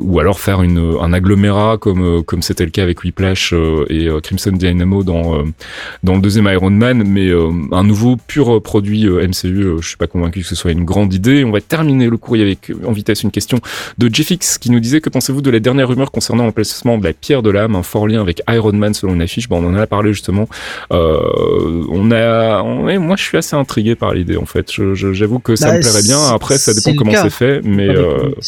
[0.00, 3.84] ou alors faire une, un agglomérat comme euh, comme c'était le cas avec Whiplash euh,
[3.88, 5.44] et euh, Crimson Dynamo dans
[6.02, 7.04] dans le deuxième Iron Man.
[7.04, 7.30] Mais
[7.72, 11.44] un nouveau pur produit MCU, je suis pas convaincu que ce soit une grande idée.
[11.48, 13.58] On va terminer le courrier avec euh, en vitesse une question
[13.98, 17.12] de Jeffix qui nous disait que pensez-vous de la dernière rumeur concernant l'emplacement de la
[17.12, 19.48] pierre de l'âme, un fort lien avec Iron Man selon une affiche?
[19.48, 20.48] Bon, on en a parlé justement.
[20.92, 24.70] Euh, on a, on- moi je suis assez intrigué par l'idée en fait.
[24.72, 26.18] Je- je- J'avoue que ça Bah, me plairait bien.
[26.28, 28.44] Après, ça dépend comment c'est fait, mais Dans les euh, comics.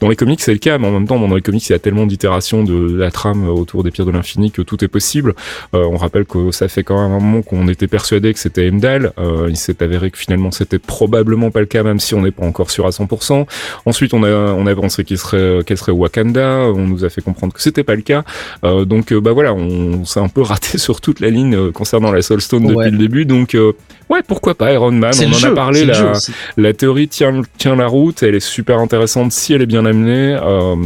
[0.00, 1.74] dans les comics, c'est le cas, mais en même temps, dans les comics, il y
[1.74, 5.34] a tellement d'itérations de la trame autour des pierres de l'infini que tout est possible.
[5.74, 8.70] Euh, on rappelle que ça fait quand même un moment qu'on était persuadé que c'était.
[8.84, 12.30] Euh, il s'est avéré que finalement, c'était probablement pas le cas, même si on n'est
[12.30, 13.46] pas encore sûr à 100%.
[13.86, 16.70] Ensuite, on a, on a pensé qu'il serait, qu'elle serait Wakanda.
[16.74, 18.24] On nous a fait comprendre que c'était pas le cas.
[18.64, 21.72] Euh, donc, euh, bah voilà, on, s'est un peu raté sur toute la ligne euh,
[21.72, 22.86] concernant la Soul Stone Ouais.
[22.86, 23.24] depuis le début.
[23.24, 23.72] Donc, euh,
[24.10, 25.12] ouais, pourquoi pas Iron Man?
[25.20, 26.32] On en jeu, a parlé aussi.
[26.56, 30.36] La théorie tient, tient la route, elle est super intéressante si elle est bien amenée.
[30.42, 30.76] Euh,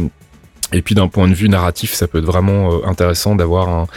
[0.73, 3.87] Et puis d'un point de vue narratif, ça peut être vraiment euh, intéressant d'avoir un,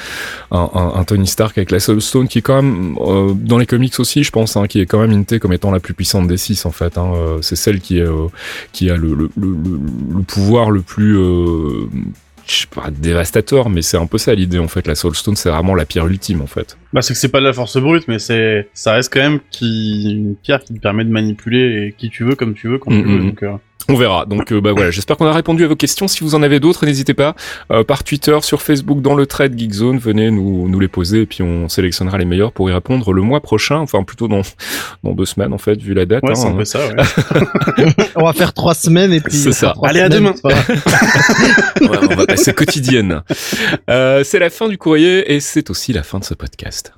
[0.51, 3.67] un, un, Tony Stark avec la Soul Stone qui est quand même euh, dans les
[3.67, 6.27] comics aussi, je pense, hein, qui est quand même intée comme étant la plus puissante
[6.29, 6.97] des six en fait.
[6.97, 8.09] Hein, euh, c'est celle qui est
[8.73, 9.57] qui a le, le, le,
[10.15, 11.19] le, pouvoir le plus
[12.47, 14.87] je sais pas dévastateur, mais c'est un peu ça l'idée en fait.
[14.87, 16.77] La Soul Stone, c'est vraiment la pierre ultime en fait.
[16.93, 19.41] Bah c'est que c'est pas de la force brute, mais c'est ça reste quand même
[19.51, 22.91] qui une pierre qui te permet de manipuler qui tu veux comme tu veux quand
[22.91, 23.19] tu veux.
[23.19, 23.45] Donc,
[23.89, 24.27] on verra.
[24.27, 26.09] Donc euh, bah voilà, j'espère qu'on a répondu à vos questions.
[26.09, 27.35] Si vous en avez d'autres, n'hésitez pas
[27.71, 31.27] euh, par Twitter, sur Facebook, dans le thread Geekzone, venez nous nous les poser et
[31.27, 34.43] puis on sélectionnera les meilleurs pour y répondre le mois prochain, enfin plutôt dans
[35.03, 36.23] dans deux semaines en fait, vu la date.
[36.25, 36.57] Ouais, c'est un hein.
[36.57, 36.81] peu ça.
[36.89, 37.95] Ouais.
[38.17, 39.33] on va faire trois semaines et puis.
[39.33, 39.75] C'est ça.
[39.83, 40.35] Allez à demain.
[40.45, 43.23] ouais, on va passer quotidienne.
[43.91, 46.93] Euh, c'est la fin du courrier et c'est aussi la fin de ce podcast.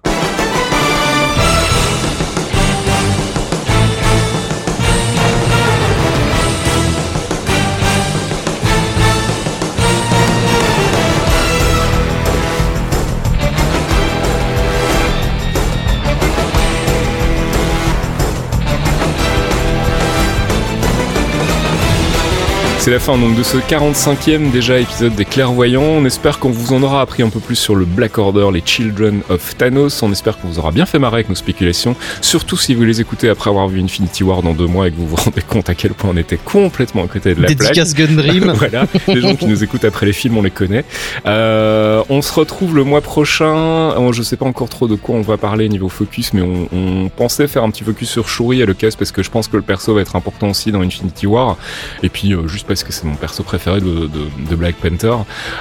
[22.85, 25.81] C'est la fin donc de ce 45e déjà épisode des clairvoyants.
[25.81, 28.63] On espère qu'on vous en aura appris un peu plus sur le Black Order, les
[28.63, 30.03] Children of Thanos.
[30.03, 31.97] On espère qu'on vous aura bien fait marrer avec nos spéculations.
[32.21, 34.97] Surtout si vous les écoutez après avoir vu Infinity War dans deux mois et que
[34.97, 37.95] vous vous rendez compte à quel point on était complètement à côté de la Dédicace
[37.95, 38.53] Gundream.
[38.55, 40.85] voilà, les gens qui nous écoutent après les films, on les connaît.
[41.25, 43.95] Euh, on se retrouve le mois prochain.
[44.13, 47.09] Je sais pas encore trop de quoi on va parler niveau focus, mais on, on
[47.09, 49.63] pensait faire un petit focus sur Shuri à l'occasion parce que je pense que le
[49.63, 51.57] perso va être important aussi dans Infinity War.
[52.03, 55.15] Et puis euh, juste parce que c'est mon perso préféré de, Black Panther.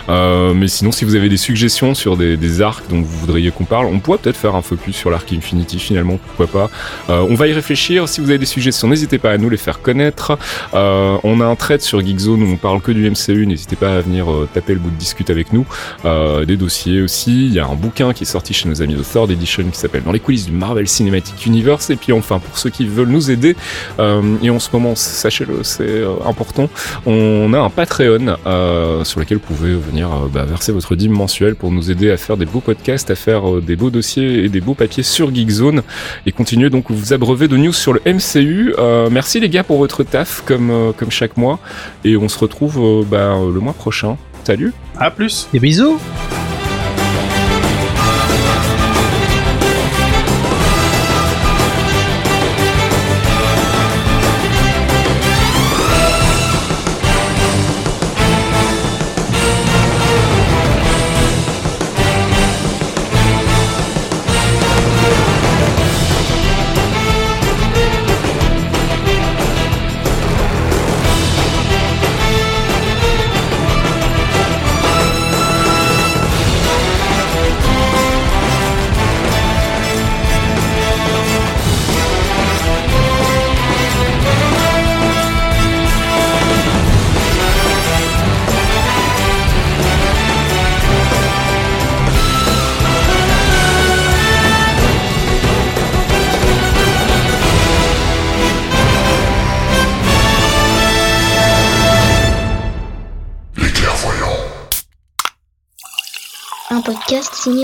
[0.09, 3.65] Euh, mais sinon, si vous avez des suggestions sur des, arcs dont vous voudriez qu'on
[3.65, 6.69] parle, on pourrait peut-être faire un focus sur l'arc Infinity finalement, pourquoi pas.
[7.09, 8.07] Euh, on va y réfléchir.
[8.07, 10.37] Si vous avez des suggestions, n'hésitez pas à nous les faire connaître.
[10.73, 13.45] Euh, on a un thread sur Geekzone où on parle que du MCU.
[13.45, 15.65] N'hésitez pas à venir euh, taper le bout de discute avec nous.
[16.05, 17.47] Euh, des dossiers aussi.
[17.47, 19.77] Il y a un bouquin qui est sorti chez nos amis de Third Edition qui
[19.77, 21.89] s'appelle Dans les coulisses du Marvel Cinematic Universe.
[21.89, 23.55] Et puis enfin, pour ceux qui veulent nous aider,
[23.99, 26.69] et en ce moment, sachez-le, c'est important,
[27.05, 31.11] on a un Patreon euh, sur lequel vous pouvez venir euh, bah, verser votre dîme
[31.11, 34.45] mensuel pour nous aider à faire des beaux podcasts, à faire euh, des beaux dossiers
[34.45, 35.81] et des beaux papiers sur Geekzone
[36.25, 38.73] et continuer donc vous abreuver de news sur le MCU.
[38.77, 41.59] Euh, merci les gars pour votre taf comme, euh, comme chaque mois
[42.03, 44.17] et on se retrouve euh, bah, le mois prochain.
[44.43, 45.47] Salut À plus.
[45.53, 45.99] Des bisous.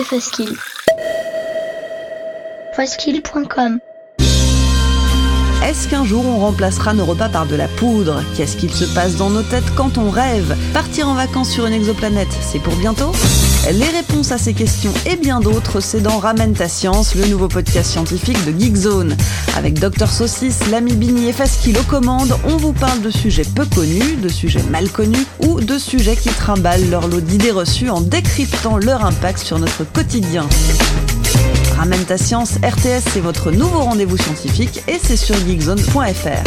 [0.10, 0.58] Faskill.
[2.76, 3.78] Faskill.com
[5.64, 8.24] Est-ce qu'un jour on remplacera nos repas par de la poudre?
[8.36, 10.58] Qu'est-ce qu'il se passe dans nos têtes quand on rêve?
[10.74, 13.12] Partir en vacances sur une exoplanète, c'est pour bientôt?
[13.68, 17.48] Les réponses à ces questions et bien d'autres, c'est dans Ramène ta science, le nouveau
[17.48, 19.16] podcast scientifique de Geekzone.
[19.56, 23.66] Avec Dr Saucisse, l'ami Bini et Faskill aux commandes, on vous parle de sujets peu
[23.66, 28.02] connus, de sujets mal connus ou de sujets qui trimballent leur lot d'idées reçues en
[28.02, 30.48] décryptant leur impact sur notre quotidien.
[31.78, 36.44] Ramène ta science, RTS, c'est votre nouveau rendez-vous scientifique et c'est sur geekzone.fr.